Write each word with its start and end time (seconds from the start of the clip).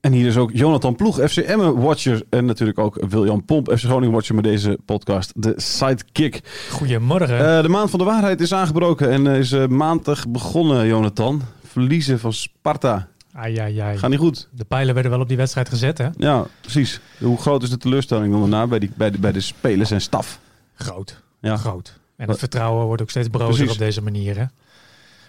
En 0.00 0.12
hier 0.12 0.26
is 0.26 0.36
ook 0.36 0.50
Jonathan 0.52 0.96
Ploeg, 0.96 1.30
FC 1.30 1.36
Emmen 1.36 1.80
Watcher. 1.80 2.22
En 2.30 2.44
natuurlijk 2.44 2.78
ook 2.78 3.04
William 3.08 3.44
Pomp, 3.44 3.70
FC 3.70 3.84
Groningen 3.84 4.14
Watcher 4.14 4.34
met 4.34 4.44
deze 4.44 4.78
podcast, 4.84 5.32
de 5.36 5.52
Sidekick. 5.56 6.40
Goedemorgen. 6.70 7.56
Eh, 7.56 7.62
de 7.62 7.68
maand 7.68 7.90
van 7.90 7.98
de 7.98 8.04
waarheid 8.04 8.40
is 8.40 8.52
aangebroken 8.52 9.10
en 9.10 9.26
is 9.26 9.52
uh, 9.52 9.66
maandag 9.66 10.28
begonnen, 10.28 10.86
Jonathan. 10.86 11.42
Verliezen 11.64 12.18
van 12.18 12.32
Sparta. 12.32 13.08
ai, 13.32 13.58
ai, 13.58 13.78
ai. 13.78 13.98
Gaat 13.98 14.10
niet 14.10 14.18
goed. 14.18 14.48
De 14.52 14.64
pijlen 14.64 14.94
werden 14.94 15.12
wel 15.12 15.20
op 15.20 15.28
die 15.28 15.36
wedstrijd 15.36 15.68
gezet, 15.68 15.98
hè? 15.98 16.08
Ja, 16.16 16.46
precies. 16.60 17.00
Hoe 17.18 17.38
groot 17.38 17.62
is 17.62 17.70
de 17.70 17.76
teleurstelling 17.76 18.32
dan 18.32 18.40
daarna 18.40 18.66
bij, 18.66 18.78
die, 18.78 18.90
bij, 18.96 19.10
de, 19.10 19.18
bij 19.18 19.32
de 19.32 19.40
spelers 19.40 19.90
en 19.90 20.00
staf? 20.00 20.40
Groot. 20.74 21.22
Ja. 21.40 21.56
Groot. 21.56 21.98
En 22.16 22.28
het 22.28 22.38
vertrouwen 22.38 22.86
wordt 22.86 23.02
ook 23.02 23.10
steeds 23.10 23.28
brozer 23.28 23.70
op 23.70 23.78
deze 23.78 24.02
manier, 24.02 24.38
hè? 24.38 24.44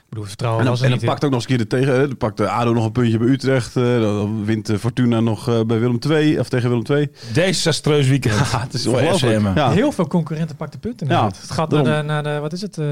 Ik 0.09 0.15
bedoel, 0.15 0.27
vertrouwen 0.29 0.59
En 0.65 0.67
dan, 0.69 0.75
was 0.75 0.85
er 0.85 0.91
en 0.91 0.99
dan 0.99 0.99
niet. 1.01 1.09
pakt 1.19 1.25
ook 1.25 1.31
nog 1.31 1.39
eens 1.41 1.49
een 1.51 1.57
keer 1.57 1.67
de 1.69 1.75
tegen. 1.85 1.99
hè. 2.01 2.07
Dan 2.07 2.17
pakt 2.17 2.37
de 2.37 2.49
ADO 2.49 2.73
nog 2.73 2.85
een 2.85 2.91
puntje 2.91 3.17
bij 3.17 3.27
Utrecht. 3.27 3.75
eh, 3.75 3.83
Dan 4.01 4.45
wint 4.45 4.69
eh, 4.69 4.77
Fortuna 4.77 5.19
nog 5.19 5.47
eh, 5.49 5.61
bij 5.61 5.79
Willem 5.79 5.97
II. 6.09 6.39
Of 6.39 6.49
tegen 6.49 6.69
Willem 6.69 6.85
II. 6.89 7.09
Desastreus 7.33 8.07
weekend. 8.07 8.35
Ja, 8.51 8.59
het 8.61 8.73
is 8.73 8.83
voor 8.83 8.93
ongelooflijk. 8.93 9.55
Ja. 9.55 9.71
Heel 9.71 9.91
veel 9.91 10.07
concurrenten 10.07 10.55
pakten 10.55 10.79
punten 10.79 11.07
Ja, 11.07 11.25
het 11.25 11.51
gaat 11.51 11.69
naar 11.71 11.83
de, 11.83 12.01
naar 12.05 12.23
de, 12.23 12.39
wat 12.39 12.53
is 12.53 12.61
het? 12.61 12.77
eh, 12.77 12.85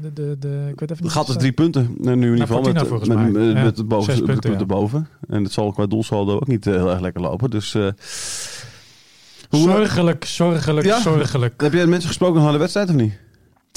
De, 0.00 0.12
de, 0.12 0.36
de, 0.38 0.66
ik 0.72 0.80
weet 0.80 0.90
even 0.90 1.04
Het 1.04 1.12
gaat 1.12 1.26
dus 1.26 1.36
drie 1.36 1.52
punten. 1.52 1.82
eh, 1.82 2.04
Nu 2.04 2.12
in 2.12 2.20
ieder 2.32 2.46
geval 2.46 2.62
met, 2.62 2.74
met, 3.08 3.32
met, 3.32 3.52
Ja, 3.56 3.62
met 3.62 3.76
de 3.76 3.84
boven, 3.84 4.16
de 4.16 4.22
punten, 4.22 4.50
ja. 4.58 4.64
boven. 4.64 5.08
En 5.28 5.42
het 5.44 5.52
zal 5.52 5.72
qua 5.72 5.86
doelsaldo 5.86 6.34
ook 6.34 6.46
niet 6.46 6.66
eh, 6.66 6.72
heel 6.74 6.90
erg 6.90 7.00
lekker 7.00 7.20
lopen. 7.22 7.50
Dus 7.50 7.74
eh, 7.74 7.88
hoe, 9.48 9.60
Zorgelijk, 9.60 10.24
zorgelijk, 10.24 10.86
Ja? 10.86 11.00
zorgelijk. 11.00 11.60
heb 11.60 11.72
jij 11.72 11.86
mensen 11.86 12.08
gesproken 12.08 12.42
na 12.42 12.52
de 12.52 12.58
wedstrijd 12.58 12.88
of 12.88 12.94
niet? 12.94 13.12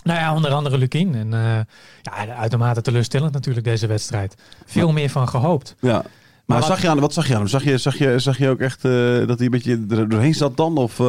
Nou 0.04 0.20
ja, 0.20 0.34
onder 0.36 0.52
andere 0.52 0.78
Lukien. 0.78 1.16
En 1.16 1.34
eh, 1.34 1.60
ja, 2.02 2.36
uitermate 2.36 2.82
teleurstellend 2.82 3.34
natuurlijk 3.34 3.66
deze 3.66 3.88
wedstrijd. 3.88 4.36
Veel 4.66 4.92
meer 4.92 5.10
van 5.10 5.28
gehoopt. 5.30 5.76
Ja. 5.80 5.92
Maar, 5.94 6.04
Maar 6.46 6.58
wat- 6.60 6.68
zag 6.68 6.82
je 6.82 6.90
aan, 6.90 7.00
wat 7.00 7.14
zag 7.14 7.28
je 7.28 7.34
aan 7.34 7.40
hem? 7.40 7.48
Zag 7.50 7.64
je, 7.64 7.78
zag 7.78 7.98
je, 7.98 8.20
zag 8.20 8.38
je 8.38 8.50
ook 8.50 8.60
echt 8.60 8.86
eh, 8.86 8.92
dat 9.28 9.38
hij 9.38 9.46
een 9.46 9.50
beetje 9.52 9.86
er 9.90 10.10
doorheen 10.10 10.34
zat 10.34 10.58
dan? 10.58 10.78
Of, 10.78 11.00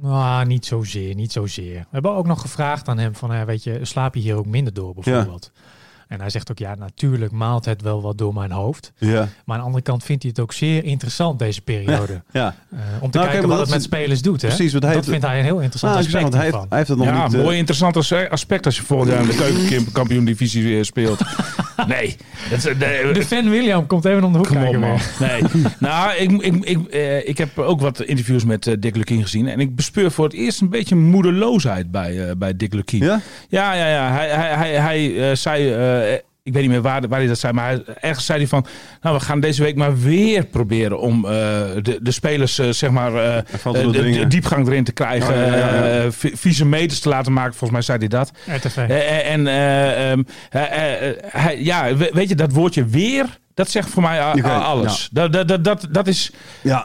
Nou, 0.00 0.46
niet 0.46 0.66
zozeer, 0.66 1.14
niet 1.14 1.32
zozeer. 1.32 1.74
We 1.78 1.86
hebben 1.90 2.14
ook 2.14 2.26
nog 2.26 2.40
gevraagd 2.40 2.88
aan 2.88 2.98
hem 2.98 3.14
van, 3.14 3.44
weet 3.44 3.62
je, 3.64 3.78
slaap 3.82 4.14
je 4.14 4.20
hier 4.20 4.34
ook 4.36 4.46
minder 4.46 4.74
door 4.74 4.94
bijvoorbeeld? 4.94 5.50
En 6.08 6.20
hij 6.20 6.30
zegt 6.30 6.50
ook, 6.50 6.58
ja, 6.58 6.74
natuurlijk 6.74 7.32
maalt 7.32 7.64
het 7.64 7.82
wel 7.82 8.02
wat 8.02 8.18
door 8.18 8.34
mijn 8.34 8.50
hoofd. 8.50 8.92
ja. 8.98 9.28
Maar 9.44 9.54
aan 9.56 9.60
de 9.60 9.66
andere 9.66 9.82
kant 9.84 10.04
vindt 10.04 10.22
hij 10.22 10.30
het 10.34 10.44
ook 10.44 10.52
zeer 10.52 10.84
interessant 10.84 11.38
deze 11.38 11.60
periode. 11.60 12.22
ja. 12.32 12.54
Eh, 12.72 12.78
om 13.00 13.10
te 13.10 13.18
Nou, 13.18 13.30
kijken 13.30 13.48
wat 13.48 13.58
het 13.58 13.70
met 13.70 13.82
spelers 13.82 14.22
doet. 14.22 14.42
Hè? 14.42 14.48
precies, 14.48 14.72
want 14.72 14.84
hij 14.84 14.94
dat 14.94 15.04
heeft- 15.04 15.08
vindt 15.18 15.26
hij 15.26 15.38
een 15.38 15.44
heel 15.44 15.60
interessant 15.60 15.92
Nou, 15.94 16.04
ik 16.04 16.10
zeg, 16.10 16.22
aspect 16.22 16.22
want 16.22 16.52
hij, 16.52 16.58
heeft, 16.60 16.68
hij 16.68 16.78
heeft 16.78 16.88
het 16.88 16.98
nog 16.98 17.06
Ja, 17.06 17.24
niet... 17.24 17.34
eh, 17.34 17.42
mooi 17.42 17.56
interessant 17.58 17.96
as- 17.96 18.12
aspect 18.12 18.66
als 18.66 18.76
je 18.76 18.82
volgend 18.82 19.10
jaar 19.10 19.20
in 19.20 19.26
de 19.26 19.34
keukenkampioen 19.68 20.24
divisie 20.24 20.84
speelt. 20.84 21.20
Nee, 21.86 22.16
dat 22.50 22.58
is, 22.58 22.64
nee, 22.78 23.12
De 23.12 23.24
fan 23.24 23.50
William 23.50 23.86
komt 23.86 24.04
even 24.04 24.24
om 24.24 24.32
de 24.32 24.38
hoek 24.38 24.46
Kom 24.46 24.56
kijken. 24.56 24.80
man. 24.80 24.98
Nee. 25.20 25.42
nou, 25.78 26.14
ik, 26.16 26.30
ik, 26.42 26.64
ik, 26.64 26.86
eh, 26.86 27.28
ik 27.28 27.38
heb 27.38 27.58
ook 27.58 27.80
wat 27.80 28.00
interviews 28.02 28.44
met 28.44 28.66
eh, 28.66 28.74
Dick 28.78 28.96
Lukien 28.96 29.22
gezien. 29.22 29.48
En 29.48 29.60
ik 29.60 29.76
bespeur 29.76 30.10
voor 30.10 30.24
het 30.24 30.32
eerst 30.34 30.60
een 30.60 30.68
beetje 30.68 30.94
moedeloosheid 30.96 31.90
bij, 31.90 32.28
eh, 32.28 32.34
bij 32.36 32.56
Dick 32.56 32.72
Lukien. 32.74 33.04
ja? 33.04 33.20
Ja, 33.48 33.72
ja, 33.74 33.86
ja. 33.88 34.12
Hij, 34.12 34.28
hij, 34.28 34.50
hij, 34.56 34.72
hij 34.80 35.30
eh, 35.30 35.36
zei, 35.36 35.70
eh, 36.02 36.24
ik 36.44 36.52
weet 36.52 36.62
niet 36.62 36.70
meer 36.70 36.82
waar, 36.82 37.08
waar 37.08 37.18
hij 37.18 37.28
dat 37.28 37.38
zei, 37.38 37.52
maar 37.52 37.78
ergens 38.00 38.26
zei 38.26 38.38
hij 38.38 38.48
van, 38.48 38.66
nou, 39.00 39.16
we 39.16 39.22
gaan 39.24 39.40
deze 39.40 39.62
week 39.62 39.76
maar 39.76 39.98
weer 39.98 40.44
proberen 40.46 40.98
om 41.00 41.24
eh, 41.24 41.30
de, 41.82 41.98
de 42.02 42.10
spelers, 42.10 42.58
eh, 42.58 42.68
zeg 42.70 42.90
maar, 42.90 43.14
eh, 43.14 43.42
de, 43.72 44.24
diepgang 44.28 44.66
erin 44.66 44.84
te 44.84 44.92
krijgen, 44.92 45.34
Oh, 45.34 45.40
ja, 45.40 45.56
ja, 45.56 45.56
ja. 45.56 45.82
eh, 46.02 46.10
vi- 46.10 46.36
vieze 46.36 46.64
meters 46.64 47.00
te 47.00 47.08
laten 47.08 47.32
maken. 47.32 47.50
Volgens 47.54 47.70
mij 47.70 47.82
zei 47.82 47.98
hij 47.98 48.08
dat. 48.08 48.32
RTV. 48.46 48.76
Eh, 48.76 49.30
en 49.32 49.46
eh, 49.46 50.10
ehm, 50.10 50.22
eh, 50.50 51.08
eh, 51.08 51.16
hij- 51.26 51.62
ja, 51.62 51.96
we- 51.96 52.10
weet 52.12 52.28
je, 52.28 52.34
dat 52.34 52.52
woordje 52.52 52.84
weer, 52.84 53.38
dat 53.54 53.70
zegt 53.70 53.88
voor 53.88 54.02
mij 54.02 54.20
alles. 54.44 55.08
Dat, 55.12 55.32
dat, 55.32 55.48
dat, 55.48 55.64
dat, 55.64 55.86
dat 55.90 56.06
is... 56.06 56.30
Ja. 56.62 56.84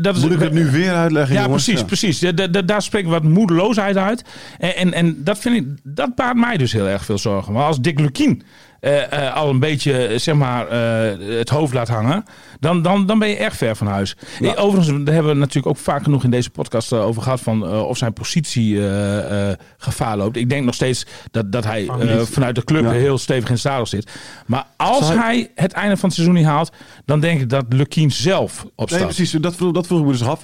dat 0.00 0.16
is 0.16 0.22
Moet 0.22 0.32
ik 0.32 0.40
het 0.40 0.52
nu 0.52 0.70
weer 0.70 0.92
uitleggen, 0.94 1.34
ja, 1.34 1.42
jongens? 1.42 1.64
precies, 1.64 1.84
precies. 1.84 2.18
Da- 2.18 2.32
da- 2.32 2.46
da- 2.46 2.62
daar 2.62 2.82
spreekt 2.82 3.08
wat 3.08 3.22
moedeloosheid 3.22 3.96
uit. 3.96 4.24
En, 4.58 4.74
en, 4.76 4.92
en 4.92 5.24
dat 5.24 5.38
vind 5.38 5.56
ik, 5.56 5.66
dat 5.82 6.14
baart 6.14 6.36
mij 6.36 6.56
dus 6.56 6.72
heel 6.72 6.88
erg 6.88 7.04
veel 7.04 7.18
zorgen. 7.18 7.52
Maar 7.52 7.64
als 7.64 7.80
Dick 7.80 7.98
Lukien 8.00 8.42
eh, 8.80 9.26
eh, 9.26 9.34
al 9.34 9.48
een 9.50 9.58
beetje, 9.58 10.18
zeg 10.18 10.34
maar, 10.34 10.68
eh, 10.68 11.36
het 11.38 11.48
hoofd 11.48 11.74
laat 11.74 11.88
hangen, 11.88 12.24
dan, 12.60 12.82
dan, 12.82 13.06
dan 13.06 13.18
ben 13.18 13.28
je 13.28 13.36
erg 13.36 13.56
ver 13.56 13.76
van 13.76 13.86
huis. 13.86 14.16
Overigens, 14.56 15.04
daar 15.04 15.14
hebben 15.14 15.32
we 15.32 15.38
natuurlijk 15.38 15.66
ook 15.66 15.76
vaak 15.82 16.02
genoeg 16.02 16.24
in 16.24 16.30
deze 16.30 16.50
podcast 16.50 16.92
over 16.92 17.22
gehad 17.22 17.40
van 17.40 17.64
eh, 17.66 17.82
of 17.86 17.96
zijn 17.98 18.12
positie 18.12 18.76
eh, 18.78 19.50
eh, 19.50 19.56
gevaar 19.78 20.16
loopt. 20.16 20.36
Ik 20.36 20.48
denk 20.48 20.64
nog 20.64 20.74
steeds 20.74 21.06
dat, 21.30 21.52
dat 21.52 21.64
hij 21.64 21.86
eh, 21.86 22.20
vanuit 22.20 22.54
de 22.54 22.64
club 22.64 22.82
Ja. 22.84 22.90
heel 22.90 23.18
stevig 23.18 23.46
in 23.46 23.52
het 23.52 23.60
zadel 23.62 23.86
zit. 23.86 24.10
Maar 24.46 24.66
als 24.76 25.08
hij- 25.08 25.16
hij 25.16 25.50
het 25.54 25.72
einde 25.72 25.96
van 25.96 26.08
het 26.08 26.14
seizoen 26.18 26.36
niet 26.36 26.46
haalt, 26.46 26.70
dan 27.04 27.20
denk 27.20 27.40
ik 27.40 27.48
dat 27.48 27.64
Lukien 27.68 28.10
zelf 28.10 28.66
opstaat. 28.74 28.98
Nee, 29.00 29.08
precies. 29.08 29.30
Dat 29.30 29.56
vroeg, 29.56 29.72
dat 29.72 29.86
vroeg 29.86 29.98
ik 30.00 30.04
me 30.06 30.12
dus 30.12 30.22
af. 30.22 30.40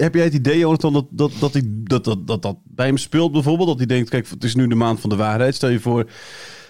Heb 0.00 0.14
jij 0.14 0.24
het 0.24 0.34
idee, 0.34 0.58
Jonathan, 0.58 0.92
dat 0.92 1.06
dat, 1.10 1.32
dat, 1.40 1.52
hij, 1.52 1.62
dat, 1.66 2.04
dat, 2.04 2.26
dat 2.26 2.42
dat 2.42 2.56
bij 2.64 2.86
hem 2.86 2.96
speelt 2.98 3.32
bijvoorbeeld? 3.32 3.68
Dat 3.68 3.76
hij 3.78 3.86
denkt, 3.86 4.10
kijk, 4.10 4.28
het 4.28 4.44
is 4.44 4.54
nu 4.54 4.66
de 4.68 4.74
maand 4.74 5.00
van 5.00 5.10
de 5.10 5.16
waarheid. 5.16 5.54
Stel 5.54 5.68
je 5.68 5.80
voor, 5.80 6.06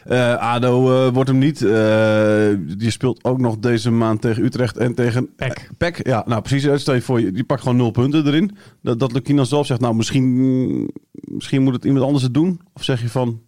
eh, 0.05 0.35
ADO 0.35 1.07
eh, 1.07 1.13
wordt 1.13 1.29
hem 1.29 1.39
niet. 1.39 1.63
Eh, 1.63 2.77
die 2.79 2.91
speelt 2.91 3.25
ook 3.25 3.39
nog 3.39 3.59
deze 3.59 3.91
maand 3.91 4.21
tegen 4.21 4.45
Utrecht 4.45 4.77
en 4.77 4.95
tegen... 4.95 5.35
Pek. 5.35 5.71
Pek, 5.79 6.07
ja. 6.07 6.23
Nou, 6.27 6.43
precies. 6.43 6.81
Stel 6.81 6.95
je 6.95 7.01
voor, 7.03 7.21
je, 7.21 7.33
die 7.33 7.45
pakt 7.45 7.63
gewoon 7.63 7.77
nul 7.77 7.91
punten 7.91 8.27
erin. 8.27 8.57
Dat, 8.83 8.99
dat 9.01 9.13
Lukien 9.13 9.37
dan 9.37 9.47
zelf 9.47 9.67
zegt, 9.67 9.81
nou, 9.81 9.95
misschien, 9.95 10.91
misschien 11.13 11.63
moet 11.63 11.75
het 11.75 11.85
iemand 11.85 12.05
anders 12.05 12.23
het 12.25 12.35
doen. 12.35 12.61
Of 12.73 12.85
zeg 12.85 13.01
je 13.01 13.09
van... 13.09 13.41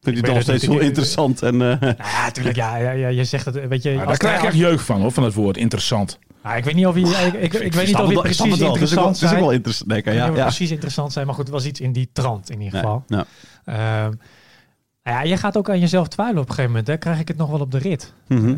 Vind 0.00 0.16
je 0.16 0.22
het 0.22 0.32
nog 0.32 0.42
steeds 0.42 0.66
heel 0.66 0.78
interessant? 0.78 1.42
En, 1.42 1.54
eh, 1.54 1.80
Nou 1.80 1.94
ja, 1.98 2.24
natuurlijk. 2.24 2.56
Ja, 2.56 2.76
ja, 2.76 2.90
ja, 2.90 3.08
je 3.08 3.24
zegt 3.24 3.44
het, 3.44 3.68
weet 3.68 3.82
je. 3.82 3.94
Daar 3.94 4.06
als 4.06 4.18
krijg 4.18 4.38
ik 4.38 4.44
echt 4.44 4.56
jeugd 4.56 4.84
van, 4.84 5.00
hoor, 5.00 5.12
van 5.12 5.24
het 5.24 5.34
woord 5.34 5.56
interessant. 5.56 6.18
Nou, 6.42 6.56
ik 6.56 6.64
weet 6.64 6.74
niet 6.74 6.86
of 6.86 6.94
hij, 6.94 7.26
ik, 7.26 7.34
ik, 7.34 7.52
ik, 7.52 7.72
weet 7.72 7.86
niet 7.86 7.96
of 7.96 8.10
snap 8.10 8.22
precies 8.22 8.50
het 8.50 8.58
wel. 8.58 8.68
Interessant 8.68 9.06
Het 9.06 9.16
is 9.16 9.22
ook 9.22 9.28
zijn. 9.28 9.40
wel 9.40 9.50
interessant. 9.50 9.88
Nee, 9.88 10.14
ja, 10.14 10.26
ja. 10.26 10.42
precies 10.42 10.70
interessant 10.70 11.12
zijn, 11.12 11.26
maar 11.26 11.34
goed, 11.34 11.44
het 11.44 11.52
was 11.52 11.66
iets 11.66 11.80
in 11.80 11.92
die 11.92 12.10
trant 12.12 12.50
in 12.50 12.60
ieder 12.60 12.82
Nee, 12.82 12.82
geval. 12.82 13.04
ja. 13.64 14.10
Nou 15.04 15.16
ja, 15.16 15.22
je 15.22 15.36
gaat 15.36 15.56
ook 15.56 15.70
aan 15.70 15.80
jezelf 15.80 16.08
twijfelen 16.08 16.42
op 16.42 16.48
een 16.48 16.54
gegeven 16.54 16.70
moment. 16.76 16.88
Hè. 16.90 16.96
Krijg 16.96 17.20
ik 17.20 17.28
het 17.28 17.36
nog 17.36 17.50
wel 17.50 17.60
op 17.60 17.70
de 17.70 17.78
rit? 17.78 18.12
Mhm. 18.28 18.48
Eh, 18.48 18.56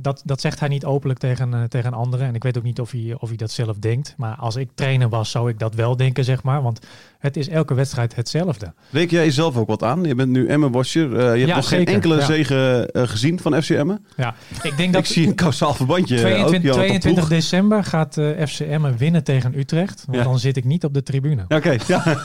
dat, 0.00 0.22
dat 0.24 0.40
zegt 0.40 0.60
hij 0.60 0.68
niet 0.68 0.84
openlijk 0.84 1.18
tegen, 1.20 1.54
eh, 1.54 1.62
tegen 1.62 1.92
anderen. 1.92 2.26
En 2.26 2.34
ik 2.34 2.42
weet 2.42 2.58
ook 2.58 2.62
niet 2.62 2.80
of 2.80 2.90
hij, 2.90 3.14
of 3.18 3.28
hij 3.28 3.36
dat 3.36 3.50
zelf 3.50 3.76
denkt. 3.78 4.14
Maar 4.16 4.36
als 4.36 4.56
ik 4.56 4.68
trainer 4.74 5.08
was, 5.08 5.30
zou 5.30 5.48
ik 5.48 5.58
dat 5.58 5.74
wel 5.74 5.96
denken, 5.96 6.24
zeg 6.24 6.42
maar. 6.42 6.62
Want 6.62 6.86
het 7.18 7.36
is 7.36 7.48
elke 7.48 7.74
wedstrijd 7.74 8.14
hetzelfde. 8.16 8.72
Reken 8.90 9.16
jij 9.16 9.24
jezelf 9.24 9.56
ook 9.56 9.66
wat 9.68 9.82
aan? 9.82 10.04
Je 10.04 10.14
bent 10.14 10.28
nu 10.30 10.46
Emmen-watcher. 10.46 11.16
Eh, 11.16 11.22
je 11.22 11.24
hebt 11.38 11.46
Ja, 11.48 11.56
nog 11.56 11.68
geen 11.68 11.86
enkele 11.86 12.16
ja. 12.16 12.24
zege 12.24 12.88
eh, 12.92 13.02
gezien 13.06 13.40
van 13.40 13.62
FC 13.62 13.70
Emmen. 13.70 14.06
Ja, 14.16 14.34
ik 14.62 14.76
denk 14.76 14.92
dat 14.92 15.00
Ik 15.02 15.06
zie 15.08 15.26
een 15.26 15.34
kausaal 15.34 15.74
verbandje. 15.74 16.14
eh, 16.16 16.20
ook, 16.22 16.28
22, 16.30 16.62
Johan, 16.62 16.78
op 16.80 16.86
de 16.86 16.88
22 16.98 17.14
ploeg. 17.26 17.28
december 17.40 17.84
gaat 17.84 18.16
eh 18.18 18.46
FCM 18.46 18.96
winnen 18.96 19.24
tegen 19.24 19.58
Utrecht. 19.58 20.02
Want 20.06 20.18
Ja. 20.18 20.24
dan 20.24 20.38
zit 20.38 20.56
ik 20.56 20.64
niet 20.64 20.84
op 20.84 20.94
de 20.94 21.02
tribune. 21.02 21.44
Oké, 21.48 21.76
ja. 21.86 22.02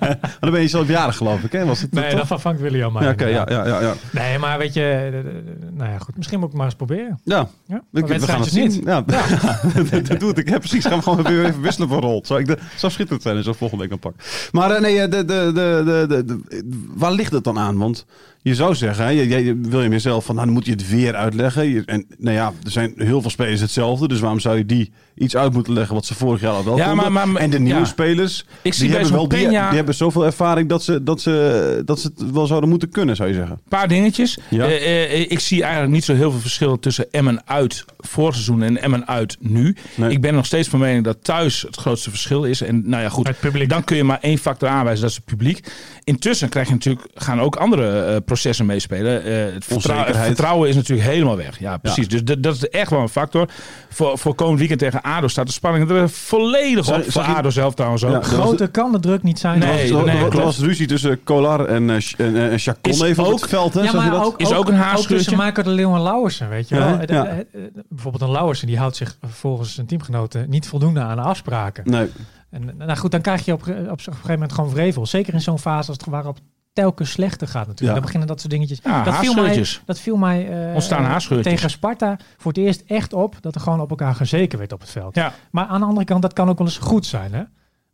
maar 0.00 0.36
dan 0.40 0.50
ben 0.50 0.60
je 0.60 0.68
zelf 0.68 0.88
jarig 0.88 1.16
geloof 1.16 1.42
ik, 1.42 1.52
hè? 1.52 1.64
Was 1.64 1.80
het 1.80 1.92
Nee, 1.92 2.08
toch? 2.08 2.18
dat 2.18 2.26
vervangt 2.26 2.60
William 2.60 2.88
Ja, 2.92 3.14
ja, 3.18 3.26
ja, 3.48 3.66
ja, 3.66 3.80
ja. 3.80 3.94
Nee, 4.12 4.38
maar 4.38 4.58
weet 4.58 4.74
je, 4.74 4.80
eh, 4.80 5.18
eh, 5.18 5.24
nou 5.72 5.90
ja, 5.90 5.98
goed. 5.98 6.16
Misschien 6.16 6.38
moet 6.40 6.48
ik 6.48 6.54
maar 6.54 6.64
eens 6.64 6.74
proberen. 6.74 7.20
Ja, 7.24 7.48
Ja, 7.66 7.82
we, 7.90 8.20
gaan 8.20 8.40
het 8.40 8.50
zien. 8.50 8.82
Ja. 8.84 9.04
dat, 10.08 10.20
doe. 10.20 10.34
Ik 10.34 10.48
heb 10.48 10.58
precies. 10.58 10.84
Gaan 10.84 10.96
we 10.98 11.02
gewoon 11.02 11.22
weer 11.22 11.44
even 11.44 11.60
wisselen 11.60 11.88
van 11.88 12.00
rol. 12.00 12.20
Zou, 12.24 12.40
ik 12.40 12.46
de, 12.46 12.58
zou 12.76 12.92
schitterend 12.92 13.22
zijn 13.22 13.36
als 13.36 13.46
ik 13.46 13.54
volgende 13.54 13.82
week 13.88 13.90
dan 14.00 14.12
pak. 14.12 14.22
Maar 14.52 14.70
eh, 14.70 14.80
nee, 14.80 15.00
eh, 15.00 15.10
de, 15.10 15.24
de, 15.24 15.50
de, 15.54 15.82
de, 15.84 16.06
de, 16.08 16.24
de- 16.24 16.68
waar 16.94 17.12
ligt 17.12 17.32
het 17.32 17.44
dan 17.44 17.58
aan? 17.58 17.78
Want 17.78 18.06
je 18.42 18.54
zou 18.54 18.74
zeggen, 18.74 19.04
hè, 19.04 19.10
jij, 19.10 19.26
jij 19.26 19.56
wil 19.62 19.82
je 19.82 19.88
mezelf 19.88 20.24
van, 20.24 20.34
nou, 20.34 20.46
dan 20.46 20.54
moet 20.56 20.66
je 20.66 20.72
het 20.72 20.90
weer 20.90 21.14
uitleggen. 21.14 21.68
Je- 21.68 21.82
en 21.86 22.06
nou 22.18 22.36
ja, 22.36 22.52
er 22.64 22.70
zijn 22.70 22.92
heel 22.96 23.20
veel 23.20 23.30
spelers 23.30 23.60
hetzelfde. 23.60 24.08
Dus 24.08 24.20
waarom 24.20 24.40
zou 24.40 24.56
je 24.56 24.66
die 24.66 24.92
iets 25.14 25.36
uit 25.36 25.52
moeten 25.52 25.72
leggen 25.72 25.94
wat 25.94 26.06
ze 26.06 26.14
vorig 26.14 26.40
jaar 26.40 26.52
al 26.52 26.64
wel 26.64 26.76
Ja, 26.76 26.88
konden? 26.88 27.12
maar- 27.12 27.28
maar- 27.28 27.42
en 27.42 27.50
de 27.50 27.58
nieuwe 27.60 27.78
ja. 27.80 27.84
spelers, 27.86 28.44
Ik 28.62 28.74
zie 28.74 28.86
die, 28.88 28.96
hebben 28.96 29.12
wel, 29.12 29.28
die, 29.28 29.48
hebben 29.58 29.94
zoveel 29.94 30.24
ervaring 30.24 30.68
dat 30.68 30.82
ze, 30.82 31.02
dat, 31.02 31.20
ze, 31.20 31.82
dat 31.84 32.00
ze 32.00 32.10
het 32.16 32.30
wel 32.30 32.46
zouden 32.46 32.68
moeten 32.70 32.88
kunnen, 32.88 33.16
zou 33.16 33.28
je 33.28 33.34
zeggen. 33.34 33.60
paar 33.68 33.88
dingetjes. 33.88 34.38
Ja. 34.48 34.64
Eh, 34.64 35.04
eh, 35.04 35.20
ik 35.30 35.40
zie 35.40 35.62
eigenlijk 35.62 35.92
niet 35.92 36.04
zo 36.04 36.14
heel 36.14 36.30
veel 36.30 36.40
verschil 36.40 36.78
tussen 36.78 37.06
Emmen 37.10 37.42
uit 37.44 37.84
voorseizoen 37.98 38.62
en 38.62 38.82
Emmen 38.82 39.06
uit 39.08 39.36
nu. 39.40 39.76
Nee. 39.94 40.10
Ik 40.10 40.20
ben 40.20 40.34
nog 40.34 40.46
steeds 40.46 40.68
van 40.68 40.78
mening 40.80 41.04
dat 41.04 41.24
thuis 41.24 41.62
het 41.62 41.76
grootste 41.76 42.10
verschil 42.10 42.44
is. 42.44 42.60
En 42.60 42.82
nou 42.88 43.02
ja, 43.02 43.08
goed, 43.08 43.28
dan 43.68 43.84
kun 43.84 43.96
je 43.96 44.04
maar 44.04 44.18
één 44.20 44.38
factor 44.38 44.68
aanwijzen, 44.68 45.00
dat 45.02 45.10
is 45.10 45.16
het 45.16 45.24
publiek. 45.24 45.72
Intussen 46.04 46.48
krijg 46.48 46.66
je 46.66 46.72
natuurlijk, 46.72 47.06
gaan 47.14 47.40
ook 47.40 47.56
andere 47.56 48.00
eh, 48.00 48.16
processen 48.32 48.66
meespelen. 48.66 49.22
Eh, 49.24 49.32
het, 49.54 49.64
vertrou- 49.64 49.78
het 49.78 49.98
Onzekerheid. 49.98 50.26
vertrouwen 50.26 50.68
is 50.68 50.74
natuurlijk 50.74 51.08
helemaal 51.08 51.36
weg. 51.36 51.58
Ja, 51.58 51.76
precies. 51.76 52.08
Dus 52.08 52.24
dat, 52.24 52.42
dat 52.42 52.54
is 52.54 52.68
echt 52.68 52.90
wel 52.90 53.00
een 53.00 53.08
factor. 53.08 53.48
Voor, 53.90 54.18
voor 54.18 54.34
komend 54.34 54.58
weekend 54.58 54.78
tegen 54.80 55.02
ADO 55.02 55.28
staat 55.28 55.46
de 55.46 55.52
spanning 55.52 55.90
er 55.90 56.10
volledig 56.10 56.78
op. 56.88 57.02
zag 57.04 57.04
Voor 57.12 57.22
ADO 57.22 57.50
zelf 57.50 57.74
trouwens 57.74 58.04
ook. 58.04 58.10
Ja, 58.12 58.18
was 58.18 58.28
Groter 58.28 58.68
kan 58.68 58.92
de 58.92 59.00
druk 59.00 59.22
niet 59.22 59.38
zijn. 59.38 59.58
Nee, 59.58 59.88
er 59.88 59.92
was, 59.94 60.06
er- 60.06 60.18
er 60.38 60.42
was 60.44 60.58
ruzie 60.58 60.86
tussen 60.86 61.22
Kolar 61.24 61.64
en, 61.64 61.90
eh, 61.90 61.96
en, 62.16 62.36
en 62.50 62.58
Chacon 62.58 62.92
Is 62.92 63.00
even 63.00 63.24
op 63.24 63.32
ook- 63.32 63.40
het 63.40 63.48
veld. 63.50 63.74
Hè? 63.74 63.80
Ja, 63.82 63.92
maar 63.92 64.10
dat? 64.10 64.24
ook, 64.24 64.40
Is 64.40 64.52
ook 64.52 64.68
een 64.68 64.74
haarscheurtje? 64.74 65.14
tussen 65.16 65.36
Michael 65.36 65.66
de 65.66 65.72
Leeuw 65.72 65.94
en 65.94 66.02
Lauwersen, 66.02 66.48
weet 66.48 66.68
je 66.68 66.74
Ja, 66.74 66.80
wel. 66.80 66.98
hè? 66.98 67.06
De- 67.06 67.12
Ja. 67.12 67.22
de- 67.24 67.46
de- 67.52 67.84
bijvoorbeeld 67.88 68.22
een 68.22 68.30
Lauwersen, 68.30 68.66
die 68.66 68.78
houdt 68.78 68.96
zich 68.96 69.16
volgens 69.26 69.74
zijn 69.74 69.86
teamgenoten 69.86 70.46
niet 70.50 70.66
voldoende 70.68 71.00
aan 71.00 71.16
de 71.16 71.22
afspraken. 71.22 71.90
Nee. 71.90 72.08
En 72.50 72.74
nou 72.78 72.96
goed, 72.96 73.10
dan 73.10 73.20
krijg 73.20 73.44
je 73.44 73.52
op, 73.52 73.60
op, 73.62 73.68
op 73.68 73.76
een 73.90 73.98
gegeven 74.04 74.30
moment 74.32 74.52
gewoon 74.52 74.70
vrevel. 74.70 75.06
Zeker 75.06 75.34
in 75.34 75.40
zo'n 75.40 75.58
fase 75.58 75.88
als 75.88 75.96
het 75.96 76.06
waarop 76.10 76.38
telkens 76.72 77.10
slechter 77.10 77.48
gaat 77.48 77.66
natuurlijk. 77.66 77.92
Dan 77.92 78.02
beginnen 78.02 78.28
dat 78.28 78.40
soort 78.40 78.52
dingetjes. 78.52 78.80
Dat, 78.80 79.16
viel 79.16 79.34
mij, 79.34 79.66
dat 79.84 79.98
viel 80.00 80.16
mij 80.16 80.68
eh, 80.68 80.74
Ontstaan 80.74 81.04
haarscheurtjes. 81.04 81.54
tegen 81.54 81.70
Sparta 81.70 82.16
voor 82.36 82.52
het 82.52 82.60
eerst 82.60 82.82
echt 82.86 83.12
op 83.12 83.36
dat 83.40 83.54
er 83.54 83.60
gewoon 83.60 83.80
op 83.80 83.90
elkaar 83.90 84.14
gezeken 84.14 84.58
werd 84.58 84.72
op 84.72 84.80
het 84.80 84.90
veld. 84.90 85.20
Maar 85.50 85.66
aan 85.66 85.80
de 85.80 85.86
andere 85.86 86.06
kant, 86.06 86.22
dat 86.22 86.32
kan 86.32 86.48
ook 86.48 86.58
wel 86.58 86.66
eens 86.66 86.78
goed 86.78 87.06
zijn. 87.06 87.32
Hè? 87.32 87.42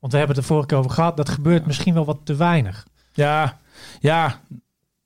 Want 0.01 0.13
we 0.13 0.19
hebben 0.19 0.37
het 0.37 0.45
er 0.45 0.51
vorige 0.53 0.67
keer 0.67 0.79
over 0.79 0.91
gehad. 0.91 1.17
Dat 1.17 1.29
gebeurt 1.29 1.67
misschien 1.67 1.95
wel 1.95 2.05
wat 2.05 2.19
te 2.25 2.35
weinig. 2.35 2.87
Ja, 3.13 3.59
ja. 4.01 4.41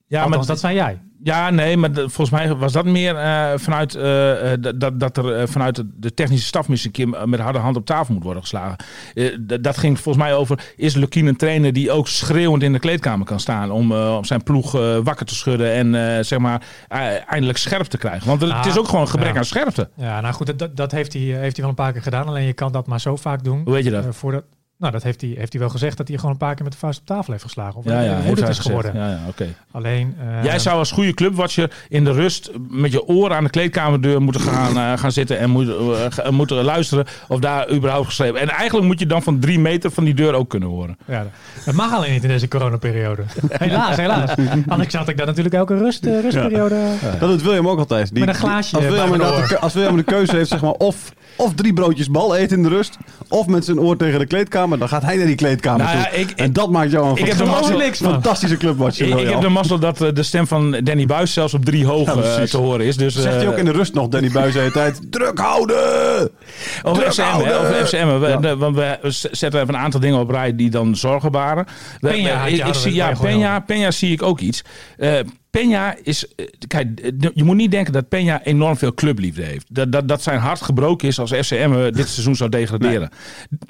Ja, 0.07 0.23
Althans, 0.23 0.37
maar 0.37 0.47
dat 0.47 0.61
zei 0.61 0.75
jij. 0.75 1.01
Ja, 1.23 1.51
nee, 1.51 1.77
maar 1.77 1.93
de- 1.93 2.09
volgens 2.09 2.31
mij 2.31 2.55
was 2.55 2.73
dat 2.73 2.85
meer 2.85 3.17
eh, 3.17 3.53
vanuit 3.57 3.95
eh, 3.95 4.53
eh, 4.53 4.59
dat- 4.75 5.01
dat, 5.01 5.17
er 5.17 5.49
vanuit 5.49 5.85
de, 5.95 6.15
technische 6.15 6.47
staf 6.47 6.69
misschien 6.69 6.93
een 7.05 7.13
keer 7.13 7.29
met 7.29 7.41
harde 7.41 7.59
hand 7.59 7.77
op 7.77 7.87
tafel 7.87 8.15
moet 8.15 8.23
worden 8.23 8.43
geslagen. 8.43 8.77
Dat 9.61 9.79
ging 9.79 10.01
volgens 10.01 10.25
mij 10.25 10.35
over: 10.35 10.61
is 10.77 10.95
Lukien 10.95 11.27
een 11.27 11.37
trainer 11.37 11.73
die 11.73 11.91
ook 11.91 12.09
schreeuwend 12.09 12.63
in 12.63 12.73
de 12.73 12.79
kleedkamer 12.79 13.27
kan 13.27 13.41
staan 13.41 13.71
om, 13.71 13.93
om 13.93 14.25
zijn 14.25 14.43
ploeg 14.43 14.73
wakker 15.03 15.27
te 15.27 15.35
schudden 15.35 15.73
en 15.95 16.25
zeg 16.25 16.39
maar 16.39 16.63
eh, 16.89 17.01
eindelijk 17.31 17.59
scherp 17.59 17.87
te 17.87 17.99
krijgen? 17.99 18.27
Want 18.29 18.41
het 18.41 18.51
Ah, 18.51 18.67
is 18.67 18.79
ook 18.79 18.87
gewoon 18.87 19.01
een 19.01 19.09
gebrek 19.09 19.33
ja. 19.33 19.39
aan 19.39 19.45
scherpte. 19.45 19.89
Ja, 19.97 20.21
nou 20.21 20.35
goed, 20.35 20.59
dat- 20.59 20.77
dat, 20.77 20.93
heeft, 20.93 21.13
hij, 21.13 21.23
heeft 21.23 21.39
hij 21.57 21.61
wel 21.61 21.69
een 21.69 21.75
paar 21.75 21.93
keer 21.93 22.03
gedaan. 22.03 22.27
Alleen 22.27 22.47
je 22.47 22.53
kan 22.53 22.73
dat 22.73 22.87
maar 22.87 23.01
zo 23.01 23.17
vaak 23.17 23.45
doen. 23.45 23.61
Hoe 23.65 23.73
weet 23.73 23.85
je 23.85 23.91
dat? 23.91 24.05
Voordat, 24.17 24.45
nou, 24.81 24.93
dat 24.93 25.03
heeft 25.03 25.21
hij, 25.21 25.35
heeft 25.37 25.53
hij 25.53 25.61
wel 25.61 25.71
gezegd 25.71 25.97
dat 25.97 26.09
hij 26.09 26.17
gewoon 26.17 26.31
een 26.33 26.37
paar 26.39 26.55
keer 26.55 26.65
met 26.65 26.73
de 26.73 26.79
vuist 26.79 27.01
op 27.01 27.07
tafel 27.07 27.33
heeft 27.33 27.45
geslagen. 27.45 27.79
Of 27.79 27.85
Ja, 27.85 28.01
ja, 28.01 28.21
hoe 28.21 28.35
het 28.35 28.49
is 28.49 28.59
geworden. 28.59 28.95
Ja, 28.95 29.09
ja, 29.09 29.21
oké. 29.29 29.47
Alleen. 29.71 30.17
eh, 30.21 30.45
Jij 30.45 30.59
zou 30.59 30.79
als 30.79 30.91
goede 30.91 31.15
clubwatcher 31.15 31.73
in 31.89 32.05
de 32.05 32.13
rust 32.13 32.51
met 32.69 32.93
je 32.93 33.07
oren 33.07 33.37
aan 33.37 33.45
de 33.45 33.51
kleedkamerdeur 33.51 34.23
moeten 34.23 34.41
gaan, 34.41 34.77
eh, 34.77 34.99
gaan 34.99 35.13
zitten 35.13 35.39
en 35.39 35.51
moet, 35.51 35.69
eh, 35.69 36.29
moeten 36.31 36.65
luisteren 36.65 37.07
of 37.29 37.41
daar 37.41 37.71
überhaupt 37.71 38.07
geschreven. 38.07 38.41
En 38.41 38.49
eigenlijk 38.49 38.87
moet 38.87 38.99
je 38.99 39.07
dan 39.07 39.23
van 39.23 39.39
drie 39.39 39.59
meter 39.59 39.91
van 39.91 40.05
die 40.05 40.15
deur 40.15 40.35
ook 40.35 40.49
kunnen 40.51 40.69
horen. 40.69 40.97
Ja, 41.07 41.27
dat 41.65 41.75
mag 41.75 41.93
alleen 41.95 42.13
niet 42.13 42.23
in 42.23 42.29
deze 42.29 42.49
coronaperiode. 42.49 43.23
helaas, 43.49 43.97
helaas. 43.97 44.31
Anders 44.69 44.95
had 44.95 45.09
ik 45.09 45.17
daar 45.17 45.27
natuurlijk 45.27 45.55
elke 45.55 45.79
rust, 45.79 46.05
rustperiode. 46.05 46.77
Dat 47.19 47.29
doet 47.29 47.43
William 47.43 47.69
ook 47.69 47.79
altijd. 47.79 48.11
Die, 48.15 48.25
Met 48.25 48.29
een 48.35 48.41
glaasje 48.41 48.77
Als 48.77 48.85
William, 48.85 49.09
bij 49.09 49.19
mijn 49.19 49.29
inderdaad 49.31 49.49
de, 49.51 49.59
als 49.59 49.75
William 49.75 49.97
de 49.97 50.03
keuze 50.03 50.37
heeft, 50.37 50.49
zeg 50.49 50.61
maar, 50.61 50.71
of, 50.73 51.13
of 51.37 51.55
drie 51.55 51.73
broodjes 51.73 52.11
bal 52.11 52.37
eten 52.37 52.57
in 52.57 52.63
de 52.63 52.69
rust, 52.69 52.97
of 53.29 53.47
met 53.47 53.65
zijn 53.65 53.81
oor 53.81 53.97
tegen 53.97 54.19
de 54.19 54.27
kleedkamer, 54.27 54.79
dan 54.79 54.89
gaat 54.89 55.03
hij 55.03 55.17
naar 55.17 55.27
die 55.27 55.35
kleedkamer 55.35 55.85
Nou 55.87 55.99
ja, 55.99 56.05
toe. 56.05 56.19
ik- 56.19 56.31
en 56.31 56.53
dat 56.53 56.71
maakt 56.71 56.91
jou 56.91 57.05
een 57.07 57.11
ik 57.17 57.19
heb 57.19 57.29
er 57.29 57.47
fantastische- 57.47 57.73
mazzel- 57.73 57.79
clubwatcher. 58.57 59.19
Ik, 59.19 59.29
heb 59.29 59.41
de 59.41 59.49
mazzel 59.49 59.79
dat 59.79 60.01
eh, 60.03 60.09
de 60.15 60.23
stem 60.23 60.47
van 60.47 60.77
Danny 60.85 61.07
Buis 61.07 61.33
zelfs 61.33 61.55
op 61.55 61.65
drie 61.65 61.87
hoog 61.87 62.15
Ja, 62.15 62.23
eh, 62.23 62.43
te 62.43 62.57
horen 62.57 62.87
is. 62.87 62.97
Dus, 62.97 63.15
Zegt 63.15 63.35
hij 63.35 63.45
eh, 63.45 63.49
ook 63.51 63.57
in 63.59 63.65
de 63.65 63.73
rust 63.73 63.95
nog, 63.95 64.09
Danny 64.09 64.31
Buis 64.31 64.53
de 64.53 64.59
hele 64.59 64.71
tijd, 64.73 65.01
druk 65.11 65.39
houden! 65.39 66.31
Over 66.83 67.03
Druk 67.03 67.13
FCM, 67.13 67.23
over 67.61 67.87
FCM. 67.87 68.19
We, 68.19 68.29
Ja. 68.29 68.37
de- 68.37 68.57
want 68.57 68.77
we 68.77 68.99
zetten 69.31 69.61
even 69.61 69.75
een 69.75 69.81
aantal 69.81 70.01
dingen 70.01 70.19
op 70.19 70.31
rij 70.31 70.57
die 70.57 70.71
dan 70.71 70.97
zorgen 70.97 71.31
had 72.39 72.51
je- 72.51 72.65
ik, 72.65 72.75
zie, 72.75 72.95
ja, 72.95 73.13
Peña, 73.25 73.65
Peña 73.73 73.89
zie 73.89 74.13
ik 74.13 74.23
ook 74.23 74.41
iets. 74.41 74.63
Peña 75.59 75.95
is, 76.03 76.27
eh, 76.37 76.47
kijk, 76.67 77.01
eh, 77.01 77.11
je 77.35 77.45
moet 77.45 77.57
niet 77.57 77.71
denken 77.71 77.93
dat 77.93 78.05
Peña 78.05 78.43
enorm 78.43 78.77
veel 78.77 78.95
clubliefde 78.95 79.43
heeft. 79.43 79.67
Dat, 79.71 79.93
dat, 79.93 80.09
dat 80.09 80.23
zijn 80.23 80.39
hart 80.39 80.63
gebroken 80.63 81.09
is 81.09 81.19
als 81.19 81.31
FCM 81.33 81.73
eh, 81.73 81.93
dit 81.93 82.09
seizoen 82.17 82.37
zou 82.37 82.51
degraderen. 82.51 83.11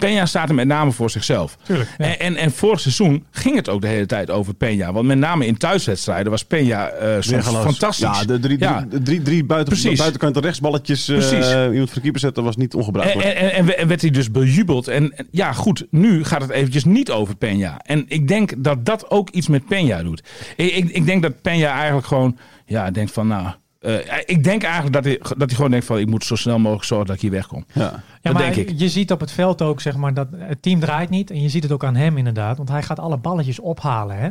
Peña 0.04 0.22
staat 0.22 0.48
er 0.48 0.54
met 0.54 0.66
name 0.66 0.92
voor 0.92 1.10
zichzelf. 1.10 1.56
Tuurlijk, 1.62 1.88
ja. 1.98 2.04
En, 2.04 2.18
en, 2.18 2.36
en 2.36 2.52
vorig 2.52 2.80
seizoen 2.80 3.24
ging 3.30 3.56
het 3.56 3.68
ook 3.68 3.80
de 3.80 3.86
hele 3.86 4.06
tijd 4.06 4.30
over 4.30 4.54
Peña. 4.54 4.92
Want 4.92 5.06
met 5.06 5.18
name 5.18 5.46
in 5.46 5.56
thuiswedstrijden 5.56 6.30
was 6.30 6.44
Peña 6.44 6.48
eh, 6.48 7.12
soms 7.12 7.26
Weergaloos. 7.26 7.64
fantastisch. 7.64 8.18
Ja, 8.20 8.24
de 8.24 8.38
drie, 8.38 8.58
Ja. 8.58 8.86
drie, 8.88 9.02
drie, 9.02 9.22
drie 9.22 9.44
buiten, 9.44 9.72
Precies. 9.72 9.98
buitenkant 9.98 10.36
rechtsballetjes 10.36 11.08
eh, 11.08 11.16
Precies. 11.16 11.50
iemand 11.52 11.86
voor 11.86 11.94
de 11.94 12.00
keeper 12.00 12.20
zetten 12.20 12.44
was 12.44 12.56
niet 12.56 12.74
ongebruikelijk. 12.74 13.28
en, 13.28 13.36
en, 13.36 13.52
en 13.52 13.64
we- 13.64 13.74
en 13.74 13.88
werd 13.88 14.00
hij 14.00 14.10
dus 14.10 14.30
bejubeld. 14.30 14.88
En, 14.88 15.16
en 15.16 15.26
ja, 15.30 15.52
goed, 15.52 15.86
nu 15.90 16.24
gaat 16.24 16.40
het 16.42 16.50
eventjes 16.50 16.84
niet 16.84 17.10
over 17.10 17.34
Peña. 17.34 17.76
En 17.82 18.04
ik 18.08 18.28
denk 18.28 18.52
dat 18.58 18.84
dat 18.86 19.10
ook 19.10 19.30
iets 19.30 19.48
met 19.48 19.62
Peña 19.62 20.02
doet. 20.02 20.22
Ik, 20.56 20.72
ik, 20.74 20.90
ik 20.90 21.06
denk 21.06 21.22
dat 21.22 21.32
Peña 21.32 21.68
eigenlijk 21.70 22.06
gewoon, 22.06 22.38
ja, 22.66 22.90
denkt 22.90 23.12
van, 23.12 23.26
nou... 23.26 23.48
eh, 23.80 23.94
ik 24.24 24.44
denk 24.44 24.62
eigenlijk 24.62 24.94
dat 24.94 25.04
hij, 25.04 25.18
dat 25.18 25.46
hij 25.48 25.54
gewoon 25.56 25.70
denkt 25.70 25.86
van... 25.86 25.98
ik 25.98 26.06
moet 26.06 26.24
zo 26.24 26.36
snel 26.36 26.58
mogelijk 26.58 26.84
zorgen 26.86 27.06
dat 27.06 27.16
ik 27.16 27.22
hier 27.22 27.30
wegkom. 27.30 27.64
ja. 27.72 27.80
Ja, 27.82 28.02
dat 28.22 28.32
maar 28.32 28.42
denk 28.42 28.68
ik. 28.68 28.78
je 28.78 28.88
ziet 28.88 29.12
op 29.12 29.20
het 29.20 29.32
veld 29.32 29.62
ook, 29.62 29.80
zeg 29.80 29.96
maar, 29.96 30.14
dat 30.14 30.28
het 30.36 30.62
team 30.62 30.80
draait 30.80 31.10
niet. 31.10 31.30
En 31.30 31.42
je 31.42 31.48
ziet 31.48 31.62
het 31.62 31.72
ook 31.72 31.84
aan 31.84 31.96
hem 31.96 32.16
inderdaad. 32.16 32.56
Want 32.56 32.68
hij 32.68 32.82
gaat 32.82 32.98
alle 32.98 33.16
balletjes 33.16 33.60
ophalen, 33.60 34.18
hè. 34.18 34.28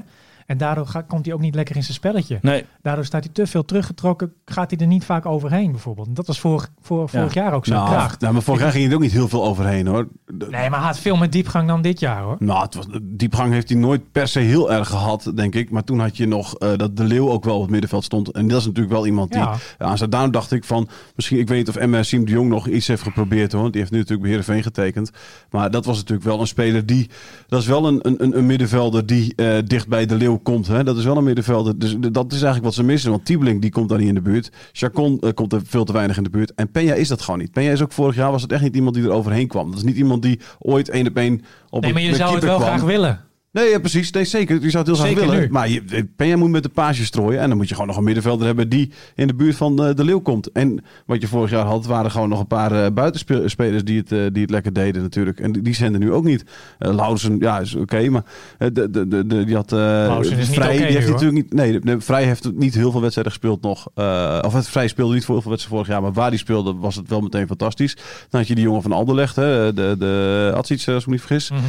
En 0.49 0.57
daardoor 0.57 0.87
ga- 0.87 1.01
komt 1.01 1.25
hij 1.25 1.33
ook 1.33 1.39
niet 1.41 1.55
lekker 1.55 1.75
in 1.75 1.83
zijn 1.83 1.93
spelletje. 1.93 2.37
Nee, 2.41 2.65
Daardoor 2.81 3.05
staat 3.05 3.23
hij 3.23 3.33
te 3.33 3.47
veel 3.47 3.65
teruggetrokken. 3.65 4.33
Gaat 4.45 4.69
hij 4.71 4.79
er 4.79 4.87
niet 4.87 5.05
vaak 5.05 5.25
overheen, 5.25 5.71
bijvoorbeeld. 5.71 6.07
En 6.07 6.13
dat 6.13 6.27
was 6.27 6.39
vorig, 6.39 6.71
voor, 6.81 7.09
vorig 7.09 7.33
jaar 7.33 7.53
ook 7.53 7.65
zijn 7.65 7.79
Nou, 7.79 7.89
kracht. 7.91 8.21
nou, 8.21 8.33
maar 8.33 8.41
vorig 8.41 8.61
jaar 8.61 8.69
ging 8.71 8.81
hij 8.83 8.91
er 8.91 8.97
ook 8.97 9.03
niet 9.03 9.11
heel 9.11 9.27
veel 9.27 9.45
overheen 9.45 9.87
hoor. 9.87 10.07
De- 10.25 10.47
Nee, 10.49 10.69
maar 10.69 10.79
hij 10.79 10.87
had 10.87 10.99
veel 10.99 11.15
meer 11.15 11.29
diepgang 11.29 11.67
dan 11.67 11.81
dit 11.81 11.99
jaar, 11.99 12.21
hoor. 12.21 12.35
Nou, 12.39 12.61
het 12.63 12.73
was, 12.75 12.85
diepgang 13.01 13.53
heeft 13.53 13.69
hij 13.69 13.77
nooit 13.77 14.11
per 14.11 14.27
se 14.27 14.39
heel 14.39 14.71
erg 14.71 14.87
gehad, 14.87 15.31
denk 15.35 15.55
ik. 15.55 15.69
Maar 15.69 15.83
toen 15.83 15.99
had 15.99 16.17
je 16.17 16.25
nog 16.27 16.55
eh, 16.55 16.69
dat 16.75 16.97
De 16.97 17.03
Leeuw 17.03 17.29
ook 17.29 17.43
wel 17.43 17.55
op 17.55 17.61
het 17.61 17.71
middenveld 17.71 18.03
stond. 18.03 18.31
En 18.31 18.47
dat 18.47 18.59
is 18.59 18.65
natuurlijk 18.65 18.93
wel 18.93 19.05
iemand 19.05 19.31
die 19.31 19.41
Ja. 19.41 19.55
aan 19.77 19.97
zijn 19.97 20.09
daarom 20.09 20.31
dacht 20.31 20.51
ik 20.51 20.63
van... 20.63 20.89
Misschien, 21.15 21.39
ik 21.39 21.47
weet 21.47 21.57
niet 21.57 21.69
of 21.69 21.75
Emma 21.75 22.03
Siem 22.03 22.25
de 22.25 22.31
Jong 22.31 22.49
nog 22.49 22.67
iets 22.67 22.87
heeft 22.87 23.01
geprobeerd 23.03 23.51
hoor. 23.51 23.61
Want 23.61 23.73
die 23.73 23.81
heeft 23.81 23.93
nu 23.93 23.99
natuurlijk 23.99 24.27
bij 24.29 24.37
Heerenveen 24.37 24.63
getekend. 24.63 25.11
Maar 25.49 25.71
dat 25.71 25.85
was 25.85 25.97
natuurlijk 25.97 26.27
wel 26.27 26.39
een 26.39 26.47
speler 26.47 26.85
die... 26.85 27.09
Dat 27.47 27.61
is 27.61 27.67
wel 27.67 27.87
een, 27.87 27.99
een, 28.07 28.37
een 28.37 28.45
middenvelder 28.45 29.05
die 29.05 29.33
eh, 29.35 29.57
dicht 29.65 29.87
bij 29.87 30.05
De 30.05 30.15
Leeuw 30.15 30.37
komt. 30.43 30.67
Hè? 30.67 30.83
Dat 30.83 30.97
is 30.97 31.03
wel 31.03 31.17
een 31.17 31.23
middenvelder. 31.23 31.79
Dus 31.79 31.95
dat 31.99 32.25
is 32.25 32.31
eigenlijk 32.31 32.63
wat 32.63 32.73
ze 32.73 32.83
missen. 32.83 33.11
Want 33.11 33.25
Tiebeling 33.25 33.61
die 33.61 33.71
komt 33.71 33.89
daar 33.89 33.97
niet 33.97 34.07
in 34.07 34.13
de 34.13 34.21
buurt. 34.21 34.51
Chacon 34.71 35.19
eh, 35.19 35.29
komt 35.33 35.53
er 35.53 35.61
veel 35.65 35.83
te 35.85 35.93
weinig 35.93 36.17
in 36.17 36.23
de 36.23 36.29
buurt. 36.29 36.53
En 36.53 36.67
Peña 36.69 36.95
is 36.97 37.07
dat 37.07 37.21
gewoon 37.21 37.39
niet. 37.39 37.49
Peña 37.49 37.71
is 37.71 37.81
ook 37.81 37.91
vorig 37.91 38.15
jaar 38.15 38.31
was 38.31 38.41
het 38.41 38.51
echt 38.51 38.61
niet 38.61 38.75
iemand 38.75 38.95
die 38.95 39.03
er 39.03 39.11
overheen 39.11 39.47
kwam. 39.47 39.69
Dat 39.69 39.77
is 39.79 39.85
niet 39.85 39.95
iemand 39.97 40.21
die 40.21 40.39
ooit 40.59 40.89
één 40.89 41.07
op 41.07 41.15
één 41.17 41.41
op 41.69 41.81
Nee, 41.81 41.89
een 41.89 41.95
maar 41.95 42.05
je 42.05 42.15
zou 42.15 42.35
het 42.35 42.43
wel 42.43 42.55
kwam. 42.57 42.67
graag 42.67 42.81
willen. 42.83 43.19
Nee, 43.51 43.69
ja, 43.69 43.79
precies. 43.79 44.11
Nee, 44.11 44.25
zeker. 44.25 44.61
Je 44.61 44.69
zou 44.69 44.83
het 44.87 44.95
heel 44.95 45.05
graag 45.05 45.25
willen. 45.25 45.39
nu. 45.39 45.47
Maar 45.49 45.69
je, 45.69 46.05
Penja 46.15 46.37
moet 46.37 46.49
met 46.49 46.63
de 46.63 46.69
paasje 46.69 47.05
strooien. 47.05 47.39
En 47.39 47.47
dan 47.47 47.57
moet 47.57 47.67
je 47.67 47.73
gewoon 47.73 47.87
nog 47.89 47.97
een 47.97 48.03
middenvelder 48.03 48.45
hebben 48.45 48.69
die 48.69 48.91
in 49.15 49.27
de 49.27 49.35
buurt 49.35 49.55
van 49.55 49.83
eh, 49.85 49.95
de 49.95 50.03
Leeuw 50.03 50.19
komt. 50.19 50.51
En 50.51 50.83
wat 51.05 51.21
je 51.21 51.27
vorig 51.27 51.49
jaar 51.49 51.65
had, 51.65 51.85
waren 51.85 52.11
gewoon 52.11 52.29
nog 52.29 52.39
een 52.39 52.47
paar 52.47 52.83
eh, 52.85 52.91
buitenspelers 52.91 53.83
die 53.83 53.97
het, 53.97 54.11
eh, 54.11 54.19
die 54.31 54.41
het 54.41 54.51
lekker 54.51 54.73
deden 54.73 55.01
natuurlijk. 55.01 55.39
En 55.39 55.51
die, 55.51 55.61
die 55.61 55.73
zijn 55.73 55.93
er 55.93 55.99
nu 55.99 56.11
ook 56.11 56.23
niet. 56.23 56.43
Eh 56.79 56.93
Lauzen, 56.93 57.39
ja, 57.39 57.59
is 57.59 57.75
oké. 57.75 58.09
maar 58.09 58.23
eh, 58.57 58.67
de, 58.73 58.89
de, 58.89 59.07
de, 59.07 59.43
die 59.43 59.55
had... 59.55 59.71
eh 59.71 59.77
Lauzen 59.79 60.37
is 60.37 60.47
niet 60.47 60.57
Vrij, 60.57 60.77
die 60.77 60.85
heeft 60.85 61.05
nu, 61.05 61.11
natuurlijk 61.11 61.43
niet... 61.43 61.53
Nee, 61.53 61.79
de, 61.79 62.01
Vrij 62.01 62.23
heeft 62.23 62.51
niet 62.53 62.75
heel 62.75 62.91
veel 62.91 63.01
wedstrijden 63.01 63.33
gespeeld 63.33 63.61
nog. 63.61 63.87
Eh, 63.95 64.39
of 64.45 64.53
het 64.53 64.67
Vrij 64.67 64.87
speelde 64.87 65.13
niet 65.13 65.25
voor 65.25 65.33
heel 65.33 65.41
veel 65.43 65.51
wedstrijden 65.51 65.85
vorig 65.85 65.87
jaar. 65.87 66.01
Maar 66.11 66.21
waar 66.21 66.29
die 66.29 66.39
speelde 66.39 66.73
was 66.73 66.95
het 66.95 67.09
wel 67.09 67.21
meteen 67.21 67.47
fantastisch. 67.47 67.95
Dan 68.29 68.39
had 68.39 68.47
je 68.47 68.55
die 68.55 68.63
jongen 68.63 68.81
van 68.81 68.91
Anderlecht, 68.91 69.35
hè, 69.35 69.73
de, 69.73 69.95
de 69.99 70.51
als 70.55 70.71
ik 70.71 70.85
me 70.87 71.01
niet 71.05 71.21
vergis. 71.21 71.49
Mhm. 71.49 71.59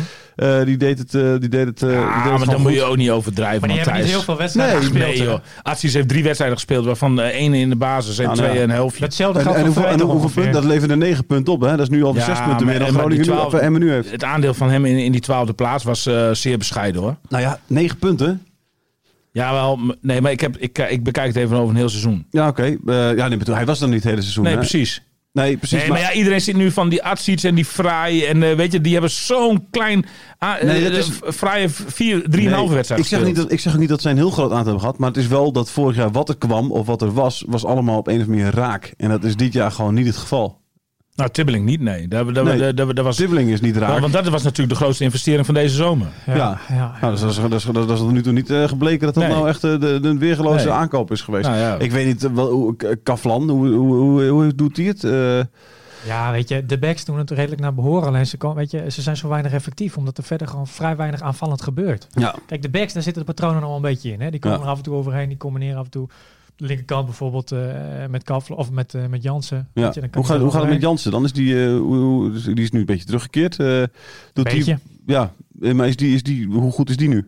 Eh, 0.41 0.65
die 0.65 0.77
deed 0.77 0.99
het, 0.99 1.15
eh, 1.15 1.35
die 1.39 1.49
deed 1.49 1.67
het, 1.67 1.70
eh, 1.83 1.91
Ja, 1.93 1.97
het 1.97 2.05
maar 2.05 2.23
gewoon 2.23 2.39
dan 2.47 2.61
moet 2.61 2.71
goed. 2.71 2.75
je 2.81 2.83
ook 2.83 2.97
niet 2.97 3.11
overdrijven. 3.11 3.61
Maar 3.61 3.69
die 3.69 3.79
hebben 3.79 3.95
niet 4.03 4.11
heel 4.11 4.23
veel 4.23 4.37
wedstrijden 4.37 4.75
Nee, 4.75 4.83
gespeeld. 4.85 5.17
Nee 5.19 5.23
joh. 5.23 5.39
Atsies 5.63 5.95
heeft 5.95 6.09
drie 6.09 6.23
wedstrijden 6.23 6.57
gespeeld, 6.59 6.85
waarvan 6.85 7.21
eh, 7.21 7.27
één 7.27 7.55
in 7.55 7.69
de 7.69 7.77
basis 7.77 8.19
en 8.19 8.25
Nou, 8.25 8.37
twee 8.37 8.49
nou. 8.51 8.61
een 8.63 8.71
helftje. 8.71 9.05
Hetzelfde 9.05 9.39
En, 9.39 9.45
geldt 9.45 9.59
en 9.61 9.73
voor 9.73 9.85
en 9.85 9.97
toch 9.99 10.11
hoeveel 10.11 10.31
punten? 10.31 10.53
Dat 10.53 10.65
leverde 10.65 10.97
negen 10.97 11.27
punten 11.27 11.53
op. 11.53 11.61
Hè? 11.61 11.71
Dat 11.71 11.81
is 11.81 11.89
nu 11.89 12.05
al 12.05 12.15
Ja, 12.15 12.25
zes 12.25 12.39
punten 12.39 12.55
maar- 12.55 12.65
meer 12.65 12.79
dan 12.79 12.87
en 12.87 12.93
maar 12.93 13.03
Groningen 13.03 13.27
nu, 13.27 13.33
12 13.33 13.55
of 13.55 13.61
Emmen 13.61 13.81
nu 13.81 13.91
heeft. 13.93 14.11
Het 14.11 14.25
aandeel 14.25 14.55
van 14.55 14.71
hem 14.71 14.85
in, 14.85 14.97
in 14.99 15.13
die 15.13 15.21
twaalfde 15.21 15.53
plaats 15.53 15.85
was 15.85 16.07
eh, 16.07 16.31
zeer 16.33 16.59
bescheiden 16.59 17.01
hoor. 17.03 17.17
Nou 17.29 17.43
ja, 17.43 17.59
negen 17.67 17.99
punten. 17.99 18.43
Ja, 19.33 19.53
wel. 19.53 19.79
Nee, 20.01 20.21
maar 20.21 20.33
ik, 20.33 20.41
heb, 20.41 20.57
ik, 20.57 20.79
ik 20.79 21.03
bekijk 21.05 21.27
het 21.27 21.37
even 21.37 21.57
over 21.57 21.71
een 21.71 21.77
heel 21.77 21.89
seizoen. 21.89 22.27
Ja, 22.31 22.49
oké. 22.49 22.63
Eh, 22.63 23.17
ja, 23.17 23.29
nee, 23.29 23.39
hij 23.45 23.67
was 23.67 23.81
er 23.81 23.87
niet 23.87 23.95
het 23.97 24.05
hele 24.05 24.21
seizoen. 24.21 24.45
Nee, 24.45 24.53
hè? 24.53 24.59
precies. 24.59 25.03
Nee, 25.33 25.57
precies. 25.57 25.79
Nee, 25.79 25.89
maar 25.89 26.01
ja, 26.01 26.13
iedereen 26.13 26.41
zit 26.41 26.57
nu 26.57 26.71
van 26.71 26.89
die 26.89 27.03
Atsiets 27.03 27.45
en 27.45 27.55
die 27.55 27.65
Fraai. 27.65 28.25
En 28.25 28.43
eh, 28.43 28.57
weet 28.57 28.73
je, 28.73 28.81
die 28.81 28.93
hebben 28.93 29.11
zo'n 29.11 29.67
klein... 29.71 30.05
ah, 30.39 30.63
Nee, 30.63 30.77
eh, 30.77 30.83
dat 30.85 30.93
is- 30.93 31.09
eh, 31.21 31.33
wedstrijden 32.75 33.07
ik 33.07 33.13
zeg, 33.13 33.25
niet 33.27 33.37
dat, 33.37 33.53
ik 33.53 33.61
zeg 33.61 33.73
ook 33.73 33.79
niet 33.79 33.89
dat 33.89 34.01
zij 34.03 34.11
een 34.11 34.17
heel 34.17 34.31
groot 34.31 34.45
aantal 34.51 34.63
hebben 34.65 34.81
gehad. 34.81 34.99
Maar 34.99 35.09
het 35.09 35.17
is 35.19 35.27
wel 35.27 35.53
dat 35.53 35.71
vorig 35.71 35.97
jaar 35.97 36.11
wat 36.11 36.29
er 36.29 36.39
kwam 36.39 36.73
of 36.73 36.87
wat 36.87 37.03
er 37.03 37.13
was, 37.13 37.45
was 37.47 37.65
allemaal 37.65 37.99
op 37.99 38.07
een 38.07 38.15
of 38.15 38.21
andere 38.21 38.37
manier 38.39 38.55
raak. 38.55 38.95
En 38.97 39.09
dat 39.09 39.25
is 39.25 39.37
dit 39.37 39.53
jaar 39.53 39.71
gewoon 39.73 39.95
niet 39.95 40.07
het 40.07 40.17
geval. 40.17 40.60
Nou, 41.21 41.33
Tibbeling 41.33 41.65
niet, 41.65 41.81
nee. 41.81 42.09
Dat, 42.09 42.35
dat, 42.35 42.45
Nee. 42.45 42.75
dat, 42.75 42.97
dat, 42.97 43.05
was, 43.05 43.17
Sibbeling 43.17 43.51
is 43.51 43.61
niet 43.61 43.77
raak. 43.77 43.89
want, 43.89 44.01
want 44.01 44.13
dat 44.13 44.29
was 44.29 44.43
natuurlijk 44.43 44.79
de 44.79 44.85
grootste 44.85 45.05
investering 45.05 45.47
van 45.47 45.55
deze 45.55 45.75
zomer. 45.75 46.07
Ja, 46.27 46.35
Ja. 46.37 46.59
ja. 46.69 46.77
Nou, 47.01 47.01
dat, 47.01 47.13
is, 47.13 47.21
dat, 47.21 47.31
is, 47.31 47.37
dat, 47.37 47.53
is, 47.53 47.87
dat 47.87 47.91
is 47.91 47.99
tot 47.99 48.13
nu 48.13 48.23
toe 48.23 48.33
niet 48.33 48.51
eh, 48.51 48.69
gebleken 48.69 49.07
dat 49.07 49.15
dat 49.15 49.25
Nee. 49.25 49.33
nou 49.33 49.49
echt 49.49 49.65
eh, 49.65 49.81
de, 49.81 49.99
de 50.01 50.19
weergeloze 50.19 50.65
Nee. 50.65 50.75
aankoop 50.75 51.11
is 51.11 51.21
geweest. 51.21 51.47
Nou 51.49 51.59
ja. 51.61 51.77
Ik 51.79 51.93
weet 51.93 52.07
niet, 52.07 52.25
eh, 52.25 52.31
wel, 52.31 52.77
Kaflan, 53.03 53.49
hoe, 53.51 53.69
hoe, 53.69 53.95
hoe, 53.97 54.25
hoe 54.29 54.55
doet 54.55 54.77
hij 54.77 54.87
het? 54.87 55.05
Eh, 55.05 55.41
Ja, 56.07 56.31
weet 56.33 56.49
je, 56.49 56.67
de 56.67 56.79
backs 56.79 57.05
doen 57.05 57.19
het 57.19 57.31
redelijk 57.31 57.61
naar 57.61 57.75
behoren. 57.75 58.09
Alleen 58.09 58.27
ze, 58.27 58.37
kan, 58.37 58.55
weet 58.55 58.71
je, 58.71 58.91
ze 58.91 59.03
zijn 59.03 59.17
zo 59.17 59.29
weinig 59.29 59.53
effectief, 59.53 59.97
omdat 59.97 60.19
er 60.19 60.25
verder 60.25 60.49
gewoon 60.49 60.67
vrij 60.67 60.97
weinig 60.97 61.21
aanvallend 61.23 61.63
gebeurt. 61.63 62.07
ja. 62.11 62.35
Kijk, 62.47 62.63
de 62.63 62.71
backs, 62.71 62.93
daar 62.93 63.03
zitten 63.03 63.27
de 63.27 63.33
patronen 63.33 63.63
al 63.63 63.77
een 63.77 63.83
beetje 63.83 64.13
in. 64.13 64.21
Hè? 64.21 64.31
Die 64.31 64.41
komen 64.41 64.59
Ja. 64.59 64.65
er 64.65 64.71
af 64.71 64.77
en 64.77 64.83
toe 64.83 64.95
overheen, 64.95 65.29
die 65.29 65.37
combineren 65.37 65.79
af 65.79 65.85
en 65.85 65.91
toe. 65.91 66.09
Linkerkant 66.61 67.05
bijvoorbeeld 67.05 67.53
eh, 67.53 68.07
met 68.09 68.23
Kavler 68.23 68.59
of 68.59 68.71
met, 68.71 68.95
eh, 68.95 69.07
met 69.07 69.23
Jansen. 69.23 69.69
Ja. 69.75 69.83
Weet 69.83 69.95
je, 69.95 70.01
dan 70.01 70.11
kan 70.11 70.21
Hoe, 70.23 70.31
gaat, 70.31 70.41
hoe 70.41 70.51
gaat 70.51 70.61
het 70.61 70.71
met. 70.71 70.81
Jansen? 70.81 71.11
Dan 71.11 71.25
is 71.25 71.33
die, 71.33 71.65
eh, 71.65 71.77
hoe, 71.79 72.31
dus 72.31 72.45
die 72.45 72.55
is 72.61 72.71
nu 72.71 72.81
een 72.81 72.87
beetje 72.87 73.05
teruggekeerd. 73.05 73.57
Doet 73.57 74.45
Beetje. 74.45 74.79
Die, 75.05 75.15
ja, 75.15 75.33
maar 75.75 75.89
is 75.89 75.97
die, 75.97 76.15
is 76.15 76.23
die, 76.23 76.47
hoe 76.47 76.73
goed 76.73 76.91
is 76.91 76.97
die 76.97 77.09
nu? 77.09 77.19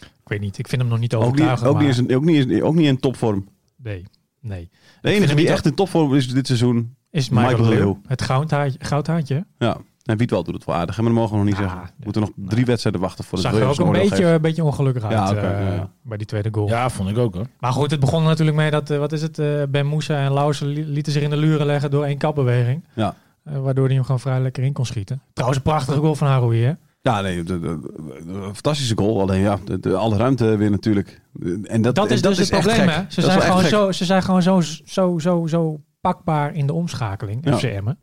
Ik 0.00 0.30
weet 0.30 0.40
niet, 0.40 0.58
ik 0.58 0.68
vind 0.68 0.80
hem 0.80 0.90
nog 0.90 1.00
niet 1.00 1.14
Ook 1.14 1.20
niet, 1.22 1.30
overtuigend. 1.30 1.68
ook, 1.68 1.74
niet 1.78 1.88
maar- 1.88 1.98
eens, 1.98 2.14
ook, 2.14 2.24
niet 2.48 2.62
ook 2.62 2.74
niet 2.74 2.86
in 2.86 2.98
topvorm. 2.98 3.48
Nee, 3.76 4.04
nee. 4.40 4.70
De 5.00 5.10
enige 5.10 5.34
die 5.34 5.48
echt 5.48 5.66
in 5.66 5.74
topvorm 5.74 6.14
is 6.14 6.28
dit 6.28 6.46
seizoen. 6.46 6.94
Is 7.10 7.28
Michael 7.28 7.50
Michael, 7.50 7.68
Leeuw. 7.68 8.00
Het 8.06 8.22
goudhaantje. 8.22 8.78
goudhaantje. 8.82 9.46
Ja. 9.58 9.76
En 10.04 10.16
Wietwal 10.16 10.42
doet 10.44 10.54
het 10.54 10.64
wel 10.64 10.74
aardig, 10.74 10.96
hè, 10.96 11.02
maar 11.02 11.12
dat 11.12 11.20
mogen 11.20 11.38
we 11.38 11.44
nog 11.44 11.52
niet 11.52 11.62
Ah, 11.64 11.70
zeggen. 11.70 11.90
We 11.96 12.02
moeten 12.04 12.20
nog 12.22 12.30
drie 12.36 12.64
wedstrijden 12.64 13.00
wachten 13.00 13.24
voor 13.24 13.38
het 13.38 13.46
Zag 13.46 13.56
er 13.60 13.66
ook 13.66 13.78
een 13.78 13.92
beetje, 13.92 14.24
een 14.26 14.40
beetje 14.40 14.64
ongelukkig 14.64 15.02
uit 15.02 15.12
Ja, 15.12 15.34
eh, 15.34 15.42
ja, 15.42 15.74
ja. 15.74 15.90
bij 16.02 16.16
die 16.16 16.26
tweede 16.26 16.48
goal. 16.52 16.68
Ja, 16.68 16.90
vond 16.90 17.08
ik 17.10 17.18
ook 17.18 17.34
hoor. 17.34 17.46
Maar 17.60 17.72
goed, 17.72 17.90
het 17.90 18.00
begon 18.00 18.22
er 18.22 18.28
natuurlijk 18.28 18.56
mee 18.56 18.70
dat, 18.70 18.90
eh, 18.90 18.98
wat 18.98 19.12
is 19.12 19.22
het, 19.22 19.38
eh, 19.38 19.62
Ben 19.68 19.86
Moussa 19.86 20.24
en 20.24 20.32
Lausen 20.32 20.66
li- 20.66 20.84
lieten 20.86 21.12
zich 21.12 21.22
in 21.22 21.30
de 21.30 21.36
luren 21.36 21.66
leggen 21.66 21.90
door 21.90 22.04
één 22.04 22.18
kapbeweging. 22.18 22.84
Ja. 22.94 23.14
Waardoor 23.42 23.84
hij 23.86 23.94
hem 23.94 24.04
gewoon 24.04 24.20
vrij 24.20 24.40
lekker 24.40 24.62
in 24.62 24.72
kon 24.72 24.86
schieten. 24.86 25.20
Trouwens, 25.32 25.60
een 25.64 25.70
prachtige 25.70 25.98
goal 25.98 26.14
van 26.14 26.26
Haroui, 26.28 26.62
hè? 26.64 26.72
Ja, 27.02 27.20
nee, 27.20 27.42
de, 27.42 27.60
de- 27.60 27.80
de- 27.80 28.22
de- 28.26 28.40
fantastische 28.52 28.96
goal. 28.96 29.20
Alleen 29.20 29.40
ja, 29.40 29.58
de, 29.64 29.80
de- 29.80 29.96
alle 29.96 30.16
ruimte 30.16 30.56
weer 30.56 30.70
natuurlijk. 30.70 31.20
En 31.64 31.82
dat, 31.82 31.94
Dat 31.94 32.10
is 32.10 32.20
en 32.20 32.28
dus 32.28 32.38
het 32.38 32.50
probleem, 32.50 32.88
hè? 32.88 33.00
Ze 33.08 33.20
zijn, 33.20 33.38
wel 33.38 33.46
gewoon 33.46 33.64
zo, 33.64 33.92
ze 33.92 34.04
zijn 34.04 34.22
gewoon 34.22 34.42
zo, 34.42 34.60
zo, 34.84 35.18
zo, 35.18 35.46
zo 35.46 35.80
pakbaar 36.00 36.54
in 36.54 36.66
de 36.66 36.72
omschakeling, 36.72 37.44
Ja. 37.44 37.56
FCM'en. 37.56 37.98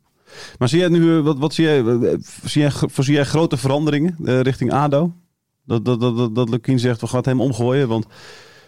Maar 0.58 0.68
zie 0.68 0.78
jij 0.78 0.88
nu, 0.88 1.16
eh, 1.18 1.24
wat, 1.24 1.38
wat 1.38 1.54
zie 1.54 1.64
jij, 1.64 1.84
eh, 1.84 2.14
zie 2.44 2.60
jij, 2.62 2.70
voorzie 2.70 3.14
jij 3.14 3.24
grote 3.24 3.56
veranderingen 3.56 4.16
eh, 4.24 4.40
richting 4.40 4.72
ADO? 4.72 5.12
Dat, 5.64 5.84
dat, 5.84 6.00
dat, 6.00 6.16
dat, 6.16 6.34
dat 6.34 6.48
Lukien 6.48 6.78
zegt, 6.78 7.00
we 7.00 7.06
gaan 7.06 7.16
het 7.16 7.26
hem 7.26 7.40
omgooien. 7.40 7.88
Want 7.88 8.06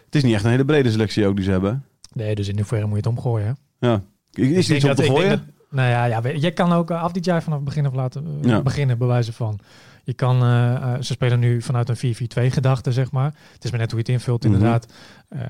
het 0.05 0.15
is 0.15 0.23
niet 0.23 0.35
echt 0.35 0.45
een 0.45 0.51
hele 0.51 0.65
brede 0.65 0.91
selectie 0.91 1.27
ook 1.27 1.37
die 1.37 1.45
ze 1.45 1.51
hebben. 1.51 1.85
Nee, 2.13 2.35
dus 2.35 2.49
in 2.49 2.57
hoeverre 2.57 2.83
moet 2.87 2.91
je 2.91 2.97
het 2.97 3.07
omgooien, 3.07 3.47
hè? 3.79 3.89
Ja. 3.89 4.03
Is 4.33 4.69
er 4.71 4.77
iets 4.77 4.85
om 4.85 4.95
te 4.95 5.03
gooien? 5.03 5.53
nou 5.71 5.89
ja, 5.89 6.05
ja, 6.05 6.21
je 6.35 6.51
kan 6.51 6.73
ook 6.73 6.91
uh, 6.91 7.03
Afdijay 7.03 7.43
vanaf 7.43 7.59
het 7.59 7.69
begin 7.69 7.87
af 7.87 7.95
laten 7.95 8.39
Ja. 8.43 8.63
beginnen, 8.63 8.99
bewijzen 8.99 9.33
van. 9.33 9.59
Je 10.05 10.13
kan, 10.15 10.41
ze 11.03 11.13
spelen 11.13 11.39
nu 11.39 11.63
vanuit 11.63 11.89
een 11.89 11.97
4-4-2 11.97 12.51
gedachte, 12.53 12.93
zeg 12.93 13.11
maar. 13.13 13.35
Het 13.53 13.65
is 13.65 13.71
maar 13.71 13.81
net 13.81 13.91
hoe 13.91 14.01
je 14.01 14.05
het 14.13 14.15
invult, 14.15 14.45
Mhm. 14.45 14.53
inderdaad. 14.53 14.87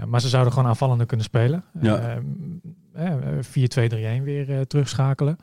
Maar 0.06 0.20
ze 0.20 0.28
zouden 0.28 0.52
gewoon 0.52 0.68
aanvallender 0.68 1.06
kunnen 1.06 1.26
spelen. 1.26 1.64
Ja. 1.80 2.18
Eh, 2.94 3.06
eh, 3.06 3.14
4-2-3-1 3.40 4.22
weer 4.24 4.66
terugschakelen. 4.66 5.36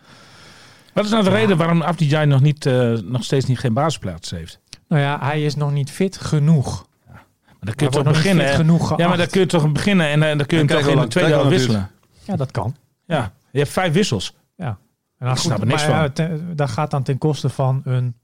Wat 0.93 1.05
is 1.05 1.11
nou 1.11 1.23
de 1.23 1.29
Ja. 1.29 1.35
reden 1.35 1.57
waarom 1.57 1.81
Afdijay 1.81 2.25
nog, 2.25 2.41
niet, 2.41 2.65
eh, 2.65 2.91
nog 2.91 3.23
steeds 3.23 3.45
niet 3.45 3.59
geen 3.59 3.73
basisplaats 3.73 4.29
heeft? 4.29 4.59
Nou 4.87 5.01
ja, 5.01 5.17
hij 5.21 5.43
is 5.45 5.55
nog 5.55 5.71
niet 5.71 5.91
fit 5.91 6.17
genoeg. 6.17 6.85
Maar 7.07 7.19
dan 7.59 7.75
kun 7.75 7.85
je 7.87 7.91
toch 7.93 8.03
beginnen. 8.13 8.65
Ja, 8.97 9.07
maar 9.07 9.17
dan 9.17 9.27
kun 9.27 9.39
je 9.41 9.45
toch 9.47 9.71
beginnen 9.71 10.07
en 10.07 10.23
eh, 10.23 10.37
dan 10.37 10.45
kun 10.45 10.57
je 10.57 10.63
hem 10.65 10.77
toch 10.81 10.91
in 10.93 10.99
de 10.99 11.07
tweede 11.07 11.31
helft 11.31 11.49
wisselen. 11.49 11.89
Ja, 12.23 12.35
dat 12.35 12.51
kan. 12.51 12.75
Ja, 13.05 13.33
je 13.51 13.59
hebt 13.59 13.71
vijf 13.71 13.93
wissels. 13.93 14.35
En 14.57 15.27
dan 15.27 15.37
snap 15.37 15.59
er 15.59 15.65
niks 15.67 15.81
maar, 15.87 15.91
van. 15.91 16.01
ja, 16.03 16.09
ten- 16.09 16.51
dat 16.55 16.69
gaat 16.69 16.91
dan 16.91 17.03
ten 17.03 17.17
koste 17.17 17.49
van 17.49 17.81
een, 17.85 18.15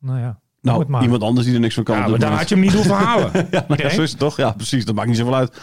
nou 0.00 0.18
ja, 0.20 0.38
Nou, 0.62 1.00
iemand 1.02 1.22
anders 1.22 1.46
die 1.46 1.54
er 1.54 1.60
niks 1.60 1.74
van 1.74 1.84
kan. 1.84 1.94
Ja, 1.94 2.00
maar 2.00 2.10
moment. 2.10 2.38
had 2.38 2.48
je 2.48 2.54
hem 2.54 2.64
niet 2.64 2.72
hoeven 2.72 2.94
halen. 3.06 3.30
Ja, 3.50 3.64
nou 3.68 3.82
ja, 3.82 3.88
zo 3.90 4.02
is 4.02 4.10
het 4.10 4.18
toch? 4.18 4.36
Ja, 4.36 4.50
precies. 4.52 4.84
Dat 4.84 4.94
maakt 4.94 5.08
niet 5.08 5.16
zoveel 5.16 5.34
uit. 5.34 5.54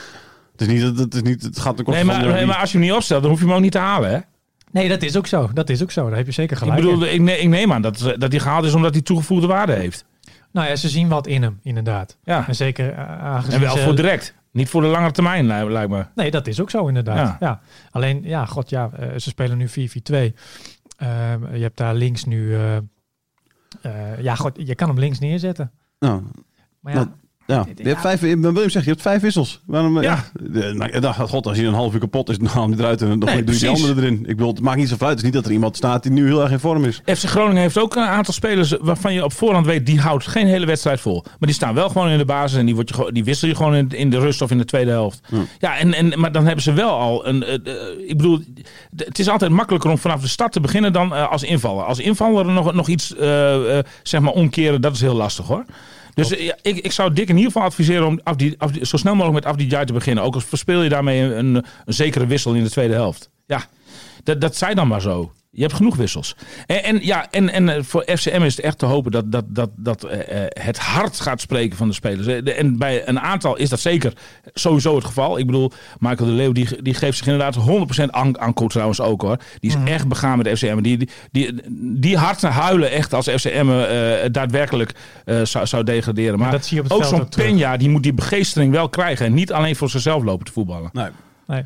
Het 0.51 0.61
is 0.61 0.67
niet, 0.67 0.81
het, 0.81 0.97
het 0.99 1.13
is 1.15 1.21
niet, 1.21 1.43
het 1.43 1.59
gaat 1.59 1.75
ten 1.75 1.85
koste 1.85 2.05
Nee, 2.05 2.15
maar, 2.17 2.27
nee, 2.33 2.45
maar 2.45 2.57
als 2.57 2.71
je 2.71 2.77
hem 2.77 2.87
niet 2.87 2.95
opstelt, 2.95 3.21
dan 3.21 3.31
hoef 3.31 3.39
je 3.39 3.45
hem 3.45 3.55
ook 3.55 3.61
niet 3.61 3.71
te 3.71 3.77
halen. 3.77 4.09
Hè? 4.09 4.19
Nee, 4.73 4.89
dat 4.89 5.01
is 5.01 5.17
ook 5.17 5.27
zo. 5.27 5.49
Dat 5.53 5.69
is 5.69 5.81
ook 5.83 5.91
zo. 5.91 6.07
Daar 6.07 6.17
heb 6.17 6.25
je 6.25 6.31
zeker 6.31 6.51
Ik 6.57 6.63
gelijk 6.63 6.79
in. 6.81 6.85
bedoel, 6.89 7.05
ik, 7.07 7.21
ne- 7.21 7.31
ik 7.37 7.47
neem 7.47 7.73
aan 7.73 7.81
dat, 7.81 8.13
dat 8.17 8.31
hij 8.31 8.39
gehaald 8.41 8.65
is 8.65 8.73
omdat 8.73 8.93
hij 8.93 9.01
toegevoegde 9.03 9.47
waarde 9.47 9.73
heeft. 9.73 10.05
Nou 10.51 10.67
ja, 10.67 10.75
ze 10.75 10.89
zien 10.89 11.07
wat 11.07 11.27
in 11.27 11.41
hem, 11.41 11.59
inderdaad. 11.63 12.17
Ja. 12.23 12.47
En 12.47 12.55
zeker 12.55 12.91
uh, 12.91 12.99
aangezien 13.21 13.53
En 13.53 13.61
wel 13.61 13.75
ze- 13.77 13.83
voor 13.83 13.95
direct. 13.95 14.35
Niet 14.51 14.69
voor 14.69 14.81
de 14.81 14.87
langere 14.87 15.11
termijn, 15.11 15.45
li- 15.47 15.71
lijkt 15.71 15.89
me. 15.91 16.05
Nee, 16.15 16.31
dat 16.31 16.47
is 16.47 16.61
ook 16.61 16.69
zo 16.69 16.87
inderdaad. 16.87 17.17
Ja. 17.17 17.37
Ja. 17.39 17.61
Alleen, 17.91 18.21
ja, 18.23 18.45
god 18.45 18.69
ja, 18.69 18.89
eh, 18.99 19.07
ze 19.17 19.29
spelen 19.29 19.57
nu 19.57 19.67
4-4-2. 19.67 20.33
Ehm, 20.97 21.55
je 21.55 21.61
hebt 21.61 21.77
daar 21.77 21.95
links 21.95 22.23
nu... 22.25 22.55
eh, 22.55 22.75
eh, 22.77 22.81
ja, 24.19 24.35
god, 24.35 24.51
je 24.67 24.75
kan 24.75 24.87
hem 24.89 24.99
links 24.99 25.19
neerzetten. 25.19 25.71
Nou, 25.99 26.21
Maar 26.79 26.93
ja, 26.93 26.99
Nou, 26.99 27.09
ja. 27.47 27.65
Je 27.75 27.87
hebt 27.87 28.01
vijf, 28.01 28.19
William 28.19 28.55
zegt, 28.69 28.85
je 28.85 28.91
hebt 28.91 29.01
vijf 29.01 29.21
wissels. 29.21 29.61
Waarom, 29.65 30.01
ja. 30.01 30.23
Ja, 30.53 30.73
nou, 30.73 30.99
nou, 30.99 31.13
god, 31.13 31.47
als 31.47 31.57
je 31.57 31.65
een 31.65 31.73
half 31.73 31.93
uur 31.93 31.99
kapot 31.99 32.29
is, 32.29 32.37
dan 32.37 32.47
haal 32.47 32.69
je 32.69 32.75
eruit 32.77 33.01
en 33.01 33.19
dan 33.19 33.29
Nee, 33.29 33.43
doe 33.43 33.53
je 33.53 33.59
die 33.59 33.69
andere 33.69 34.01
erin. 34.01 34.19
Ik 34.19 34.35
bedoel, 34.35 34.47
het 34.51 34.61
maakt 34.61 34.77
niet 34.77 34.89
zoveel 34.89 35.07
uit. 35.07 35.15
Het 35.17 35.25
is 35.25 35.31
niet 35.31 35.41
dat 35.41 35.45
er 35.45 35.51
iemand 35.51 35.75
staat 35.75 36.03
die 36.03 36.11
nu 36.11 36.25
heel 36.25 36.41
erg 36.41 36.51
in 36.51 36.59
vorm 36.59 36.83
is. 36.85 37.01
FC 37.05 37.23
Groningen 37.23 37.61
heeft 37.61 37.77
ook 37.77 37.95
een 37.95 38.03
aantal 38.03 38.33
spelers 38.33 38.75
waarvan 38.81 39.13
je 39.13 39.23
op 39.23 39.33
voorhand 39.33 39.65
weet, 39.65 39.85
die 39.85 39.99
houdt 39.99 40.27
geen 40.27 40.47
hele 40.47 40.65
wedstrijd 40.65 40.99
vol. 41.01 41.21
Maar 41.23 41.35
die 41.39 41.53
staan 41.53 41.73
wel 41.73 41.89
gewoon 41.89 42.09
in 42.09 42.17
de 42.17 42.25
basis 42.25 42.57
en 42.59 42.65
die, 42.65 42.75
word 42.75 42.89
je, 42.89 43.09
die 43.11 43.23
wissel 43.23 43.47
je 43.47 43.55
gewoon 43.55 43.75
in, 43.75 43.89
in 43.89 44.09
de 44.09 44.19
rust 44.19 44.41
of 44.41 44.51
in 44.51 44.57
de 44.57 44.65
tweede 44.65 44.91
helft. 44.91 45.19
Ja, 45.59 45.77
en, 45.77 45.93
en, 45.93 46.19
maar 46.19 46.31
dan 46.31 46.45
hebben 46.45 46.63
ze 46.63 46.73
wel 46.73 46.89
al 46.99 47.27
een. 47.27 47.43
eh, 47.43 47.53
eh, 47.53 48.09
ik 48.09 48.17
bedoel, 48.17 48.39
het 48.95 49.19
is 49.19 49.29
altijd 49.29 49.51
makkelijker 49.51 49.89
om 49.89 49.97
vanaf 49.97 50.21
de 50.21 50.27
start 50.27 50.51
te 50.51 50.59
beginnen 50.59 50.93
dan 50.93 51.13
eh, 51.15 51.31
als 51.31 51.43
invaller. 51.43 51.83
Als 51.83 51.99
invaller 51.99 52.45
nog, 52.45 52.73
nog 52.73 52.87
iets 52.87 53.15
eh, 53.15 53.77
eh, 53.77 53.85
zeg 54.03 54.21
maar 54.21 54.33
omkeren, 54.33 54.81
dat 54.81 54.93
is 54.93 55.01
heel 55.01 55.15
lastig 55.15 55.45
hoor. 55.47 55.65
Dus 56.13 56.29
ja, 56.29 56.57
ik, 56.61 56.77
ik 56.77 56.91
zou 56.91 57.13
Dick 57.13 57.29
in 57.29 57.35
ieder 57.35 57.51
geval 57.51 57.67
adviseren 57.67 58.07
om 58.07 58.19
Afdi, 58.23 58.55
Afdi- 58.57 58.85
zo 58.85 58.97
snel 58.97 59.15
mogelijk 59.15 59.45
met 59.45 59.53
Afdijay 59.53 59.85
te 59.85 59.93
beginnen. 59.93 60.23
Ook 60.23 60.33
al 60.33 60.41
verspeel 60.41 60.81
je 60.81 60.89
daarmee 60.89 61.21
een, 61.21 61.37
een, 61.37 61.65
een 61.85 61.93
zekere 61.93 62.25
wissel 62.25 62.53
in 62.53 62.63
de 62.63 62.69
tweede 62.69 62.93
helft. 62.93 63.29
Ja, 63.45 63.65
dat, 64.23 64.41
dat 64.41 64.55
zij 64.55 64.73
dan 64.73 64.87
maar 64.87 65.01
zo. 65.01 65.31
Je 65.55 65.61
hebt 65.61 65.73
genoeg 65.73 65.95
wissels. 65.95 66.35
En, 66.65 66.83
en, 66.83 67.05
ja, 67.05 67.31
en, 67.31 67.49
en 67.49 67.69
eh, 67.69 67.83
voor 67.83 68.03
FCM 68.15 68.41
is 68.41 68.55
het 68.55 68.65
echt 68.65 68.77
te 68.77 68.85
hopen 68.85 69.11
dat, 69.11 69.31
dat, 69.31 69.45
dat, 69.47 69.69
dat 69.75 70.03
eh, 70.03 70.43
eh, 70.43 70.47
het 70.65 70.77
hart 70.77 71.19
gaat 71.19 71.41
spreken 71.41 71.77
van 71.77 71.87
de 71.87 71.93
spelers. 71.93 72.27
En 72.43 72.77
bij 72.77 73.07
een 73.07 73.19
aantal 73.19 73.57
is 73.57 73.69
dat 73.69 73.79
zeker 73.79 74.13
sowieso 74.53 74.95
het 74.95 75.05
geval. 75.05 75.37
Ik 75.37 75.45
bedoel, 75.45 75.71
Michael 75.99 76.29
de 76.29 76.35
Leeuw 76.35 76.51
die, 76.51 76.81
die 76.81 76.93
geeft 76.93 77.17
zich 77.17 77.27
inderdaad 77.27 77.57
100% 77.99 78.05
aan, 78.09 78.37
Anko 78.37 78.67
trouwens 78.67 79.01
ook 79.01 79.21
hoor. 79.21 79.37
Die 79.59 79.69
is 79.69 79.91
echt 79.91 80.07
begaan 80.07 80.37
met 80.37 80.47
FCM. 80.47 80.81
Die, 80.81 80.97
die, 80.97 81.09
die, 81.31 81.53
die 81.99 82.17
harten 82.17 82.51
huilen 82.51 82.91
echt 82.91 83.13
als 83.13 83.29
FCM 83.29 83.69
eh, 83.69 84.29
daadwerkelijk 84.31 84.93
eh, 85.25 85.41
zou, 85.41 85.65
zou 85.65 85.83
degraderen. 85.83 86.39
Maar 86.39 86.51
dat 86.51 86.65
zie 86.65 86.77
je 86.77 86.83
op 86.83 86.89
het 86.89 86.97
ook 86.97 87.03
zo'n. 87.03 87.29
Penja, 87.29 87.77
die 87.77 87.89
moet 87.89 88.03
die 88.03 88.13
begeestering 88.13 88.71
wel 88.71 88.89
krijgen. 88.89 89.25
En 89.25 89.33
niet 89.33 89.51
alleen 89.51 89.75
voor 89.75 89.89
zichzelf 89.89 90.23
lopen 90.23 90.45
te 90.45 90.51
voetballen. 90.51 90.89
Nee. 90.93 91.09
Nee. 91.47 91.63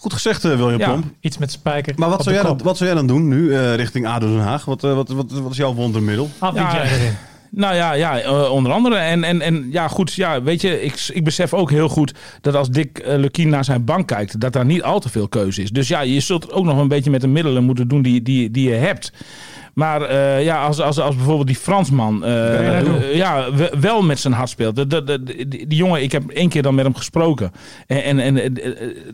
Goed 0.00 0.12
gezegd, 0.12 0.44
eh, 0.44 0.56
William 0.56 0.78
Ja. 0.78 0.90
Pomp. 0.90 1.04
iets 1.20 1.38
met 1.38 1.52
spijker 1.52 1.94
Maar 1.96 2.08
wat 2.08 2.22
zou, 2.22 2.34
jij 2.34 2.44
dan, 2.44 2.60
wat 2.62 2.76
zou 2.76 2.88
jij 2.90 2.98
dan 2.98 3.06
doen 3.06 3.28
nu 3.28 3.54
eh, 3.54 3.74
richting 3.74 4.06
ADO 4.06 4.26
Den 4.26 4.38
Haag? 4.40 4.64
Wat, 4.64 4.84
eh, 4.84 4.94
wat, 4.94 5.08
wat, 5.08 5.30
wat 5.30 5.50
is 5.50 5.56
jouw 5.56 5.74
wondermiddel? 5.74 6.30
Ja, 6.54 6.82
erin. 6.84 7.16
Nou 7.50 7.74
ja, 7.74 7.92
ja 7.92 8.48
onder 8.48 8.72
andere. 8.72 8.96
En, 8.96 9.24
en, 9.24 9.40
en 9.40 9.68
ja, 9.70 9.88
goed, 9.88 10.14
ja, 10.14 10.42
weet 10.42 10.60
je, 10.60 10.82
ik, 10.82 11.08
ik 11.12 11.24
besef 11.24 11.54
ook 11.54 11.70
heel 11.70 11.88
goed 11.88 12.14
dat 12.40 12.54
als 12.54 12.68
Dick 12.70 13.02
uh, 13.06 13.16
Lukien 13.16 13.48
naar 13.48 13.64
zijn 13.64 13.84
bank 13.84 14.06
kijkt, 14.06 14.40
dat 14.40 14.52
daar 14.52 14.64
niet 14.64 14.82
al 14.82 15.00
te 15.00 15.08
veel 15.08 15.28
keuze 15.28 15.62
is. 15.62 15.70
Dus 15.70 15.88
ja, 15.88 16.00
je 16.00 16.20
zult 16.20 16.52
ook 16.52 16.64
nog 16.64 16.78
een 16.78 16.88
beetje 16.88 17.10
met 17.10 17.20
de 17.20 17.26
middelen 17.26 17.64
moeten 17.64 17.88
doen 17.88 18.02
die, 18.02 18.22
die, 18.22 18.50
die 18.50 18.68
je 18.68 18.74
hebt. 18.74 19.12
Maar 19.74 20.10
uh, 20.10 20.44
ja, 20.44 20.62
als, 20.62 20.80
als, 20.80 20.98
als 20.98 21.16
bijvoorbeeld 21.16 21.46
die 21.46 21.56
Fransman 21.56 22.24
uh, 22.24 22.82
uh, 22.82 23.14
ja, 23.14 23.46
wel 23.80 24.02
met 24.02 24.18
zijn 24.18 24.32
hart 24.32 24.48
speelt. 24.48 24.76
De, 24.76 24.86
de, 24.86 25.04
de, 25.04 25.22
die, 25.24 25.66
die 25.66 25.78
jongen, 25.78 26.02
ik 26.02 26.12
heb 26.12 26.30
één 26.30 26.48
keer 26.48 26.62
dan 26.62 26.74
met 26.74 26.84
hem 26.84 26.94
gesproken. 26.94 27.52
En, 27.86 28.18
en, 28.18 28.18
en 28.18 28.34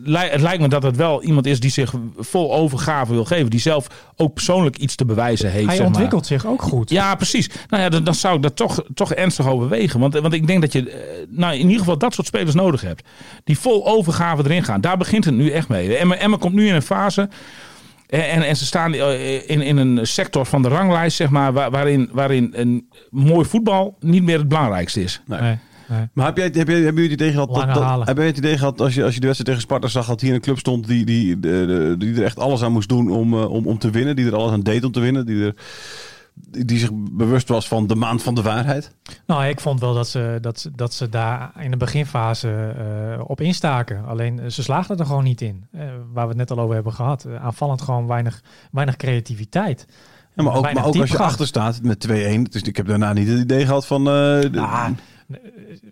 het 0.03 0.41
lijkt 0.41 0.61
me 0.61 0.67
dat 0.67 0.83
het 0.83 0.95
wel 0.95 1.23
iemand 1.23 1.45
is 1.45 1.59
die 1.59 1.71
zich 1.71 1.93
vol 2.17 2.53
overgave 2.53 3.13
wil 3.13 3.25
geven. 3.25 3.49
Die 3.49 3.59
zelf 3.59 3.87
ook 4.15 4.33
persoonlijk 4.33 4.77
iets 4.77 4.95
te 4.95 5.05
bewijzen 5.05 5.51
heeft. 5.51 5.67
Hij 5.67 5.75
zeg 5.75 5.85
ontwikkelt 5.85 6.29
maar. 6.29 6.39
zich 6.39 6.49
ook 6.49 6.61
goed. 6.61 6.89
Ja, 6.89 7.15
precies. 7.15 7.49
Nou 7.69 7.83
ja, 7.83 7.89
dan, 7.89 8.03
dan 8.03 8.15
zou 8.15 8.35
ik 8.35 8.41
dat 8.41 8.55
toch, 8.55 8.83
toch 8.93 9.13
ernstig 9.13 9.47
overwegen. 9.47 9.99
Want, 9.99 10.13
want 10.13 10.33
ik 10.33 10.47
denk 10.47 10.61
dat 10.61 10.71
je 10.71 11.25
nou, 11.29 11.53
in 11.53 11.65
ieder 11.65 11.79
geval 11.79 11.97
dat 11.97 12.13
soort 12.13 12.27
spelers 12.27 12.55
nodig 12.55 12.81
hebt. 12.81 13.07
Die 13.43 13.59
vol 13.59 13.87
overgave 13.87 14.43
erin 14.43 14.63
gaan. 14.63 14.81
Daar 14.81 14.97
begint 14.97 15.25
het 15.25 15.33
nu 15.33 15.49
echt 15.49 15.67
mee. 15.67 15.97
Emma, 15.97 16.15
Emma 16.15 16.37
komt 16.37 16.53
nu 16.53 16.67
in 16.67 16.75
een 16.75 16.81
fase... 16.81 17.29
En, 18.07 18.41
en 18.41 18.55
ze 18.55 18.65
staan 18.65 18.93
in, 18.93 19.61
in 19.61 19.77
een 19.77 20.07
sector 20.07 20.45
van 20.45 20.61
de 20.61 20.67
ranglijst, 20.67 21.17
zeg 21.17 21.29
maar, 21.29 21.53
waarin, 21.53 22.09
waarin 22.11 22.49
een 22.53 22.89
mooi 23.09 23.45
voetbal 23.45 23.97
niet 23.99 24.23
meer 24.23 24.37
het 24.37 24.47
belangrijkste 24.47 25.03
is. 25.03 25.21
Nee. 25.25 25.41
nee. 25.41 25.57
Nee. 25.89 26.07
Maar 26.13 26.25
heb 26.25 26.37
jij, 26.37 26.51
heb 26.53 26.67
jij, 26.67 26.81
hebben 26.81 27.03
jullie 27.03 27.11
het 27.11 27.21
idee 27.21 27.31
gehad, 27.31 27.53
dat, 27.53 27.73
dat, 27.73 28.07
heb 28.07 28.17
jij 28.17 28.25
het 28.25 28.37
idee 28.37 28.57
gehad 28.57 28.81
als 28.81 28.93
je, 28.93 29.03
als 29.03 29.13
je 29.13 29.19
de 29.19 29.25
wedstrijd 29.25 29.57
tegen 29.57 29.61
Sparta 29.61 29.87
zag, 29.87 30.07
dat 30.07 30.21
hier 30.21 30.33
een 30.33 30.41
club 30.41 30.57
stond 30.57 30.87
die, 30.87 31.05
die, 31.05 31.39
die, 31.39 31.97
die 31.97 32.15
er 32.15 32.23
echt 32.23 32.39
alles 32.39 32.63
aan 32.63 32.71
moest 32.71 32.89
doen 32.89 33.11
om, 33.11 33.33
om, 33.33 33.67
om 33.67 33.77
te 33.77 33.89
winnen, 33.89 34.15
die 34.15 34.25
er 34.25 34.35
alles 34.35 34.51
aan 34.51 34.61
deed 34.61 34.83
om 34.83 34.91
te 34.91 34.99
winnen, 34.99 35.25
die 35.25 35.45
er 35.45 35.53
die 36.49 36.79
zich 36.79 36.89
bewust 36.93 37.47
was 37.47 37.67
van 37.67 37.87
de 37.87 37.95
maand 37.95 38.23
van 38.23 38.35
de 38.35 38.41
waarheid? 38.41 38.91
Nou, 39.25 39.45
ik 39.45 39.59
vond 39.59 39.79
wel 39.79 39.93
dat 39.93 40.07
ze, 40.07 40.37
dat, 40.41 40.59
ze, 40.59 40.71
dat 40.75 40.93
ze 40.93 41.09
daar 41.09 41.51
in 41.59 41.71
de 41.71 41.77
beginfase 41.77 42.75
uh, 43.17 43.29
op 43.29 43.41
instaken. 43.41 44.05
Alleen 44.05 44.51
ze 44.51 44.63
slaagden 44.63 44.97
er 44.97 45.05
gewoon 45.05 45.23
niet 45.23 45.41
in. 45.41 45.65
Uh, 45.71 45.81
waar 46.13 46.23
we 46.23 46.29
het 46.29 46.37
net 46.37 46.51
al 46.51 46.59
over 46.59 46.75
hebben 46.75 46.93
gehad. 46.93 47.25
Uh, 47.27 47.45
aanvallend 47.45 47.81
gewoon 47.81 48.07
weinig, 48.07 48.41
weinig 48.71 48.95
creativiteit. 48.95 49.85
Ja, 50.35 50.43
maar 50.43 50.55
ook, 50.55 50.73
maar 50.73 50.85
ook 50.85 50.95
als 50.95 51.11
je 51.11 51.17
achter 51.17 51.47
staat 51.47 51.81
met 51.81 52.07
2-1. 52.07 52.11
Dus 52.41 52.61
ik 52.61 52.77
heb 52.77 52.87
daarna 52.87 53.13
niet 53.13 53.27
het 53.27 53.39
idee 53.39 53.65
gehad 53.65 53.87
van... 53.87 54.03
Nou, 54.03 54.95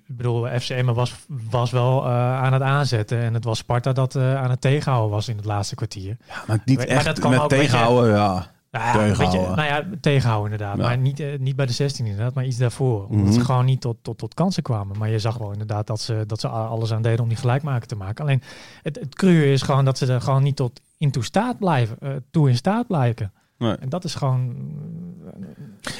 ik 0.07 0.17
bedoel, 0.17 0.47
FCM 0.59 0.85
was, 0.85 1.13
was 1.49 1.71
wel 1.71 2.07
aan 2.07 2.53
het 2.53 2.61
aanzetten. 2.61 3.19
En 3.19 3.33
het 3.33 3.43
was 3.43 3.57
Sparta 3.57 3.93
dat 3.93 4.15
aan 4.15 4.49
het 4.49 4.61
tegenhouden 4.61 5.11
was 5.11 5.27
in 5.27 5.35
het 5.35 5.45
laatste 5.45 5.75
kwartier. 5.75 6.17
Ja, 6.27 6.43
maar 6.47 6.59
niet 6.65 6.77
maar, 6.77 6.87
echt 6.87 7.23
maar 7.23 7.29
met 7.29 7.49
tegenhouden, 7.49 8.15
ja. 8.15 8.53
Nou 8.77 9.07
ja, 9.07 9.17
beetje, 9.17 9.39
nou 9.39 9.63
ja, 9.63 9.83
tegenhouden 10.01 10.51
inderdaad. 10.51 10.77
Ja. 10.77 10.83
Maar 10.83 10.97
niet, 10.97 11.19
uh, 11.19 11.39
niet 11.39 11.55
bij 11.55 11.65
de 11.65 11.71
16 11.71 12.05
inderdaad, 12.05 12.33
maar 12.33 12.45
iets 12.45 12.57
daarvoor. 12.57 13.01
Omdat 13.01 13.17
mm 13.17 13.23
-hmm. 13.23 13.33
ze 13.33 13.45
gewoon 13.45 13.65
niet 13.65 13.81
tot, 13.81 13.97
tot, 14.01 14.17
tot 14.17 14.33
kansen 14.33 14.63
kwamen. 14.63 14.97
Maar 14.97 15.09
je 15.09 15.19
zag 15.19 15.37
wel 15.37 15.51
inderdaad 15.51 15.87
dat 15.87 16.01
ze, 16.01 16.23
dat 16.27 16.39
ze 16.39 16.47
alles 16.47 16.93
aan 16.93 17.01
deden 17.01 17.23
om 17.23 17.27
die 17.27 17.37
gelijkmaker 17.37 17.87
te 17.87 17.95
maken. 17.95 18.23
Alleen 18.23 18.41
het, 18.81 18.99
het 18.99 19.15
cruur 19.15 19.51
is 19.51 19.61
gewoon 19.61 19.85
dat 19.85 19.97
ze 19.97 20.13
er 20.13 20.21
gewoon 20.21 20.43
niet 20.43 20.55
tot 20.55 20.81
in 20.97 21.11
toe 21.11 21.23
staat 21.23 21.57
blijven. 21.57 21.97
Uh, 22.03 22.09
toe 22.31 22.49
in 22.49 22.55
staat 22.55 22.87
blijken. 22.87 23.31
Nee. 23.57 23.75
En 23.75 23.89
dat 23.89 24.03
is 24.03 24.15
gewoon 24.15 24.55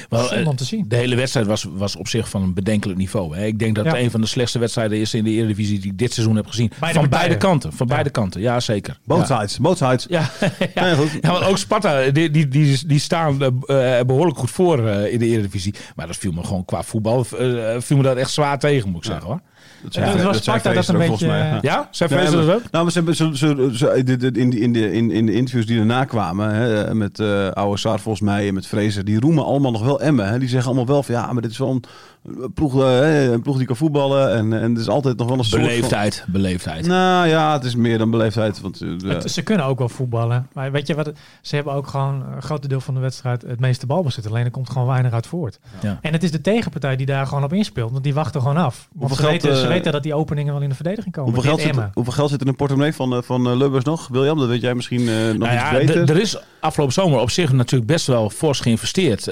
well, 0.08 0.44
om 0.44 0.56
te 0.56 0.64
zien. 0.64 0.84
De 0.88 0.96
hele 0.96 1.16
wedstrijd 1.16 1.46
was, 1.46 1.66
was 1.70 1.96
op 1.96 2.08
zich 2.08 2.28
van 2.28 2.42
een 2.42 2.54
bedenkelijk 2.54 2.98
niveau. 2.98 3.36
Hè. 3.36 3.44
Ik 3.44 3.58
denk 3.58 3.74
dat 3.74 3.84
ja. 3.84 3.90
het 3.90 4.00
een 4.00 4.10
van 4.10 4.20
de 4.20 4.26
slechtste 4.26 4.58
wedstrijden 4.58 4.98
is 4.98 5.14
in 5.14 5.24
de 5.24 5.30
Eredivisie 5.30 5.78
die 5.78 5.90
ik 5.90 5.98
dit 5.98 6.12
seizoen 6.12 6.36
heb 6.36 6.46
gezien. 6.46 6.72
Beide 6.80 6.98
van 6.98 7.08
beide 7.08 7.36
kanten. 7.36 7.72
Van 7.72 7.86
ja. 7.86 7.92
beide 7.92 8.10
kanten, 8.10 8.40
ja 8.40 8.60
zeker. 8.60 8.98
Both 9.04 9.28
ja. 9.28 9.38
sides, 9.38 9.58
both 9.58 9.76
sides. 9.76 10.06
Ja, 10.08 10.20
ja. 10.74 10.86
ja, 10.86 10.96
ja 11.20 11.32
maar 11.32 11.48
ook 11.48 11.58
Sparta, 11.58 12.10
die, 12.10 12.30
die, 12.30 12.48
die, 12.48 12.86
die 12.86 12.98
staan 12.98 13.42
uh, 13.42 14.00
behoorlijk 14.00 14.38
goed 14.38 14.50
voor 14.50 14.78
uh, 14.78 15.12
in 15.12 15.18
de 15.18 15.26
Eredivisie. 15.26 15.74
Maar 15.94 16.06
dat 16.06 16.16
viel 16.16 16.32
me 16.32 16.44
gewoon 16.44 16.64
qua 16.64 16.82
voetbal, 16.82 17.26
uh, 17.40 17.74
viel 17.78 17.96
me 17.96 18.02
dat 18.02 18.16
echt 18.16 18.30
zwaar 18.30 18.58
tegen 18.58 18.88
moet 18.88 19.04
ik 19.04 19.10
zeggen 19.10 19.26
hoor. 19.26 19.40
Dat 19.82 19.94
ja, 19.94 20.02
het 20.02 20.22
was 20.22 20.42
Sparta 20.42 20.72
dat 20.72 20.88
een 20.88 20.98
beetje... 20.98 21.26
Mij, 21.26 21.58
ja, 21.62 21.88
zij 21.90 22.08
vrezen 22.08 22.40
ja, 22.40 22.46
dat 22.46 22.54
ook? 22.54 22.70
Nou, 22.70 22.84
maar 22.84 22.92
ze, 22.92 23.02
ze, 23.14 23.36
ze, 23.36 23.70
ze, 23.72 24.02
in, 24.04 24.50
de, 24.50 24.60
in, 24.60 24.72
de, 24.72 24.92
in, 24.92 25.10
in 25.10 25.26
de 25.26 25.32
interviews 25.32 25.66
die 25.66 25.78
erna 25.78 26.04
kwamen, 26.04 26.54
hè, 26.54 26.94
met 26.94 27.18
uh, 27.18 27.50
Oude 27.50 27.78
Saar 27.78 28.00
volgens 28.00 28.24
mij 28.24 28.48
en 28.48 28.54
met 28.54 28.66
Vrezer, 28.66 29.04
die 29.04 29.20
roemen 29.20 29.44
allemaal 29.44 29.72
nog 29.72 29.84
wel 29.84 30.00
Emmen. 30.00 30.28
Hè. 30.28 30.38
Die 30.38 30.48
zeggen 30.48 30.66
allemaal 30.66 30.86
wel 30.86 31.02
van 31.02 31.14
ja, 31.14 31.32
maar 31.32 31.42
dit 31.42 31.50
is 31.50 31.58
wel 31.58 31.70
een 31.70 31.84
ploeg, 32.54 32.74
uh, 32.74 33.30
een 33.30 33.42
ploeg 33.42 33.56
die 33.56 33.66
kan 33.66 33.76
voetballen. 33.76 34.32
En, 34.32 34.52
en 34.52 34.70
het 34.70 34.80
is 34.80 34.88
altijd 34.88 35.16
nog 35.16 35.28
wel 35.28 35.38
een 35.38 35.44
soort 35.44 35.62
Beleefdheid, 35.62 36.22
van... 36.24 36.32
beleefdheid. 36.32 36.86
Nou 36.86 37.28
ja, 37.28 37.52
het 37.52 37.64
is 37.64 37.74
meer 37.76 37.98
dan 37.98 38.10
beleefdheid. 38.10 38.60
Want, 38.60 38.82
uh, 38.82 39.10
het, 39.10 39.30
ze 39.30 39.42
kunnen 39.42 39.66
ook 39.66 39.78
wel 39.78 39.88
voetballen. 39.88 40.48
Maar 40.52 40.72
weet 40.72 40.86
je 40.86 40.94
wat, 40.94 41.12
ze 41.40 41.54
hebben 41.54 41.72
ook 41.72 41.86
gewoon 41.86 42.24
een 42.34 42.42
groot 42.42 42.68
deel 42.68 42.80
van 42.80 42.94
de 42.94 43.00
wedstrijd 43.00 43.42
het 43.42 43.60
meeste 43.60 43.86
balbezit. 43.86 44.26
Alleen 44.26 44.44
er 44.44 44.50
komt 44.50 44.70
gewoon 44.70 44.86
weinig 44.86 45.12
uit 45.12 45.26
voort. 45.26 45.58
Ja. 45.82 45.98
En 46.02 46.12
het 46.12 46.22
is 46.22 46.30
de 46.30 46.40
tegenpartij 46.40 46.96
die 46.96 47.06
daar 47.06 47.26
gewoon 47.26 47.44
op 47.44 47.52
inspeelt. 47.52 47.90
Want 47.90 48.04
die 48.04 48.14
wachten 48.14 48.40
gewoon 48.40 48.56
af. 48.56 48.88
Want 48.92 49.14
ze, 49.14 49.18
geld, 49.18 49.30
weten, 49.30 49.50
uh, 49.50 49.56
ze 49.56 49.66
weten 49.66 49.92
dat 49.92 50.02
die 50.02 50.14
openingen 50.14 50.52
wel 50.52 50.62
in 50.62 50.68
de 50.68 50.74
verdediging 50.74 51.14
komen. 51.14 51.34
Hoeveel, 51.34 51.56
geld 51.56 51.76
zit, 51.76 51.84
hoeveel 51.94 52.12
geld 52.12 52.30
zit 52.30 52.40
er 52.40 52.46
in 52.46 52.52
een 52.52 52.58
portemonnee 52.58 52.92
van, 52.92 53.22
van 53.24 53.56
Lubbers 53.56 53.84
nog? 53.84 54.08
William, 54.08 54.38
dat 54.38 54.48
weet 54.48 54.60
jij 54.60 54.74
misschien 54.74 55.04
nog 55.04 55.36
nou 55.38 55.54
iets 55.54 55.62
ja, 55.62 55.72
beter. 55.72 56.10
Er 56.10 56.20
is 56.20 56.38
afgelopen 56.66 56.94
zomer 56.94 57.20
op 57.20 57.30
zich 57.30 57.52
natuurlijk 57.52 57.90
best 57.90 58.06
wel 58.06 58.30
fors 58.30 58.60
geïnvesteerd. 58.60 59.30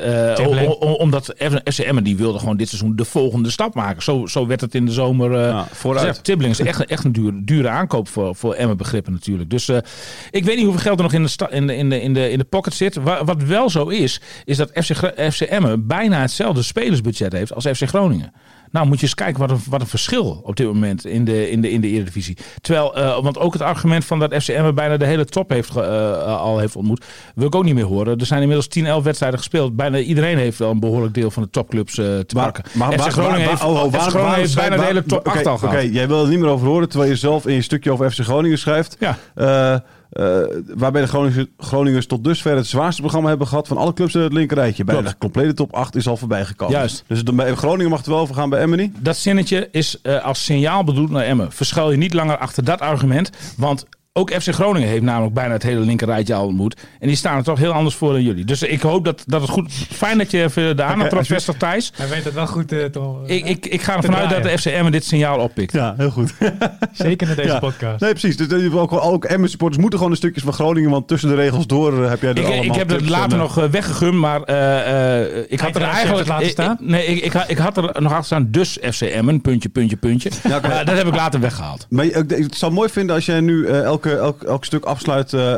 omdat 0.99 1.35
FCM 1.65 2.03
die 2.03 2.17
wilde 2.17 2.39
gewoon 2.39 2.57
dit 2.57 2.69
seizoen 2.69 2.97
de 2.97 3.05
volgende 3.05 3.51
stap 3.51 3.75
maken. 3.75 4.03
Zo, 4.03 4.27
zo 4.27 4.47
werd 4.47 4.61
het 4.61 4.75
in 4.75 4.87
de 4.87 4.93
zomer 4.93 5.33
uh, 5.33 5.65
vooruit. 5.71 6.25
Tibbling 6.25 6.53
is 6.53 6.61
echt, 6.61 6.85
echt 6.85 7.05
een 7.05 7.13
dure, 7.13 7.45
dure 7.45 7.69
aankoop 7.69 8.09
voor, 8.09 8.35
voor 8.35 8.55
Emmen 8.55 8.77
begrippen 8.77 9.13
natuurlijk. 9.13 9.51
Dus 9.51 9.69
uh, 9.69 9.77
ik 10.31 10.45
weet 10.45 10.57
niet 10.57 10.65
hoeveel 10.65 10.83
geld 10.83 10.97
er 10.97 11.03
nog 11.03 11.13
in 11.13 11.23
de, 11.23 11.29
sta, 11.29 11.51
in 11.51 11.67
de, 11.67 11.77
in 11.77 11.91
de, 11.91 12.01
in 12.01 12.15
de, 12.15 12.31
in 12.31 12.39
de 12.39 12.45
pocket 12.45 12.75
zit. 12.75 12.95
Wa, 12.95 13.25
wat 13.25 13.43
wel 13.43 13.71
zo 13.71 13.89
is, 13.89 14.21
is 14.45 14.57
dat 14.57 14.71
FC, 14.75 15.13
FC 15.33 15.41
Emmen 15.41 15.87
bijna 15.87 16.21
hetzelfde 16.21 16.63
spelersbudget 16.63 17.33
heeft 17.33 17.55
als 17.55 17.67
FC 17.67 17.89
Groningen. 17.89 18.33
Nou, 18.75 18.87
moet 18.87 18.97
je 18.97 19.03
eens 19.03 19.15
kijken 19.15 19.41
wat 19.41 19.51
een, 19.51 19.61
wat 19.69 19.81
een 19.81 19.87
verschil 19.87 20.41
op 20.45 20.57
dit 20.57 20.67
moment 20.67 21.07
in 21.07 21.25
de, 21.25 21.51
in 21.51 21.61
de, 21.61 21.71
in 21.71 21.81
de 21.81 21.89
Eredivisie. 21.89 22.37
Terwijl, 22.61 22.99
uh, 22.99 23.23
want 23.23 23.39
ook 23.39 23.53
het 23.53 23.63
argument 23.63 24.05
van 24.05 24.19
dat 24.19 24.35
FCM 24.35 24.75
bijna 24.75 24.97
de 24.97 25.05
hele 25.05 25.25
top 25.25 25.51
heeft, 25.51 25.77
uh, 25.77 26.39
al 26.39 26.59
heeft 26.59 26.77
ontmoet, 26.77 27.05
wil 27.35 27.47
ik 27.47 27.55
ook 27.55 27.65
niet 27.65 27.75
meer 27.75 27.85
horen. 27.85 28.19
Er 28.19 28.27
zijn 28.27 28.41
inmiddels 28.41 28.69
10, 28.69 28.87
11 28.87 29.05
wedstrijden 29.05 29.39
gespeeld. 29.39 29.77
Bijna 29.77 29.99
iedereen 29.99 30.39
heeft 30.39 30.59
wel 30.59 30.71
een 30.71 30.81
behoorlijk 30.81 31.15
deel 31.15 31.31
van 31.31 31.43
de 31.43 31.51
topclubs 31.51 31.97
uh, 31.99 32.05
te 32.05 32.35
maar, 32.35 32.45
pakken. 32.45 32.65
Maar, 32.73 32.93
FC 32.93 33.13
Groningen 33.13 33.49
heeft, 33.49 33.65
oh, 33.65 33.93
waar, 33.93 34.35
heeft 34.35 34.55
bijna 34.55 34.77
de 34.77 34.83
hele 34.83 35.05
top 35.05 35.27
8 35.27 35.37
okay, 35.37 35.53
al 35.53 35.59
gehad. 35.59 35.75
Oké, 35.75 35.85
okay, 35.85 35.95
jij 35.95 36.09
wil 36.09 36.23
er 36.23 36.29
niet 36.29 36.41
meer 36.41 36.49
over 36.49 36.67
horen, 36.67 36.89
terwijl 36.89 37.11
je 37.11 37.17
zelf 37.17 37.47
in 37.47 37.55
je 37.55 37.63
stukje 37.63 37.93
over 37.93 38.11
FC 38.11 38.21
Groningen 38.21 38.59
schrijft. 38.59 38.97
Ja. 38.99 39.83
Uh, 40.15 40.41
waarbij 40.75 41.01
de 41.01 41.07
Groningers, 41.07 41.47
Groningers 41.59 42.07
tot 42.07 42.25
dusver 42.25 42.57
het 42.57 42.67
zwaarste 42.67 43.01
programma 43.01 43.29
hebben 43.29 43.47
gehad 43.47 43.69
van 43.69 43.77
alle 43.77 43.93
clubs 43.93 44.15
in 44.15 44.21
het 44.21 44.33
linkerrijtje. 44.33 44.85
Bij 44.85 45.03
de 45.03 45.15
complete 45.19 45.55
top 45.55 45.75
8 45.75 45.97
is 45.97 46.09
al 46.09 46.17
voorbij 46.17 46.45
gekomen. 46.45 46.75
Juist. 46.75 47.05
Dus 47.07 47.25
de, 47.25 47.57
Groningen 47.57 47.91
mag 47.91 48.05
er 48.05 48.11
wel 48.11 48.19
over 48.19 48.35
gaan 48.35 48.49
bij 48.49 48.61
Emmen 48.61 48.79
niet? 48.79 48.95
Dat 48.99 49.17
zinnetje 49.17 49.69
is 49.71 49.99
uh, 50.03 50.25
als 50.25 50.45
signaal 50.45 50.85
bedoeld 50.85 51.11
naar 51.11 51.25
Emmen. 51.25 51.53
Verschuil 51.53 51.91
je 51.91 51.97
niet 51.97 52.15
langer 52.15 52.37
achter 52.37 52.65
dat 52.65 52.81
argument. 52.81 53.31
Want 53.57 53.87
ook 54.17 54.31
FC 54.31 54.53
Groningen 54.53 54.89
heeft 54.89 55.03
namelijk 55.03 55.35
bijna 55.35 55.53
het 55.53 55.63
hele 55.63 55.81
linkerrijtje 55.81 56.35
al 56.35 56.47
ontmoet. 56.47 56.77
En 57.01 57.07
die 57.09 57.17
staan 57.17 57.37
er 57.37 57.45
toch 57.45 57.59
heel 57.59 57.73
anders 57.73 57.95
voor 57.95 58.13
dan 58.13 58.23
jullie. 58.23 58.45
Dus 58.45 58.63
ik 58.63 58.81
hoop 58.81 59.05
dat, 59.05 59.25
dat 59.27 59.41
het 59.41 59.51
goed... 59.51 59.73
Fijn 59.73 60.19
dat 60.19 60.31
je 60.31 60.43
even 60.43 60.77
de 60.77 60.83
aandacht 60.83 61.13
erop 61.13 61.27
vestigt, 61.27 61.59
Thijs. 61.59 61.93
Hij 61.95 62.09
weet 62.09 62.25
het 62.25 62.35
wel 62.35 62.47
goed, 62.47 62.73
uh, 62.73 62.85
toch? 62.85 63.27
Ik, 63.27 63.45
ik, 63.45 63.67
ik 63.67 63.83
ga 63.83 63.97
ervan 63.97 64.17
uit 64.17 64.31
dat 64.31 64.43
de 64.43 64.59
FCM 64.59 64.91
dit 64.91 65.05
signaal 65.05 65.39
oppikt. 65.39 65.73
Ja, 65.73 65.95
heel 65.97 66.11
goed. 66.11 66.35
Zeker 66.93 67.29
in 67.29 67.35
deze 67.35 67.49
ja. 67.49 67.59
podcast. 67.59 68.01
Nee, 68.01 68.11
precies. 68.11 68.37
Dus 68.37 68.73
ook, 68.73 68.93
ook 68.93 69.25
Emmen-supporters 69.25 69.81
moeten 69.81 69.99
gewoon 69.99 70.13
een 70.13 70.19
stukjes 70.19 70.45
van 70.45 70.53
Groningen... 70.53 70.91
want 70.91 71.09
tussen 71.09 71.29
de 71.29 71.35
regels 71.35 71.67
door 71.67 71.93
uh, 71.93 72.09
heb 72.09 72.21
jij 72.21 72.31
er 72.31 72.39
ik, 72.39 72.45
allemaal 72.45 72.65
Ik 72.65 72.75
heb 72.75 72.89
het 72.89 73.09
later 73.09 73.33
en, 73.33 73.39
nog 73.39 73.55
weggegumd, 73.55 74.15
maar 74.15 74.41
uh, 74.51 75.43
ik 75.49 75.61
had 75.61 75.77
er 75.77 75.83
eigenlijk... 75.83 76.29
laten 76.29 76.49
staan? 76.49 76.77
Ik, 76.81 76.87
nee, 76.87 77.07
ik, 77.07 77.35
ik, 77.35 77.45
ik, 77.47 77.59
had 77.59 77.77
er 77.77 78.03
nog 78.03 78.13
achter 78.13 78.25
staan 78.25 78.51
dus 78.51 78.79
FCM, 78.91 79.39
puntje, 79.39 79.69
puntje, 79.69 79.97
puntje. 79.97 80.31
Ja, 80.49 80.61
dat 80.85 80.97
heb 80.97 81.07
ik 81.07 81.15
later 81.15 81.41
weggehaald. 81.41 81.87
Maar 81.89 82.05
ik, 82.05 82.33
ik 82.33 82.55
zou 82.55 82.73
mooi 82.73 82.89
vinden 82.89 83.15
als 83.15 83.27
jij 83.27 83.41
nu 83.41 83.67
elke, 83.67 84.04
elk, 84.07 84.43
elk 84.43 84.65
stuk 84.65 84.85
afsluit. 84.85 85.33
Uh, 85.33 85.41
uh, 85.41 85.55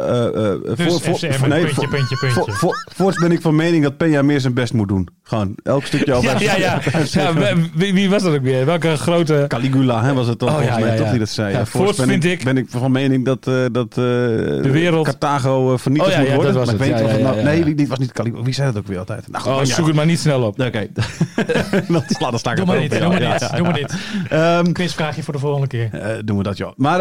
dus 0.76 1.02
voor, 1.02 1.18
voor, 1.18 1.48
nee, 1.48 1.64
puntje, 1.64 1.88
puntje, 1.88 2.16
puntje. 2.16 2.28
Voor, 2.30 2.52
voor, 2.52 2.84
voorts 2.94 3.18
ben 3.18 3.32
ik 3.32 3.40
van 3.40 3.56
mening 3.56 3.82
dat 3.82 3.92
Peña 3.92 4.24
meer 4.24 4.40
zijn 4.40 4.54
best 4.54 4.72
moet 4.72 4.88
doen. 4.88 5.08
Gewoon 5.22 5.54
elk 5.62 5.84
stukje 5.84 6.12
al. 6.12 6.22
ja, 6.22 6.40
ja, 6.40 6.56
ja. 6.56 6.80
ja 7.10 7.54
wie, 7.74 7.94
wie, 7.94 8.10
was 8.10 8.22
dat 8.22 8.34
ook 8.34 8.42
weer? 8.42 8.66
Welke 8.66 8.96
grote... 8.96 9.44
Caligula 9.48 10.02
hè, 10.02 10.14
was 10.14 10.26
het 10.26 10.38
toch? 10.38 10.48
Oh, 10.48 10.56
volgens 10.56 10.78
mij 10.78 10.96
toch 10.96 11.10
die 11.10 11.18
dat 11.18 11.28
zei. 11.28 11.52
Ja, 11.52 11.66
voorts 11.66 11.98
ben 11.98 12.08
vind 12.08 12.24
ik, 12.24 12.44
ben 12.44 12.56
ik 12.56 12.66
van 12.68 12.92
mening 12.92 13.24
dat, 13.24 13.46
uh, 13.46 13.64
dat 13.72 13.94
de 13.94 14.70
wereld... 14.70 15.04
Carthago 15.04 15.76
vernietigd 15.76 16.12
oh, 16.12 16.18
moet 16.18 16.28
worden. 16.28 16.54
Dat 16.54 16.66
was 16.66 16.76
maar 16.76 16.88
het. 16.88 17.00
ik 17.00 17.24
weet 17.24 17.42
Nee, 17.42 17.74
die 17.74 17.88
was 17.88 17.98
niet 17.98 18.12
Caligula. 18.12 18.42
Wie 18.42 18.54
zei 18.54 18.72
dat 18.72 18.82
ook 18.82 18.88
weer 18.88 18.98
altijd? 18.98 19.28
Nou, 19.28 19.44
oh, 19.46 19.62
zoek 19.62 19.86
het 19.86 19.96
maar 19.96 20.06
niet 20.06 20.18
snel 20.18 20.42
op. 20.42 20.60
Oké. 20.60 20.86
Dan 22.18 22.38
sta 22.38 22.50
ik 22.50 22.56
Doe 22.56 22.66
maar 22.66 22.78
niet. 22.78 22.90
Doe 22.90 23.08
maar 23.08 23.20
niet. 23.20 23.50
Doe 23.56 23.62
maar 23.62 24.58
niet. 24.62 24.72
Quizvraagje 24.72 25.22
voor 25.22 25.34
de 25.34 25.40
volgende 25.40 25.66
keer. 25.66 25.90
Doen 26.24 26.36
we 26.36 26.42
dat, 26.42 26.56
ja. 26.56 26.72
Maar 26.76 27.00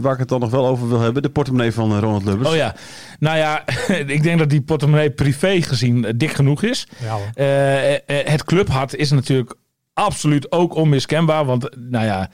waar 0.00 0.12
ik 0.12 0.18
het 0.18 0.28
dan 0.28 0.40
nog 0.40 0.50
wel 0.50 0.66
over 0.66 0.88
wil 0.88 1.00
hebben, 1.00 1.22
de 1.22 1.30
portemonnee 1.30 1.72
van 1.72 1.98
Ronald 1.98 2.24
Lubbers. 2.24 2.48
Oh 2.48 2.56
ja, 2.56 2.74
nou 3.18 3.36
ja, 3.36 3.64
ik 4.16 4.22
denk 4.22 4.38
dat 4.38 4.50
die 4.50 4.62
portemonnee 4.62 5.10
privé 5.10 5.62
gezien 5.62 6.04
uh, 6.04 6.10
dik 6.16 6.30
genoeg 6.30 6.62
is. 6.62 6.86
Ja, 7.02 7.42
het 8.06 8.44
clubhart 8.44 8.94
is 8.94 9.10
natuurlijk 9.10 9.54
absoluut 9.92 10.52
ook 10.52 10.74
onmiskenbaar, 10.74 11.44
want 11.44 11.76
nou 11.76 12.04
ja, 12.04 12.30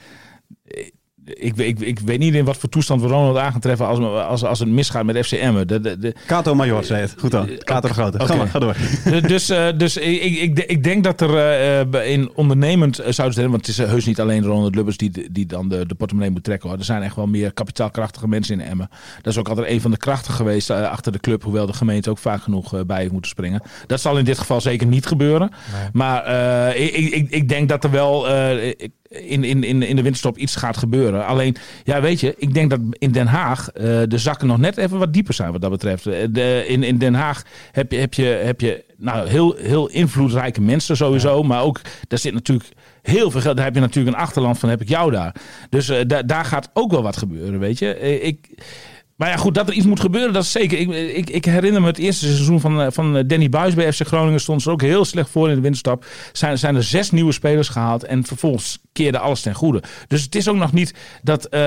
ik, 1.25 1.57
ik, 1.57 1.79
ik 1.79 1.99
weet 1.99 2.19
niet 2.19 2.33
in 2.33 2.45
wat 2.45 2.57
voor 2.57 2.69
toestand 2.69 3.01
we 3.01 3.07
Ronald 3.07 3.37
aan 3.37 3.51
gaan 3.51 3.59
treffen 3.61 3.87
als, 3.87 3.99
als, 3.99 4.43
als 4.43 4.59
het 4.59 4.67
misgaat 4.69 5.05
met 5.05 5.25
FCM. 5.25 5.65
De, 5.65 5.79
de, 5.81 5.97
de, 5.99 6.15
Kato 6.27 6.55
Major 6.55 6.83
zei 6.83 7.01
het. 7.01 7.15
Goed 7.17 7.31
dan. 7.31 7.49
Kato 7.57 7.87
de 7.87 7.93
Grote. 7.93 8.19
Ga, 8.19 8.35
maar, 8.35 8.47
ga 8.47 8.59
door. 8.59 8.75
dus 9.05 9.21
dus, 9.21 9.49
eh, 9.49 9.67
dus 9.77 9.97
ik, 9.97 10.21
ik, 10.39 10.59
ik 10.59 10.83
denk 10.83 11.03
dat 11.03 11.21
er 11.21 11.29
eh, 11.37 11.79
eh, 11.81 12.11
in 12.11 12.31
ondernemend 12.35 12.99
eh, 12.99 13.11
zouden 13.11 13.37
zijn, 13.37 13.49
want 13.49 13.67
het 13.67 13.77
is 13.77 13.83
eh, 13.83 13.89
heus 13.89 14.05
niet 14.05 14.19
alleen 14.19 14.43
Ronald 14.43 14.75
Lubbers 14.75 14.97
die, 14.97 15.31
die 15.31 15.45
dan 15.45 15.69
de, 15.69 15.85
de 15.85 15.95
portemonnee 15.95 16.31
moet 16.31 16.43
trekken. 16.43 16.69
Hoor. 16.69 16.77
Er 16.77 16.85
zijn 16.85 17.01
echt 17.03 17.15
wel 17.15 17.27
meer 17.27 17.53
kapitaalkrachtige 17.53 18.27
mensen 18.27 18.59
in 18.59 18.65
Emmen. 18.67 18.89
Dat 19.21 19.33
is 19.33 19.39
ook 19.39 19.49
altijd 19.49 19.67
een 19.69 19.81
van 19.81 19.91
de 19.91 19.97
krachten 19.97 20.33
geweest 20.33 20.69
eh, 20.69 20.89
achter 20.89 21.11
de 21.11 21.19
club, 21.19 21.43
hoewel 21.43 21.65
de 21.65 21.73
gemeente 21.73 22.09
ook 22.09 22.17
vaak 22.17 22.41
genoeg 22.41 22.73
eh, 22.73 22.79
bij 22.87 22.99
heeft 22.99 23.11
moeten 23.11 23.29
springen. 23.31 23.61
Dat 23.87 24.01
zal 24.01 24.17
in 24.17 24.25
dit 24.25 24.37
geval 24.39 24.61
zeker 24.61 24.87
niet 24.87 25.05
gebeuren. 25.05 25.49
Nee. 25.73 25.89
Maar 25.93 26.23
eh, 26.23 26.85
ik, 26.85 26.93
ik, 27.13 27.29
ik 27.29 27.49
denk 27.49 27.69
dat 27.69 27.83
er 27.83 27.91
wel 27.91 28.29
eh, 28.29 28.67
ik- 28.67 28.89
in, 29.13 29.43
in, 29.43 29.63
in, 29.63 29.81
in 29.83 29.95
de 29.95 30.01
winterstop 30.01 30.37
iets 30.37 30.55
gaat 30.55 30.77
gebeuren. 30.77 31.25
Alleen, 31.25 31.55
ja, 31.83 32.01
weet 32.01 32.19
je, 32.19 32.33
ik 32.37 32.53
denk 32.53 32.69
dat 32.69 32.79
in 32.91 33.11
Den 33.11 33.27
Haag 33.27 33.69
eh, 33.71 33.83
de 34.07 34.17
zakken 34.17 34.47
nog 34.47 34.57
net 34.57 34.77
even 34.77 34.97
wat 34.99 35.13
dieper 35.13 35.33
zijn 35.33 35.51
wat 35.51 35.61
dat 35.61 35.71
betreft. 35.71 36.05
Eh, 36.07 36.13
De, 36.29 36.63
in, 36.67 36.83
in 36.83 36.97
Den 36.97 37.13
Haag 37.13 37.43
heb 37.71 37.91
je, 37.91 37.97
heb 37.97 38.13
je, 38.13 38.23
heb 38.23 38.61
je 38.61 38.83
nou, 38.97 39.27
heel, 39.27 39.55
heel 39.57 39.87
invloedrijke 39.89 40.61
mensen 40.61 40.97
sowieso. 40.97 41.43
Maar 41.43 41.61
ook, 41.61 41.81
daar 42.07 42.19
zit 42.19 42.33
natuurlijk 42.33 42.69
heel 43.01 43.31
veel 43.31 43.41
geld. 43.41 43.55
Daar 43.55 43.65
heb 43.65 43.75
je 43.75 43.81
natuurlijk 43.81 44.15
een 44.15 44.21
achterland 44.23 44.59
van, 44.59 44.69
heb 44.69 44.81
ik 44.81 44.89
jou 44.89 45.11
daar. 45.11 45.35
Dus 45.69 45.91
da- 46.07 46.23
daar 46.23 46.45
gaat 46.45 46.69
ook 46.73 46.91
wel 46.91 47.03
wat 47.03 47.17
gebeuren, 47.17 47.59
weet 47.59 47.79
je. 47.79 47.99
Ik... 48.21 48.47
Maar 49.23 49.31
ja, 49.31 49.37
goed, 49.37 49.55
dat 49.55 49.67
er 49.67 49.73
iets 49.73 49.85
moet 49.85 49.99
gebeuren, 49.99 50.33
dat 50.33 50.43
is 50.43 50.51
zeker. 50.51 50.79
Ik, 50.79 50.89
ik, 51.15 51.29
ik 51.29 51.45
herinner 51.45 51.81
me 51.81 51.87
het 51.87 51.97
eerste 51.97 52.25
seizoen 52.25 52.59
van, 52.59 52.81
eh, 52.81 52.87
van 52.91 53.23
Danny 53.27 53.49
Buis 53.49 53.73
bij 53.73 53.93
FC 53.93 54.07
Groningen. 54.07 54.39
Stond 54.39 54.61
ze 54.61 54.69
ook 54.69 54.81
heel 54.81 55.05
slecht 55.05 55.29
voor 55.29 55.49
in 55.49 55.55
de 55.55 55.61
winterstap. 55.61 56.05
Zijn, 56.31 56.57
zijn 56.57 56.75
er 56.75 56.83
zes 56.83 57.11
nieuwe 57.11 57.31
spelers 57.31 57.69
gehaald. 57.69 58.03
En 58.03 58.23
vervolgens 58.23 58.79
keerde 58.93 59.19
alles 59.19 59.41
ten 59.41 59.53
goede. 59.53 59.83
Dus 60.07 60.21
het 60.21 60.35
is 60.35 60.47
ook 60.47 60.55
nog 60.55 60.73
niet 60.73 60.93
dat, 61.21 61.45
eh, 61.45 61.61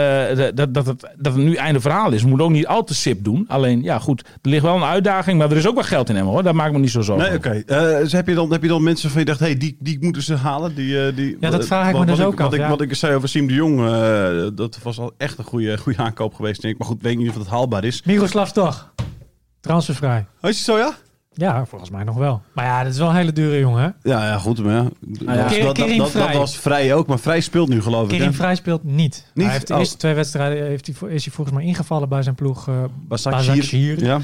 dat, 0.55 0.75
dat, 0.75 0.87
het, 0.87 1.01
dat 1.17 1.33
het 1.33 1.43
nu 1.43 1.55
einde 1.55 1.81
verhaal 1.81 2.13
is. 2.13 2.23
We 2.23 2.29
moeten 2.29 2.47
ook 2.47 2.53
niet 2.53 2.67
al 2.67 2.85
te 2.85 2.95
sip 2.95 3.25
doen. 3.25 3.45
Alleen, 3.49 3.83
ja, 3.83 3.99
goed. 3.99 4.21
Er 4.21 4.51
ligt 4.51 4.63
wel 4.63 4.77
een 4.77 4.83
uitdaging. 4.83 5.39
Maar 5.39 5.51
er 5.51 5.57
is 5.57 5.67
ook 5.67 5.75
wel 5.75 5.85
geld 5.85 6.09
in 6.09 6.17
hem 6.17 6.27
hoor. 6.27 6.43
Daar 6.43 6.55
maak 6.55 6.67
ik 6.67 6.73
me 6.73 6.79
niet 6.79 6.91
zo 6.91 7.01
zorgen 7.01 7.29
Nee, 7.29 7.37
oké. 7.37 7.63
Eh, 7.67 7.99
dus 7.99 8.13
heb, 8.13 8.29
je 8.29 8.35
dan, 8.35 8.53
heb 8.53 8.63
je 8.63 8.69
dan 8.69 8.83
mensen 8.83 9.11
van 9.11 9.21
je 9.21 9.27
dacht, 9.27 9.41
hey, 9.41 9.57
die, 9.57 9.77
die 9.81 9.99
moeten 10.01 10.23
ze 10.23 10.35
halen? 10.35 10.75
Die, 10.75 11.07
eh, 11.07 11.17
die, 11.17 11.37
Ja, 11.41 11.51
dat 11.51 11.67
vraag 11.67 11.87
ik 11.87 11.93
me 11.93 11.99
wat, 11.99 12.07
dus 12.07 12.19
wat 12.19 12.27
ook 12.27 12.39
wat 12.39 12.47
af, 12.47 12.55
Ik, 12.55 12.61
ja. 12.61 12.69
Wat 12.69 12.81
ik 12.81 12.95
zei 12.95 13.15
over 13.15 13.29
Siem 13.29 13.47
de 13.47 13.55
Jong, 13.55 13.81
eh, 13.81 14.47
dat 14.55 14.79
was 14.83 14.99
al 14.99 15.13
echt 15.17 15.39
een 15.39 15.45
goede, 15.45 15.79
goede 15.79 15.99
aankoop 15.99 16.35
geweest, 16.35 16.61
denk 16.61 16.75
ik. 16.75 16.81
Maar 16.81 16.89
goed, 16.89 17.03
weet 17.03 17.13
ik 17.13 17.19
niet 17.19 17.29
of 17.29 17.35
dat 17.35 17.46
haalbaar 17.47 17.85
is. 17.85 18.03
Miroslav 18.03 18.51
toch? 18.51 18.93
Transfervrij. 19.61 20.27
Oh, 20.41 20.51
is 20.51 20.57
het 20.57 20.65
zo, 20.65 20.79
ja? 20.79 20.95
Ja, 21.33 21.65
volgens 21.67 21.91
mij 21.91 22.05
nog 22.05 22.17
wel. 22.17 22.43
Maar 22.53 22.65
ja, 22.65 22.83
dat 22.83 22.93
is 22.93 22.99
wel 22.99 23.09
een 23.09 23.15
hele 23.15 23.33
dure 23.33 23.59
jongen. 23.59 23.83
hè? 23.83 24.11
Ja, 24.11 24.27
ja 24.27 24.39
goed. 24.39 24.63
Maar 24.65 24.75
ja. 24.75 24.81
Ah, 25.27 25.35
ja. 25.37 25.65
Dat, 25.65 25.73
Kering- 25.75 26.03
dat, 26.13 26.33
was 26.33 26.57
vrij 26.59 26.95
ook, 26.95 27.07
maar 27.07 27.19
vrij 27.19 27.41
speelt 27.41 27.69
nu 27.69 27.83
geloof 27.83 28.03
ik. 28.03 28.09
Kering? 28.17 28.37
Vrij 28.37 28.55
speelt 28.55 28.85
niet. 28.85 29.31
Niet? 29.35 29.45
Hij 29.45 29.55
heeft 29.55 29.67
de 29.67 29.73
Oh. 29.75 29.79
eerste 29.79 29.97
twee 29.97 30.15
wedstrijden 30.15 30.67
heeft 30.67 30.87
hij, 30.87 31.11
is 31.11 31.25
hij 31.25 31.35
volgens 31.35 31.57
mij 31.57 31.67
ingevallen 31.67 32.09
bij 32.09 32.23
zijn 32.23 32.35
ploeg 32.35 32.69
uh, 32.69 32.75
Başakşehir. 33.09 33.63
Başakşehir. 33.63 34.05
Ja. 34.05 34.21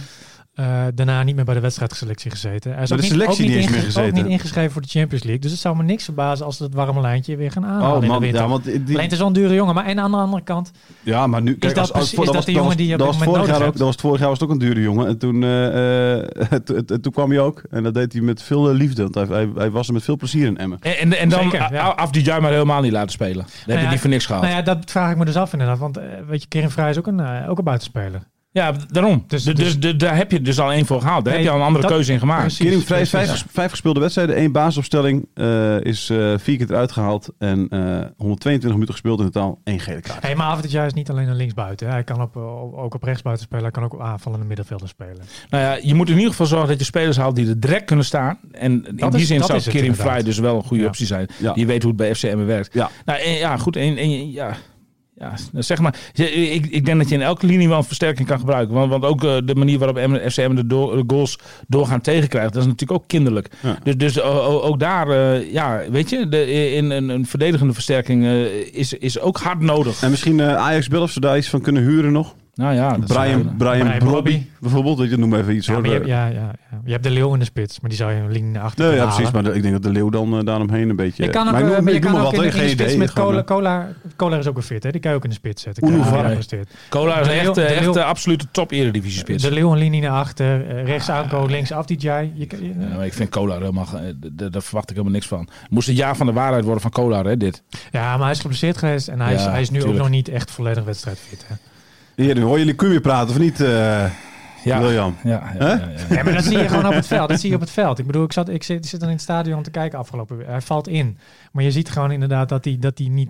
Eh, 0.53 0.83
daarna 0.95 1.23
niet 1.23 1.35
meer 1.37 1.45
bij 1.45 1.55
de 1.55 1.61
wedstrijdselectie 1.61 2.31
gezeten. 2.31 2.73
Hij 2.73 2.83
is 2.83 2.89
Bij 2.89 2.99
ook 2.99 3.05
de 3.05 3.11
niet, 3.11 3.23
ook 3.23 3.33
selectie 3.33 3.45
niet, 3.47 3.55
niet 3.55 3.63
eens 3.65 3.75
meer 3.77 3.83
gezeten. 3.85 4.09
ook 4.19 4.23
niet 4.23 4.33
ingeschreven 4.33 4.73
voor 4.73 4.83
de 4.83 4.89
Champions 4.89 5.23
League. 5.25 5.43
Dus 5.43 5.51
het 5.51 5.61
zou 5.61 5.77
me 5.77 5.83
niks 5.83 6.05
verbazen 6.05 6.47
als 6.47 6.57
ze 6.57 6.63
het 6.65 6.75
warme 6.75 7.01
lijntje 7.01 7.37
weer 7.37 7.51
gaan 7.51 7.65
aanhalen 7.65 7.97
Oh 7.97 8.05
in 8.05 8.11
de 8.13 8.19
winter. 8.19 8.41
ja, 8.41 8.49
want 8.49 8.65
die, 8.65 8.75
Alleen 8.87 9.01
het 9.01 9.13
is 9.13 9.19
wel 9.19 9.27
een 9.27 9.33
dure 9.33 9.55
jongen. 9.55 9.75
Maar 9.75 9.85
aan 9.99 10.11
de 10.11 10.17
andere 10.17 10.43
kant, 10.43 10.71
ja, 11.03 11.27
maar 11.27 11.43
nu 11.43 11.55
kijk, 11.57 11.75
dat 11.75 11.79
als, 11.79 11.93
als, 11.93 12.11
is 12.13 12.25
dat 12.25 12.35
was, 12.35 12.45
de 12.45 12.53
jongen 12.53 12.67
was- 12.67 12.77
die 12.77 12.87
je 12.87 12.93
op 12.93 12.99
dat 12.99 13.09
dit 13.11 13.19
moment 13.19 13.37
nodig 13.37 13.59
hebt? 13.59 13.79
dat 13.79 13.87
was 13.87 13.97
vorig 13.97 14.19
jaar 14.21 14.29
was 14.29 14.39
het 14.39 14.49
ook 14.49 14.55
een 14.55 14.61
dure 14.61 14.81
jongen. 14.81 15.07
En 15.07 15.19
toen, 15.19 15.43
eh, 15.43 16.21
eh, 16.21 16.61
toen- 17.01 17.13
kwam 17.13 17.31
hij 17.31 17.41
ook. 17.41 17.63
En 17.71 17.83
dat 17.83 17.95
deed 17.95 18.13
hij 18.13 18.23
met 18.23 18.43
veel 18.43 18.73
liefde. 18.73 19.03
Want 19.03 19.15
hij, 19.15 19.25
hij, 19.37 19.51
hij 19.55 19.71
was 19.71 19.87
er 19.87 19.93
met 19.93 20.03
veel 20.05 20.17
plezier 20.17 20.47
in 20.47 20.57
Emmen. 20.59 20.79
En, 20.81 20.97
en, 20.99 21.19
en 21.19 21.29
dan 21.29 21.43
Zeker, 21.43 21.73
ja. 21.73 21.81
a- 21.85 21.89
af 21.95 22.11
die 22.11 22.41
maar 22.41 22.53
helemaal 22.53 22.81
niet 22.83 22.93
laten 22.93 23.11
spelen. 23.11 23.35
Dan 23.35 23.45
heb 23.67 23.77
je 23.79 23.85
ja, 23.85 23.91
die 23.91 24.01
voor 24.01 24.11
niks 24.11 24.27
gehad. 24.27 24.43
nou 24.43 24.55
ja, 24.55 24.63
dat 24.63 24.79
vraag 24.91 25.11
ik 25.11 25.17
me 25.17 25.25
dus 25.25 25.37
af 25.37 25.53
inderdaad. 25.53 25.79
Want 25.79 25.99
weet 26.29 26.43
je, 26.43 26.49
Kering 26.49 26.73
Vrij 26.73 26.91
is 26.91 26.99
ook 26.99 27.07
een, 27.07 27.47
ook 27.49 27.59
een 27.59 27.65
buitenspeler. 27.65 28.23
Ja, 28.55 28.75
daarom. 28.89 29.25
Dus- 29.27 29.45
Dus, 29.45 29.79
dus, 29.81 29.97
daar 29.97 30.17
heb 30.17 30.31
je 30.31 30.41
dus 30.41 30.59
al 30.61 30.73
één 30.73 30.87
voor 30.87 31.01
gehaald. 31.01 31.25
Daar 31.25 31.35
Nee, 31.35 31.43
heb 31.43 31.51
je 31.53 31.57
al 31.59 31.61
een 31.61 31.67
andere 31.67 31.85
dat- 31.87 31.95
keuze 31.95 32.13
in 32.13 32.19
gemaakt. 32.19 32.57
Kering 32.57 32.83
Vrij 32.85 33.01
is 33.01 33.11
vijf, 33.11 33.27
precies. 33.27 33.47
vijf 33.51 33.71
gespeelde 33.71 34.01
wedstrijden, 34.01 34.37
één 34.37 34.53
basisopstelling. 34.53 35.27
eh, 35.35 35.81
is 35.81 36.11
eh, 36.11 36.33
vier 36.37 36.57
keer 36.57 36.71
eruit 36.71 36.93
gehaald. 36.93 37.29
En 37.39 37.69
eh, 37.69 37.79
122 38.17 38.71
minuten 38.73 38.93
gespeeld 38.95 39.21
in 39.21 39.31
totaal. 39.31 39.61
één 39.65 39.81
gele 39.81 40.01
kaart. 40.01 40.23
Hey, 40.23 40.35
maar 40.35 40.47
toe 40.47 40.87
is 40.87 40.93
niet 40.93 41.11
alleen 41.11 41.29
een 41.29 41.37
linksbuiten. 41.37 41.89
Hij 41.89 42.05
kan 42.05 42.21
op, 42.23 42.37
op- 42.37 42.75
ook 42.75 42.95
op 42.95 43.03
rechtsbuiten 43.03 43.45
spelen. 43.45 43.63
Hij 43.65 43.73
kan 43.73 43.83
ook 43.85 43.95
op 43.95 44.01
aanvallende 44.01 44.47
middenvelder 44.47 44.89
spelen. 44.89 45.21
Nou 45.51 45.63
ja, 45.65 45.79
je 45.83 45.95
moet 45.95 46.09
in 46.09 46.15
ieder 46.15 46.31
geval 46.31 46.47
zorgen 46.47 46.69
dat 46.69 46.79
je 46.79 46.85
spelers 46.85 47.17
haalt 47.17 47.37
die 47.37 47.49
er 47.49 47.61
direct 47.61 47.85
kunnen 47.85 48.05
staan. 48.05 48.39
En 48.53 48.73
in 48.73 48.97
Dat 48.97 49.13
die 49.13 49.21
is- 49.21 49.27
zin 49.27 49.43
zou 49.43 49.61
Kering. 49.63 49.97
Vrij 49.97 50.23
dus 50.23 50.39
wel 50.39 50.57
een 50.57 50.65
goede 50.65 50.83
Ja. 50.83 50.89
optie 50.89 51.07
zijn. 51.07 51.27
Ja. 51.39 51.53
Die 51.53 51.67
weet 51.67 51.83
hoe 51.83 51.93
het 51.93 52.01
bij 52.01 52.15
FCM 52.15 52.45
werkt. 52.45 52.75
Ja. 52.75 52.91
Nou, 53.05 53.21
en, 53.21 53.33
ja, 53.33 53.57
goed. 53.57 53.77
En, 53.77 53.97
en, 53.97 54.31
ja, 54.31 54.57
ja, 55.19 55.35
zeg 55.55 55.79
maar. 55.81 55.95
Ik, 56.15 56.67
ik 56.67 56.85
denk 56.85 56.99
dat 56.99 57.09
je 57.09 57.15
in 57.15 57.23
elke 57.23 57.47
linie 57.47 57.69
wel 57.69 57.79
een 57.79 57.85
versterking 57.85 58.29
kan 58.29 58.39
gebruiken. 58.39 58.75
Want, 58.75 58.91
want 58.91 59.05
ook 59.05 59.25
eh, 59.25 59.37
de 59.45 59.55
manier 59.55 59.79
waarop 59.79 60.21
FCM 60.31 60.55
de, 60.55 60.67
door- 60.67 60.97
de 60.97 61.05
goals 61.07 61.39
doorgaan 61.69 62.01
tegenkrijgt, 62.01 62.53
dat 62.53 62.63
is 62.63 62.69
natuurlijk 62.69 63.01
ook 63.01 63.09
kinderlijk. 63.09 63.51
Ja. 63.61 63.79
Dus, 63.83 63.97
dus 63.97 64.21
ook 64.21 64.79
daar, 64.79 65.09
eh, 65.09 65.53
ja, 65.53 65.81
weet 65.91 66.11
je, 66.11 66.29
de, 66.29 66.51
in 66.73 66.91
een, 66.91 67.09
een 67.09 67.27
verdedigende 67.27 67.73
versterking 67.73 68.25
eh, 68.25 68.45
is, 68.73 68.93
is 68.93 69.21
ook 69.21 69.39
hard 69.39 69.61
nodig. 69.61 70.03
En 70.03 70.11
misschien 70.11 70.43
Ajax 70.43 70.89
Bill 70.89 71.01
of 71.01 71.11
ze 71.11 71.21
daar 71.21 71.37
iets 71.37 71.49
van 71.49 71.61
kunnen 71.61 71.83
huren 71.83 72.13
nog. 72.13 72.35
Nou 72.63 72.75
ja, 72.75 72.97
dat 72.97 73.11
zou 73.11 73.21
Brian. 73.25 73.57
Brian, 73.57 73.79
Brian 73.87 73.99
Brobby 73.99 74.47
bijvoorbeeld. 74.61 75.01
Ik 75.01 75.17
noem 75.17 75.35
even 75.35 75.55
iets 75.55 75.67
Ja, 75.67 75.75
hoor. 75.75 75.87
je, 75.87 75.93
hebt- 75.93 76.07
ja, 76.07 76.27
ja, 76.27 76.33
ja. 76.71 76.81
je 76.85 76.91
hebt 76.93 77.05
de 77.05 77.11
leeuw 77.11 77.33
in 77.33 77.39
de 77.39 77.45
spits. 77.45 77.81
Maar 77.81 77.91
die 77.91 77.99
zou 77.99 78.13
je 78.13 78.19
een 78.21 78.31
linie 78.33 78.51
naar 78.53 78.63
achter 78.63 78.87
Nee, 78.87 78.95
ja, 78.97 79.07
precies. 79.07 79.31
Maar 79.31 79.43
de- 79.43 79.53
ik 79.53 79.63
denk 79.63 79.75
dat 79.75 79.83
de 79.83 79.91
Leeuw 79.91 80.11
dan 80.11 80.39
eh, 80.39 80.45
daaromheen 80.45 80.89
een 80.89 80.97
beetje... 80.97 81.23
Je 81.25 81.31
kan 81.31 81.47
ook, 81.47 81.53
maar 81.53 81.61
ik 81.61 81.67
eh, 81.69 81.75
noem- 81.75 81.85
maar 81.85 81.93
je 81.93 81.99
ik 81.99 82.05
noem 82.05 82.13
kan 82.13 82.21
ook 82.21 82.27
wat, 82.37 82.45
in, 82.45 82.51
de 82.51 82.57
geen 82.57 82.69
spits 82.69 82.83
idee. 82.83 82.99
met 82.99 83.09
eh, 83.09 83.45
Kolar, 83.45 83.89
Kolar 84.17 84.39
is 84.39 84.47
ook 84.47 84.57
een 84.57 84.63
fit, 84.63 84.83
hè? 84.83 84.91
Die 84.91 85.01
kan 85.01 85.11
je 85.11 85.17
ook 85.17 85.23
in 85.25 85.31
de 85.31 85.37
spits 85.37 85.63
zetten. 85.63 86.05
Gepresteerd. 86.05 86.71
Cola 86.89 87.19
is 87.21 87.27
De 87.27 87.33
de 87.33 87.61
Leeuw- 87.61 87.65
echte 87.65 88.05
absolute 88.05 88.47
top 88.51 88.71
eredivisie 88.71 89.19
spits. 89.19 89.43
De 89.43 89.53
leeuw 89.53 89.73
een 89.73 89.79
linie 89.79 90.01
naar 90.01 90.11
achter. 90.11 90.67
eh, 90.69 90.85
rechts 90.85 91.11
aankomen, 91.11 91.51
links 91.51 91.73
af 91.73 91.87
DJ. 91.87 91.95
Je, 92.35 92.47
kan- 92.47 92.63
je- 92.63 92.75
Ja, 92.79 92.97
maar 92.97 93.07
ik 93.07 93.13
vind 93.15 93.29
Cola 93.31 93.59
helemaal, 93.59 93.87
eh, 93.95 94.01
daar 94.51 94.63
verwacht 94.63 94.91
ik 94.91 94.97
helemaal 94.97 95.13
niks 95.15 95.27
van. 95.27 95.49
Moest 95.71 95.87
het 95.87 95.97
jaar 95.97 96.17
van 96.17 96.27
de 96.27 96.33
waarheid 96.33 96.65
worden 96.65 96.83
van 96.83 96.91
Cola, 96.91 97.23
hè, 97.25 97.37
dit. 97.37 97.63
ja, 97.91 98.11
maar 98.17 98.23
hij 98.23 98.31
is 98.31 98.41
geblesseerd 98.41 98.77
geweest. 98.79 99.09
En 99.09 99.21
hij, 99.21 99.35
is, 99.35 99.43
Ja, 99.45 99.51
hij 99.51 99.61
is 99.61 99.71
nu 99.71 99.85
ook 99.85 99.95
nog 99.95 100.09
niet 100.09 100.29
echt 100.29 100.51
volledig 100.51 100.85
wedstrijdfit. 100.85 101.45
Hè? 101.49 101.55
Hier, 102.17 102.35
nu 102.35 102.41
hoor 102.43 102.59
jullie 102.59 102.75
weer 102.77 103.01
praten 103.01 103.31
of 103.31 103.39
niet, 103.39 103.61
eh 103.61 104.05
Ja, 104.65 104.81
William? 104.81 105.17
ja, 105.25 105.31
ja, 105.59 105.67
ja, 105.67 105.75
ja. 106.09 106.17
Ja, 106.17 106.23
maar 106.23 106.33
dat 106.33 106.45
zie 106.45 106.59
je 106.59 106.69
gewoon 106.69 106.87
op 106.87 106.93
het 106.93 107.07
veld. 107.07 107.29
Dat 107.29 107.41
zie 107.41 107.49
je 107.49 107.55
op 107.55 107.61
het 107.61 107.71
veld. 107.71 107.99
Ik 107.99 108.07
bedoel, 108.07 108.25
ik, 108.25 108.33
zat, 108.33 108.49
ik, 108.49 108.63
zit, 108.63 108.85
ik 108.85 108.91
zit 108.91 109.01
dan 109.01 109.09
in 109.09 109.15
het 109.15 109.23
stadion 109.25 109.63
te 109.63 109.71
kijken 109.71 109.99
afgelopen 109.99 110.37
week. 110.37 110.47
Hij 110.47 110.61
valt 110.61 110.89
in. 110.89 111.19
Maar 111.53 111.65
je 111.65 111.71
ziet 111.71 111.91
gewoon 111.91 112.11
inderdaad 112.11 112.49
dat 112.49 112.65
hij, 112.65 112.77
dat 112.81 112.99
hij 112.99 113.09
niet... 113.09 113.29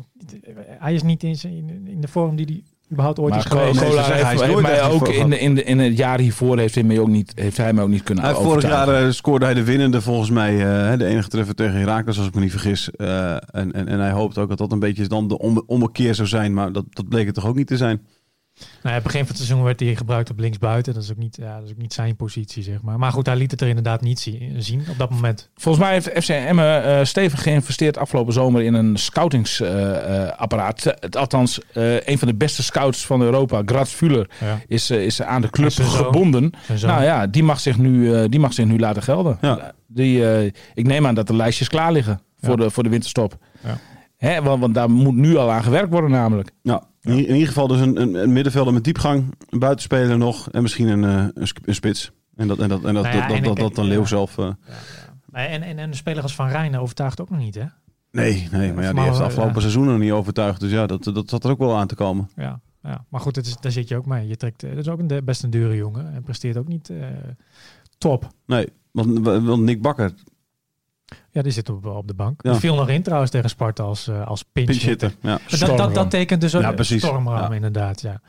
Hij 0.79 0.95
is 0.95 1.03
niet 1.03 1.23
in, 1.23 1.37
zijn- 1.37 1.83
in, 1.87 2.01
de 2.01 2.09
vorm 2.09 2.37
die 2.37 2.47
hij 2.47 2.63
überhaupt 2.91 3.19
ooit 3.19 3.31
Maar 3.31 3.39
is 3.39 3.45
geweest. 3.45 3.79
Cola 3.79 4.03
heeft, 4.03 4.23
hij 4.23 4.35
is 4.35 4.41
heeft 4.41 4.53
nooit 4.53 4.67
mij 4.67 4.83
ook 4.83 5.09
in, 5.09 5.31
de, 5.31 5.39
in, 5.39 5.55
de, 5.55 5.63
in 5.65 5.79
het 5.79 5.97
jaar 5.97 6.19
hiervoor 6.19 6.59
heeft 6.59 6.75
hij 6.75 6.85
mij 6.85 6.99
ook 6.99 7.09
niet, 7.09 7.33
heeft 7.35 7.57
hij 7.57 7.73
mij 7.73 7.83
ook 7.85 7.91
niet 7.91 8.03
kunnen 8.03 8.25
Hij 8.25 8.33
heeft 8.33 8.45
vorig 8.45 8.63
jaar 8.63 8.89
eh, 9.05 9.11
scoorde 9.11 9.45
hij 9.45 9.55
de 9.55 9.65
winnende 9.65 10.01
volgens 10.01 10.31
mij. 10.31 10.53
eh, 10.93 10.99
de 10.99 11.05
enige 11.07 11.29
treffer 11.29 11.55
tegen 11.55 11.75
Herakles, 11.79 12.19
als 12.19 12.27
ik 12.27 12.35
me 12.35 12.41
niet 12.41 12.51
vergis. 12.51 12.91
Eh, 12.91 13.31
en, 13.35 13.73
en, 13.73 13.89
en 13.89 13.99
hij 14.01 14.11
hoopt 14.11 14.39
ook 14.39 14.49
dat 14.49 14.59
dat 14.59 14.73
een 14.73 14.79
beetje 14.79 15.07
dan 15.07 15.29
de 15.29 15.39
om, 15.39 15.63
ommekeer 15.67 16.15
zou 16.15 16.29
zijn. 16.29 16.55
Maar 16.55 16.73
dat, 16.73 16.85
dat 16.91 17.09
bleek 17.09 17.27
het 17.27 17.35
toch 17.35 17.47
ook 17.47 17.57
niet 17.57 17.67
te 17.67 17.77
zijn. 17.77 18.01
Nou, 18.83 18.95
ja, 18.97 19.03
begin 19.03 19.19
van 19.21 19.29
het 19.29 19.37
seizoen 19.37 19.63
werd 19.63 19.81
hij 19.81 19.95
gebruikt 19.97 20.31
op 20.31 20.39
linksbuiten. 20.39 20.95
Dat 20.95 21.03
is 21.03 21.11
ook 21.11 21.17
niet, 21.17 21.37
ja, 21.37 21.55
dat 21.57 21.65
is 21.65 21.71
ook 21.71 21.77
niet 21.79 21.93
zijn 21.93 22.17
positie, 22.17 22.63
zeg 22.63 22.83
maar. 22.83 22.99
Maar 22.99 23.13
goed, 23.13 23.27
hij 23.27 23.37
liet 23.37 23.51
het 23.51 23.61
er 23.61 23.69
inderdaad 23.69 24.01
niet 24.01 24.21
zie- 24.21 24.53
zien 24.59 24.83
op 24.91 24.99
dat 24.99 25.11
moment. 25.11 25.51
Volgens 25.55 25.85
mij 25.85 25.93
heeft 25.93 26.11
FC 26.25 26.29
Emmen 26.29 26.85
eh, 26.85 27.05
stevig 27.05 27.43
geïnvesteerd 27.43 27.99
afgelopen 27.99 28.33
zomer 28.33 28.63
in 28.63 28.75
een 28.75 28.97
scoutingsapparaat. 28.97 30.95
althans, 31.17 31.61
eh, 31.73 32.01
een 32.07 32.19
van 32.19 32.29
de 32.29 32.35
beste 32.35 32.63
scouts 32.63 33.07
van 33.07 33.23
Europa, 33.23 33.63
Graz 33.67 33.91
Fuller, 33.93 34.31
Ja. 34.41 34.61
is, 34.67 34.91
is 34.91 35.23
aan 35.23 35.43
de 35.43 35.51
club 35.51 35.73
gebonden. 35.73 36.53
Nou 36.83 37.03
ja, 37.03 37.27
die 37.27 37.43
mag 37.43 37.61
zich 37.61 37.79
nu, 37.79 38.15
eh, 38.15 38.25
die 38.29 38.41
mag 38.41 38.53
zich 38.53 38.67
nu 38.67 38.79
laten 38.79 39.03
gelden. 39.03 39.39
Ja. 39.41 39.73
Die, 39.87 40.31
eh, 40.33 40.45
ik 40.75 40.87
neem 40.87 41.07
aan 41.07 41.15
dat 41.15 41.27
de 41.27 41.37
lijstjes 41.37 41.69
klaar 41.69 41.93
liggen 41.93 42.21
voor, 42.41 42.59
Ja. 42.59 42.65
de, 42.65 42.71
voor 42.71 42.83
de 42.83 42.89
winterstop. 42.89 43.37
Ja. 43.65 43.79
Hè, 44.17 44.43
want, 44.43 44.61
want 44.61 44.75
daar 44.75 44.91
moet 44.91 45.15
nu 45.15 45.37
al 45.37 45.51
aan 45.51 45.63
gewerkt 45.63 45.91
worden 45.91 46.11
namelijk. 46.11 46.51
Ja, 46.63 46.83
in, 47.03 47.13
in 47.27 47.33
ieder 47.35 47.49
geval 47.49 47.67
dus 47.67 47.81
een, 47.81 48.01
een, 48.01 48.15
een 48.15 48.33
middenvelder 48.33 48.73
met 48.73 48.85
diepgang. 48.85 49.35
Een 49.49 49.59
buitenspeler 49.59 50.19
nog. 50.19 50.51
En 50.51 50.63
misschien 50.63 50.89
een, 50.89 51.05
eh, 51.05 51.27
een, 51.35 51.49
een 51.65 51.75
spits. 51.75 52.11
En 52.37 52.49
dat, 52.49 52.59
en 52.59 52.69
dat, 52.69 52.85
en 52.85 52.95
dat, 52.95 53.03
Nou 53.03 53.17
ja, 53.17 53.21
dat, 53.21 53.29
dat, 53.29 53.37
en 53.39 53.43
dat, 53.45 53.57
ik- 53.57 53.63
dat 53.63 53.75
dan. 53.75 53.85
Leeuw 53.87 54.05
zelf... 54.05 54.39
eh, 54.39 54.47
En, 55.33 55.63
en, 55.63 55.63
en 55.63 55.79
een 55.79 55.95
speler 55.95 56.23
als 56.23 56.35
Van 56.35 56.49
Rijn 56.49 56.77
overtuigt 56.79 57.21
ook 57.21 57.31
nog 57.31 57.39
niet, 57.39 57.55
hè? 57.55 57.65
nee, 58.11 58.49
nee, 58.53 58.73
maar 58.73 58.85
ja, 58.85 58.93
die 58.93 59.01
heeft 59.03 59.17
de 59.17 59.23
afgelopen 59.23 59.61
seizoen 59.61 59.85
nog 59.87 59.99
niet 59.99 60.13
overtuigd. 60.13 60.61
Dus 60.61 60.71
ja, 60.71 60.87
dat, 60.87 61.05
dat 61.05 61.29
zat 61.31 61.45
er 61.45 61.51
ook 61.51 61.59
wel 61.59 61.77
aan 61.77 61.87
te 61.87 61.95
komen. 61.95 62.31
Ja, 62.37 62.61
ja. 62.83 63.05
maar 63.09 63.21
goed, 63.21 63.37
het 63.37 63.47
is, 63.47 63.57
daar 63.61 63.73
zit 63.73 63.89
je 63.89 63.97
ook 63.97 64.07
mee. 64.07 64.27
Je 64.29 64.37
trekt, 64.37 64.63
eh, 64.63 64.71
dat 64.71 64.79
is 64.79 64.89
ook 64.89 64.99
een 64.99 65.07
de- 65.07 65.23
best 65.23 65.43
een 65.43 65.51
dure 65.51 65.77
jongen. 65.77 66.13
En 66.15 66.23
presteert 66.23 66.57
ook 66.57 66.69
niet 66.69 66.91
top. 67.99 68.29
Nee, 68.47 68.67
want, 68.91 69.19
want 69.45 69.63
Nick 69.63 69.83
Bakker, 69.83 70.13
Ja, 71.35 71.43
die 71.43 71.53
zit 71.53 71.69
op, 71.69 71.87
op 71.87 72.07
de 72.09 72.15
bank. 72.15 72.43
Ja. 72.43 72.51
Die 72.51 72.61
viel 72.61 72.75
nog 72.75 72.89
in 72.89 73.03
trouwens 73.03 73.31
tegen 73.31 73.49
Sparta 73.51 73.83
als, 73.83 74.09
eh, 74.09 74.27
als 74.27 74.43
pinch. 74.53 74.67
pinch 74.69 74.83
hitter. 74.83 75.15
Ja. 75.21 75.39
Dat, 75.59 75.77
dat, 75.79 75.95
dat 75.95 76.11
tekent 76.11 76.41
dus 76.41 76.55
ook 76.55 76.63
Ja, 76.63 76.73
precies. 76.73 77.03
stormram 77.03 77.37
Ja. 77.51 77.55
inderdaad, 77.55 78.01
ja. 78.01 78.21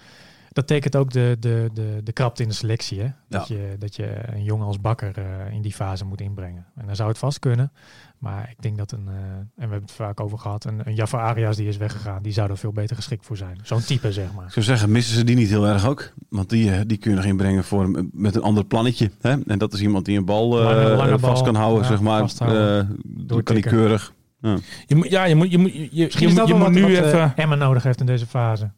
Dat 0.54 0.68
tekent 0.68 0.96
ook 0.96 1.12
de, 1.12 1.38
de, 1.40 1.70
de, 1.74 2.02
de 2.04 2.12
krapte 2.12 2.42
in 2.44 2.48
de 2.50 2.56
selectie. 2.56 3.00
Hè? 3.02 3.08
Dat, 3.30 3.48
je, 3.48 3.76
dat 3.80 3.96
je 3.96 4.16
een 4.26 4.44
jongen 4.44 4.66
als 4.66 4.82
bakker 4.82 5.18
eh, 5.18 5.54
in 5.54 5.62
die 5.62 5.74
fase 5.74 6.06
moet 6.06 6.22
inbrengen. 6.22 6.66
En 6.76 6.86
dan 6.86 6.96
zou 6.96 7.10
het 7.10 7.18
vast 7.18 7.40
kunnen. 7.40 7.72
Maar 8.18 8.50
ik 8.52 8.62
denk 8.62 8.78
dat 8.78 8.92
een, 8.92 9.08
eh, 9.08 9.14
en 9.14 9.50
we 9.56 9.60
hebben 9.62 9.82
het 9.82 9.92
vaak 9.92 10.20
over 10.20 10.38
gehad, 10.40 10.66
een, 10.66 10.82
een 10.84 10.96
Jafar 10.96 11.22
Arias 11.22 11.56
die 11.56 11.68
is 11.68 11.78
weggegaan, 11.78 12.22
die 12.24 12.32
zou 12.34 12.50
er 12.50 12.58
veel 12.58 12.72
beter 12.72 12.96
geschikt 12.96 13.26
voor 13.26 13.38
zijn. 13.38 13.58
Zo'n 13.64 13.82
type, 13.84 14.12
zeg 14.12 14.34
maar. 14.34 14.46
Ik 14.46 14.52
zou 14.52 14.66
zeggen, 14.66 14.92
missen 14.92 15.16
ze 15.16 15.24
die 15.24 15.36
niet 15.36 15.50
heel 15.50 15.68
erg 15.68 15.88
ook? 15.88 16.14
Want 16.30 16.50
die, 16.50 16.72
eh, 16.72 16.80
die 16.88 16.98
kun 16.98 17.10
je 17.12 17.18
nog 17.18 17.26
inbrengen 17.26 17.64
voor, 17.64 17.84
een- 17.84 18.10
met 18.14 18.36
een 18.36 18.42
ander 18.42 18.66
plannetje. 18.66 19.12
Hè? 19.22 19.36
En 19.48 19.58
dat 19.58 19.74
is 19.74 19.82
iemand 19.82 20.06
die 20.06 20.18
een 20.18 20.26
bal 20.26 20.60
eh, 20.60 20.66
Lange- 20.66 20.96
lange 20.96 21.18
bal, 21.18 21.30
vast 21.30 21.44
kan 21.44 21.56
houden, 21.56 21.82
ja, 21.82 21.88
zeg 21.90 22.02
maar. 22.02 22.22
Eh, 22.22 22.88
doe 23.06 23.44
kan 23.44 23.56
die 23.56 23.64
keurig. 23.64 24.14
Ja. 24.42 24.58
Je 24.86 24.96
moet, 24.96 25.10
ja, 25.10 25.24
je 25.24 25.36
moet, 25.36 25.52
je 25.52 25.58
moet, 25.58 25.74
je, 25.74 25.88
je, 25.92 26.04
Misschien 26.04 26.58
moet 26.58 26.70
nu 26.72 26.82
wat, 26.82 26.90
even. 26.92 27.34
Emma 27.36 27.56
nodig 27.56 27.84
heeft 27.84 28.00
in 28.00 28.06
deze 28.06 28.26
fase. 28.26 28.72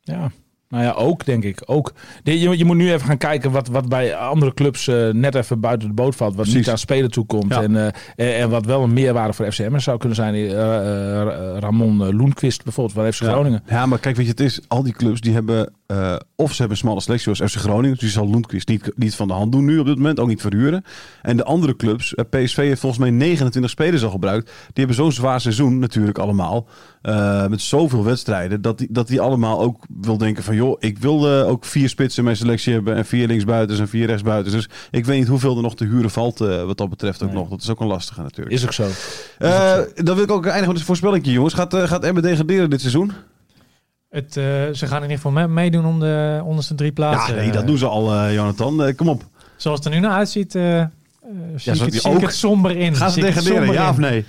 Ja. 0.00 0.30
Nou 0.68 0.84
ja, 0.84 0.90
ook 0.92 1.24
denk 1.24 1.44
ik. 1.44 1.62
Ook. 1.66 1.92
Je, 2.22 2.58
je 2.58 2.64
moet 2.64 2.76
nu 2.76 2.92
even 2.92 3.06
gaan 3.06 3.18
kijken 3.18 3.50
wat, 3.50 3.68
wat 3.68 3.88
bij 3.88 4.16
andere 4.16 4.54
clubs 4.54 4.88
eh, 4.88 5.08
net 5.08 5.34
even 5.34 5.60
buiten 5.60 5.88
de 5.88 5.94
boot 5.94 6.16
valt. 6.16 6.34
Wat 6.34 6.42
Precies. 6.42 6.60
niet 6.60 6.70
aan 6.70 6.78
spelen 6.78 7.10
toekomt. 7.10 7.54
Ja. 7.54 7.62
En, 7.62 7.76
eh, 7.76 7.84
en, 8.16 8.36
en 8.36 8.50
wat 8.50 8.64
wel 8.66 8.82
een 8.82 8.92
meerwaarde 8.92 9.32
voor 9.32 9.52
FCM 9.52 9.78
zou 9.78 9.98
kunnen 9.98 10.16
zijn. 10.16 10.34
eh, 10.34 10.50
Ramon 11.58 12.16
Loenquist 12.16 12.64
bijvoorbeeld 12.64 12.96
van 12.96 13.12
FC 13.12 13.22
Groningen. 13.32 13.62
Ja, 13.68 13.86
maar 13.86 13.98
kijk, 13.98 14.16
weet 14.16 14.24
je, 14.24 14.30
het 14.30 14.40
is, 14.40 14.60
al 14.68 14.82
die 14.82 14.92
clubs 14.92 15.20
die 15.20 15.32
hebben, 15.32 15.72
eh, 15.88 16.16
of 16.36 16.50
ze 16.50 16.56
hebben 16.56 16.70
een 16.76 16.82
smalle 16.82 17.00
selectie 17.00 17.34
zoals 17.34 17.52
FC 17.52 17.58
Groningen, 17.58 17.90
dus 17.90 17.98
die 17.98 18.08
zal 18.08 18.30
Lundqvist 18.30 18.68
niet, 18.68 18.92
niet 18.96 19.14
van 19.14 19.28
de 19.28 19.34
hand 19.34 19.52
doen 19.52 19.64
nu 19.64 19.78
op 19.78 19.86
dit 19.86 19.96
moment, 19.96 20.20
ook 20.20 20.28
niet 20.28 20.40
verhuren. 20.40 20.84
En 21.22 21.36
de 21.36 21.44
andere 21.44 21.76
clubs, 21.76 22.14
eh, 22.14 22.24
PSV 22.30 22.56
heeft 22.56 22.80
volgens 22.80 23.00
mij 23.00 23.10
29 23.10 23.70
spelers 23.70 24.04
al 24.04 24.10
gebruikt, 24.10 24.46
die 24.46 24.54
hebben 24.74 24.94
zo'n 24.96 25.12
zwaar 25.12 25.40
seizoen 25.40 25.78
natuurlijk 25.78 26.18
allemaal, 26.18 26.66
eh, 27.02 27.46
met 27.46 27.60
zoveel 27.60 28.04
wedstrijden, 28.04 28.62
dat 28.62 28.78
die, 28.78 28.88
dat 28.90 29.08
die 29.08 29.20
allemaal 29.20 29.60
ook 29.60 29.84
wil 30.00 30.18
denken 30.18 30.42
van, 30.44 30.54
joh, 30.54 30.76
ik 30.78 30.98
wil 30.98 31.28
ook 31.28 31.64
vier 31.64 31.88
spitsen 31.88 32.18
in 32.18 32.24
mijn 32.24 32.36
selectie 32.36 32.72
hebben 32.72 32.94
en 32.96 33.04
vier 33.04 33.26
linksbuitens 33.26 33.78
en 33.78 33.88
vier 33.88 34.06
rechtsbuitens. 34.06 34.54
Dus 34.54 34.68
ik 34.90 35.04
weet 35.04 35.18
niet 35.18 35.28
hoeveel 35.28 35.56
er 35.56 35.62
nog 35.62 35.76
te 35.76 35.84
huren 35.84 36.10
valt 36.10 36.38
wat 36.38 36.76
dat 36.76 36.88
betreft 36.88 37.22
ook 37.22 37.28
Nee. 37.28 37.38
nog. 37.38 37.48
Dat 37.48 37.62
is 37.62 37.70
ook 37.70 37.80
een 37.80 37.86
lastige 37.86 38.22
natuurlijk. 38.22 38.56
Is 38.56 38.64
ook 38.64 38.72
zo. 38.72 38.86
Dan 39.94 40.14
wil 40.14 40.24
ik 40.24 40.30
ook 40.30 40.44
eindigen 40.44 40.68
met 40.68 40.78
een 40.78 40.84
voorspelling, 40.86 41.26
jongens. 41.26 41.54
Gaat, 41.54 41.74
gaat 41.74 42.04
Emmen 42.04 42.22
degraderen 42.22 42.70
dit 42.70 42.80
seizoen? 42.80 43.12
Het, 44.10 44.36
eh, 44.36 44.44
ze 44.72 44.86
gaan 44.86 44.96
in 44.96 45.02
ieder 45.02 45.16
geval 45.16 45.30
me- 45.32 45.48
meedoen 45.48 45.86
om 45.86 46.00
de 46.00 46.40
onderste 46.44 46.74
drie 46.74 46.92
plaatsen. 46.92 47.34
Ja, 47.34 47.40
nee, 47.40 47.50
dat 47.50 47.66
doen 47.66 47.78
ze 47.78 47.86
al, 47.86 48.14
eh, 48.14 48.34
Jonathan. 48.34 48.84
Eh, 48.84 48.96
kom 48.96 49.08
op. 49.08 49.22
Zoals 49.56 49.78
het 49.78 49.86
er 49.88 49.94
nu 49.94 49.98
naar 50.00 50.16
uitziet, 50.16 50.54
eh, 50.54 50.80
eh, 50.80 50.86
zie, 51.56 51.58
zo 51.58 51.72
ik 51.72 51.80
het, 51.80 51.90
die 51.90 52.00
zie 52.00 52.10
ik 52.10 52.16
ook. 52.16 52.22
het 52.22 52.34
somber 52.34 52.76
in. 52.76 52.94
Gaan 52.96 53.10
ze 53.10 53.20
degraderen, 53.20 53.72
ja 53.72 53.82
in. 53.84 53.88
of 53.90 53.96
nee? 53.98 54.24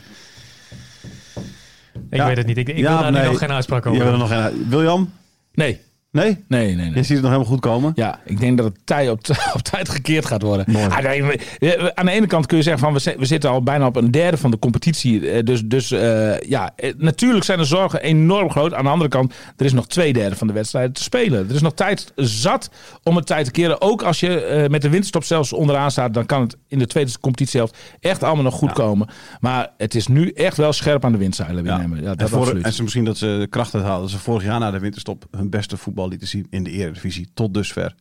Ik 2.09 2.17
Ja. 2.17 2.25
weet 2.25 2.37
het 2.37 2.45
niet. 2.45 2.57
Ik, 2.57 2.67
ik 2.69 2.77
Ja 2.77 2.89
wil 2.93 3.01
daar 3.01 3.11
nee? 3.11 3.25
nog 3.25 3.37
geen 3.39 3.51
uitspraak 3.51 3.83
Je 3.83 3.89
over. 3.89 4.03
wil 4.03 4.11
er 4.13 4.17
nog. 4.17 4.51
William? 4.69 5.13
Nee. 5.53 5.81
Nee? 6.11 6.43
Nee, 6.47 6.75
nee, 6.75 6.85
nee. 6.85 6.95
Je 6.95 7.03
ziet 7.03 7.07
het 7.09 7.21
nog 7.21 7.31
helemaal 7.31 7.51
goed 7.51 7.59
komen? 7.59 7.91
Ja, 7.95 8.19
ik 8.25 8.39
denk 8.39 8.57
dat 8.57 8.65
het 8.65 8.79
tij 8.83 9.09
op, 9.09 9.19
op 9.55 9.61
tijd 9.61 9.89
gekeerd 9.89 10.25
gaat 10.25 10.41
worden. 10.41 10.65
Ah, 10.75 10.97
nee, 11.03 11.23
we- 11.23 11.39
we- 11.59 11.95
aan 11.95 12.05
de 12.05 12.11
ene 12.11 12.27
kant 12.27 12.45
kun 12.45 12.57
je 12.57 12.63
zeggen 12.63 12.81
van 12.83 12.93
we, 12.93 12.99
zi- 12.99 13.15
we 13.17 13.25
zitten 13.25 13.49
al 13.49 13.63
bijna 13.63 13.85
op 13.85 13.95
een 13.95 14.11
derde 14.11 14.37
van 14.37 14.51
de 14.51 14.59
competitie. 14.59 15.29
Eh, 15.29 15.43
Dus, 15.43 15.61
dus 15.65 15.91
eh, 15.91 16.39
ja, 16.39 16.71
eh, 16.75 16.93
natuurlijk 16.97 17.45
zijn 17.45 17.57
de 17.57 17.63
zorgen 17.65 18.01
enorm 18.01 18.49
groot. 18.51 18.73
Aan 18.73 18.83
de 18.83 18.89
andere 18.89 19.09
kant, 19.09 19.33
er 19.57 19.65
is 19.65 19.73
nog 19.73 19.87
twee 19.87 20.13
derde 20.13 20.35
van 20.35 20.47
de 20.47 20.53
wedstrijden 20.53 20.93
te 20.93 21.03
spelen. 21.03 21.49
Er 21.49 21.55
is 21.55 21.61
nog 21.61 21.73
tijd 21.73 22.11
zat 22.15 22.69
om 23.03 23.15
het 23.15 23.25
tijd 23.25 23.45
te 23.45 23.51
keren. 23.51 23.81
Ook 23.81 24.01
als 24.03 24.19
je 24.19 24.65
met 24.69 24.81
de 24.81 24.89
winterstop 24.89 25.23
zelfs 25.23 25.53
onderaan 25.53 25.91
staat, 25.91 26.13
dan 26.13 26.25
kan 26.25 26.41
het 26.41 26.57
in 26.67 26.79
de 26.79 26.87
tweede 26.87 27.11
competitie 27.21 27.57
zelf 27.59 27.71
echt 27.99 28.23
allemaal 28.23 28.43
nog 28.43 28.53
goed 28.55 28.71
komen. 28.73 29.07
Maar 29.39 29.69
het 29.77 29.95
is 29.95 30.07
nu 30.07 30.29
echt 30.31 30.57
wel 30.57 30.73
scherp 30.73 31.05
aan 31.05 31.11
de 31.11 31.17
windzeilen 31.17 31.63
Ja. 31.65 31.77
Ja, 31.77 31.83
en, 31.83 32.17
dat 32.17 32.29
voor, 32.29 32.39
absoluut. 32.39 32.63
en 32.65 32.73
ze 32.73 32.81
misschien 32.81 33.05
dat 33.05 33.17
ze 33.17 33.47
kracht 33.49 33.75
uithalen. 33.75 34.01
Dat 34.01 34.09
ze 34.09 34.17
vorig 34.19 34.43
jaar 34.43 34.59
na 34.59 34.71
de 34.71 34.79
winterstop 34.79 35.25
hun 35.31 35.49
beste 35.49 35.77
voetbal 35.77 35.98
lieten 36.07 36.27
zien 36.27 36.47
in 36.49 36.63
de 36.63 36.71
Eredivisie. 36.71 37.29
Tot 37.33 37.53
dusver. 37.53 37.95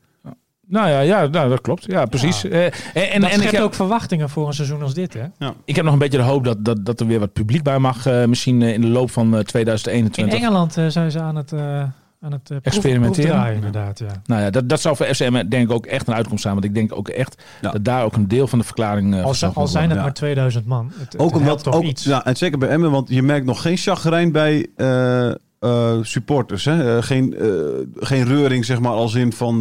Nou 0.70 0.88
ja, 0.88 1.00
ja 1.00 1.26
nou, 1.26 1.48
dat 1.48 1.60
klopt. 1.60 1.84
Ja, 1.84 2.04
precies. 2.06 2.44
Eh, 2.44 2.64
en, 2.64 2.72
en, 2.94 3.20
dat 3.20 3.30
en 3.30 3.40
ik 3.42 3.50
heb, 3.50 3.62
ook 3.62 3.74
verwachtingen 3.74 4.28
voor 4.28 4.46
een 4.46 4.52
seizoen 4.54 4.82
als 4.82 4.94
dit, 4.94 5.14
hè? 5.14 5.48
ik 5.64 5.76
heb 5.76 5.84
nog 5.84 5.92
een 5.92 5.98
beetje 5.98 6.18
de 6.18 6.24
hoop 6.24 6.44
dat, 6.44 6.64
dat, 6.64 6.86
dat 6.86 7.00
er 7.00 7.06
weer 7.06 7.18
wat 7.20 7.32
publiek 7.32 7.62
bij 7.62 7.78
mag. 7.78 8.06
eh, 8.06 8.24
misschien 8.24 8.62
eh, 8.62 8.72
in 8.72 8.80
de 8.80 8.86
loop 8.86 9.10
van 9.10 9.32
eh, 9.32 9.38
In 9.38 9.44
2021. 9.44 10.38
Engeland 10.38 10.76
eh, 10.76 10.86
zijn 10.86 11.10
ze 11.10 11.20
aan 11.20 11.36
het, 11.36 11.52
eh, 11.52 11.60
aan 12.20 12.32
het 12.32 12.42
proef- 12.42 12.60
Experimenteren. 12.62 13.54
inderdaad. 13.54 13.98
Ja. 13.98 14.22
Nou 14.24 14.42
ja, 14.42 14.50
dat, 14.50 14.68
dat 14.68 14.80
zou 14.80 14.96
voor 14.96 15.06
FCM 15.06 15.48
denk 15.48 15.64
ik 15.64 15.70
ook 15.72 15.86
echt 15.86 16.08
een 16.08 16.14
uitkomst 16.14 16.42
zijn. 16.42 16.54
Want 16.54 16.66
ik 16.66 16.74
denk 16.74 16.96
ook 16.96 17.08
echt 17.08 17.42
Ja. 17.60 17.70
dat 17.70 17.84
daar 17.84 18.04
ook 18.04 18.16
een 18.16 18.28
deel 18.28 18.46
van 18.46 18.58
de 18.58 18.64
verklaring 18.64 19.14
uh, 19.14 19.24
Al, 19.24 19.34
al 19.54 19.66
zijn 19.66 19.88
het 19.88 19.98
ja. 19.98 20.04
maar 20.04 20.14
2000 20.14 20.66
man. 20.66 20.92
Het, 20.98 21.12
het 21.12 21.18
Ook 21.18 21.30
helpt 21.30 21.36
omdat, 21.36 21.62
toch 21.62 21.74
ook, 21.74 21.82
iets. 21.82 22.04
ja, 22.04 22.24
en 22.24 22.36
zeker 22.36 22.58
bij 22.58 22.68
Emmen, 22.68 22.90
want 22.90 23.08
je 23.08 23.22
merkt 23.22 23.46
nog 23.46 23.62
geen 23.62 23.76
chagrijn 23.76 24.32
bij 24.32 24.66
eh, 24.76 25.30
eh, 25.58 25.98
supporters. 26.02 26.64
Hè? 26.64 26.96
Eh, 26.96 27.02
geen, 27.02 27.34
eh, 27.36 27.48
geen 27.96 28.24
reuring, 28.24 28.64
zeg 28.64 28.80
maar, 28.80 28.92
als 28.92 29.14
in 29.14 29.32
van 29.32 29.60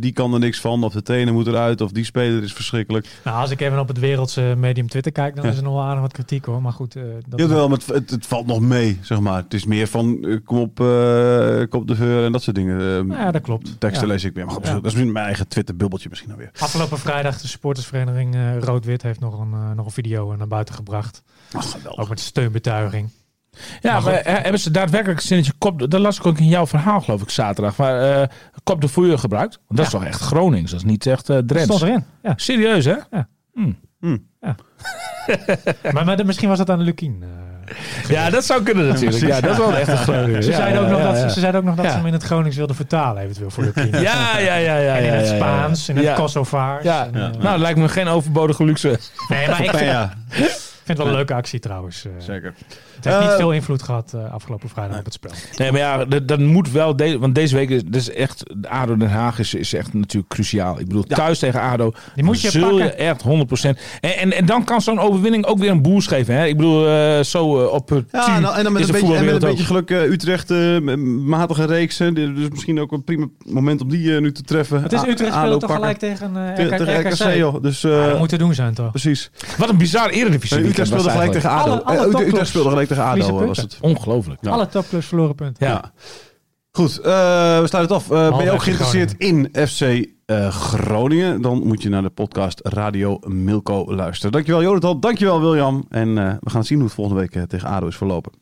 die 0.00 0.12
kan 0.12 0.32
er 0.32 0.38
niks 0.38 0.60
van, 0.60 0.84
of 0.84 0.92
de 0.92 1.02
trainer 1.02 1.34
moet 1.34 1.46
eruit, 1.46 1.80
of 1.80 1.90
die 1.92 2.04
speler 2.04 2.42
is 2.42 2.52
verschrikkelijk. 2.52 3.08
Nou, 3.24 3.40
als 3.40 3.50
ik 3.50 3.60
even 3.60 3.78
op 3.78 3.88
het 3.88 3.98
wereldse 3.98 4.54
medium 4.56 4.88
Twitter 4.88 5.12
kijk, 5.12 5.34
dan 5.34 5.44
Ja. 5.44 5.50
is 5.50 5.56
er 5.56 5.62
nog 5.62 5.72
wel 5.72 5.82
aardig 5.82 6.00
wat 6.00 6.12
kritiek 6.12 6.44
hoor. 6.44 6.62
Maar 6.62 6.72
goed, 6.72 6.92
dat 7.28 7.40
Jawel, 7.40 7.68
maar 7.68 7.78
het, 7.78 7.86
het, 7.86 8.10
het 8.10 8.26
valt 8.26 8.46
nog 8.46 8.60
mee, 8.60 8.98
zeg 9.02 9.20
maar. 9.20 9.36
Het 9.42 9.54
is 9.54 9.64
meer 9.64 9.86
van, 9.86 10.40
kom 10.44 10.58
op, 10.58 10.74
kom 11.68 11.80
op 11.80 11.86
de 11.86 11.94
veur 11.94 12.24
en 12.24 12.32
dat 12.32 12.42
soort 12.42 12.56
dingen. 12.56 12.78
Eh, 12.80 12.86
Nou 12.86 13.20
ja, 13.20 13.30
dat 13.30 13.42
klopt. 13.42 13.80
Teksten 13.80 14.06
Ja. 14.06 14.12
lees 14.12 14.24
ik 14.24 14.34
weer. 14.34 14.44
Maar 14.44 14.54
goed, 14.54 14.66
Ja. 14.66 14.74
dat 14.74 14.84
is 14.86 14.94
mijn 14.94 15.16
eigen 15.16 15.48
Twitter-bubbeltje 15.48 16.08
misschien 16.08 16.30
alweer. 16.30 16.50
Afgelopen 16.58 16.98
vrijdag 16.98 17.40
de 17.40 17.48
supportersvereniging 17.48 18.36
Rood-Wit 18.60 19.02
heeft 19.02 19.20
nog 19.20 19.40
een, 19.40 19.74
nog 19.76 19.84
een 19.86 19.92
video 19.92 20.36
naar 20.36 20.48
buiten 20.48 20.74
gebracht. 20.74 21.22
Ach. 21.52 21.76
Ook 21.96 22.08
met 22.08 22.20
steunbetuiging. 22.20 23.08
Ja, 23.80 23.92
Maar 23.92 24.02
maar, 24.02 24.14
goed. 24.14 24.22
eh, 24.22 24.34
hebben 24.42 24.60
ze 24.60 24.70
daadwerkelijk 24.70 25.20
een 25.20 25.26
zinnetje 25.26 25.52
kop... 25.58 25.90
Dat 25.90 26.00
las 26.00 26.18
ik 26.18 26.26
ook 26.26 26.38
in 26.38 26.48
jouw 26.48 26.66
verhaal, 26.66 27.00
geloof 27.00 27.22
ik, 27.22 27.30
zaterdag. 27.30 27.76
Maar 27.76 28.20
eh, 28.20 28.28
kop 28.62 28.80
de 28.80 28.88
voer 28.88 29.18
gebruikt. 29.18 29.54
Want 29.66 29.76
dat 29.78 29.86
is 29.86 29.92
toch 29.92 30.04
echt 30.04 30.20
Gronings. 30.20 30.70
Dat 30.70 30.80
is 30.80 30.86
niet 30.86 31.06
echt 31.06 31.28
eh 31.28 31.36
Dat 31.36 31.48
Drents. 31.48 31.64
stond 31.64 31.82
erin. 31.82 32.04
Ja. 32.22 32.32
Serieus, 32.36 32.84
hè? 32.84 32.94
maar, 35.92 36.04
maar 36.04 36.16
de- 36.16 36.24
misschien 36.24 36.48
was 36.48 36.58
dat 36.58 36.70
aan 36.70 36.80
Lukien. 36.80 37.22
eh. 37.22 37.28
Ja, 38.08 38.30
dat 38.30 38.44
zou 38.44 38.62
kunnen 38.62 38.86
natuurlijk. 38.88 39.26
Ja, 39.26 39.40
dat 39.40 39.50
is 39.50 39.56
wel 39.58 39.74
echt 39.76 39.88
een 39.88 39.96
Groninger. 39.96 40.42
Ze 40.42 40.50
Ja, 40.50 40.56
zeiden 40.56 40.80
ook 40.80 40.86
ja, 40.86 40.92
nog 40.92 41.00
ja, 41.00 41.06
dat, 41.06 41.16
ja. 41.16 41.22
ze, 41.28 41.34
ze 41.34 41.40
zeiden 41.40 41.60
ook 41.60 41.66
nog 41.66 41.76
dat 41.76 41.84
Ja. 41.84 41.90
ze 41.90 41.96
hem 41.96 42.06
in 42.06 42.12
het 42.12 42.22
Gronings 42.22 42.56
wilden 42.56 42.76
vertalen, 42.76 43.22
eventueel 43.22 43.50
voor 43.50 43.64
Lukien. 43.64 43.90
Ja, 44.00 44.38
ja, 44.38 44.54
ja, 44.54 44.76
ja. 44.76 44.96
en 44.96 45.04
in 45.04 45.10
ja, 45.10 45.12
het 45.16 45.26
ja, 45.26 45.32
ja. 45.32 45.36
Spaans, 45.36 45.88
in 45.88 45.96
het 45.96 46.04
Ja. 46.04 46.14
Kosovaars. 46.14 46.84
Ja. 46.84 47.04
En, 47.06 47.12
Nou, 47.12 47.32
dat 47.42 47.58
lijkt 47.58 47.78
me 47.78 47.88
geen 47.88 48.08
overbodige 48.08 48.64
luxe. 48.64 48.98
nee, 49.28 49.48
maar 49.48 49.64
ik 49.64 49.70
vind, 49.70 49.90
ja, 49.90 50.14
vind 50.28 50.48
het 50.84 50.96
wel 50.98 51.06
een 51.06 51.12
leuke 51.12 51.34
actie 51.34 51.60
trouwens. 51.60 52.06
zeker. 52.18 52.54
Het 53.04 53.12
heeft 53.12 53.20
niet 53.20 53.30
Eh, 53.30 53.36
veel 53.36 53.52
invloed 53.52 53.82
gehad 53.82 54.12
eh, 54.14 54.32
afgelopen 54.32 54.68
vrijdag 54.68 54.98
op 54.98 55.04
het 55.04 55.12
spel. 55.12 55.30
Nee, 55.56 55.70
maar 55.72 55.80
ja, 55.80 56.04
dat, 56.04 56.28
dat 56.28 56.38
moet 56.38 56.70
wel. 56.70 56.96
De, 56.96 57.18
want 57.18 57.34
deze 57.34 57.56
week 57.56 57.70
is, 57.70 57.82
is 57.90 58.10
echt. 58.12 58.42
de 58.56 58.68
ADO 58.68 58.96
Den 58.96 59.08
Haag 59.10 59.38
is, 59.38 59.54
is 59.54 59.74
echt 59.74 59.92
natuurlijk 59.94 60.32
cruciaal. 60.32 60.80
Ik 60.80 60.86
bedoel, 60.86 61.02
thuis 61.02 61.38
tegen 61.38 61.60
ADO. 61.60 61.92
Die 62.14 62.24
moet 62.24 62.40
je 62.40 62.50
zul 62.50 62.78
je 62.78 62.84
pakken. 62.84 62.98
echt 62.98 63.22
100%. 63.76 63.78
En, 64.00 64.16
en, 64.18 64.32
en 64.32 64.46
dan 64.46 64.64
kan 64.64 64.80
zo'n 64.80 64.98
overwinning 64.98 65.44
ook 65.46 65.58
weer 65.58 65.70
een 65.70 65.82
boost 65.82 66.08
geven. 66.08 66.34
Hè? 66.34 66.46
Ik 66.46 66.56
bedoel, 66.56 66.86
eh, 66.88 67.20
zo 67.22 67.60
eh, 67.64 67.72
op 67.72 67.88
het. 67.88 68.04
Ja, 68.12 68.36
en 68.36 68.42
dan, 68.42 68.54
en 68.54 68.62
dan 68.64 68.72
met, 68.72 68.82
is 68.82 68.88
een 68.88 68.92
beetje, 68.94 69.16
en 69.16 69.24
met 69.24 69.34
een 69.42 69.48
beetje 69.48 69.64
geluk 69.64 69.90
Utrecht, 69.90 70.50
matige 71.06 71.64
reeks. 71.64 71.96
Dus 71.96 72.48
misschien 72.50 72.80
ook 72.80 72.92
een 72.92 73.04
prima 73.04 73.26
moment 73.46 73.80
om 73.80 73.88
die 73.88 74.20
nu 74.20 74.32
te 74.32 74.42
treffen. 74.42 74.82
Het 74.82 74.92
is 74.92 75.02
Utrecht 75.06 75.34
speelt 75.34 75.60
toch 75.60 75.74
gelijk 75.74 75.98
tegen, 75.98 76.36
eh 76.36 76.54
Te- 76.54 76.62
RK, 76.62 76.76
tegen 76.76 77.10
RKC, 77.10 77.36
joh. 77.36 77.62
Dus 77.62 77.84
eh, 77.84 77.90
Ja, 77.90 78.06
dat 78.08 78.18
moet 78.18 78.28
te 78.28 78.38
doen 78.38 78.54
zijn 78.54 78.74
toch? 78.74 78.90
precies. 78.90 79.30
Wat 79.58 79.68
een 79.68 79.76
bizar 79.76 80.08
eredivisie. 80.10 80.58
Utrecht 80.64 80.88
speelde 80.88 81.10
gelijk 81.10 81.32
tegen 81.32 81.50
ADO. 81.50 81.82
Utrecht 82.20 82.48
speelde 82.48 82.68
gelijk 82.68 82.88
tegen 82.96 83.04
ADO, 83.04 83.40
eh, 83.40 83.46
was 83.46 83.56
het. 83.56 83.78
Ongelooflijk. 83.80 84.38
Ja. 84.42 84.50
Alle 84.50 84.68
topclubs 84.68 85.06
verloren 85.06 85.34
punten. 85.34 85.66
Ja. 85.66 85.92
Goed, 86.72 86.98
eh, 86.98 87.02
we 87.60 87.66
sluiten 87.66 87.80
het 87.80 87.90
af. 87.90 88.10
Eh, 88.10 88.36
ben 88.36 88.44
je 88.44 88.50
ook 88.50 88.62
geïnteresseerd 88.62 89.14
in 89.18 89.48
FC 89.52 89.80
eh, 90.26 90.48
Groningen? 90.48 91.42
Dan 91.42 91.66
moet 91.66 91.82
je 91.82 91.88
naar 91.88 92.02
de 92.02 92.10
podcast 92.10 92.60
Radio 92.62 93.18
Milko 93.26 93.94
luisteren. 93.94 94.32
Dankjewel 94.32 94.62
Jonathan, 94.62 95.00
dankjewel 95.00 95.40
William. 95.40 95.84
En 95.88 96.18
eh, 96.18 96.34
we 96.40 96.50
gaan 96.50 96.64
zien 96.64 96.78
hoe 96.78 96.86
het 96.86 96.96
volgende 96.96 97.20
week 97.20 97.48
tegen 97.48 97.68
ADO 97.68 97.86
is 97.86 97.96
verlopen. 97.96 98.32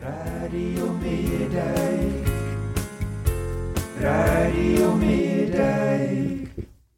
Radio 0.00 0.96
Meerdijk. 1.00 2.28
Radio 4.00 4.94
Meerdijk. 4.94 5.93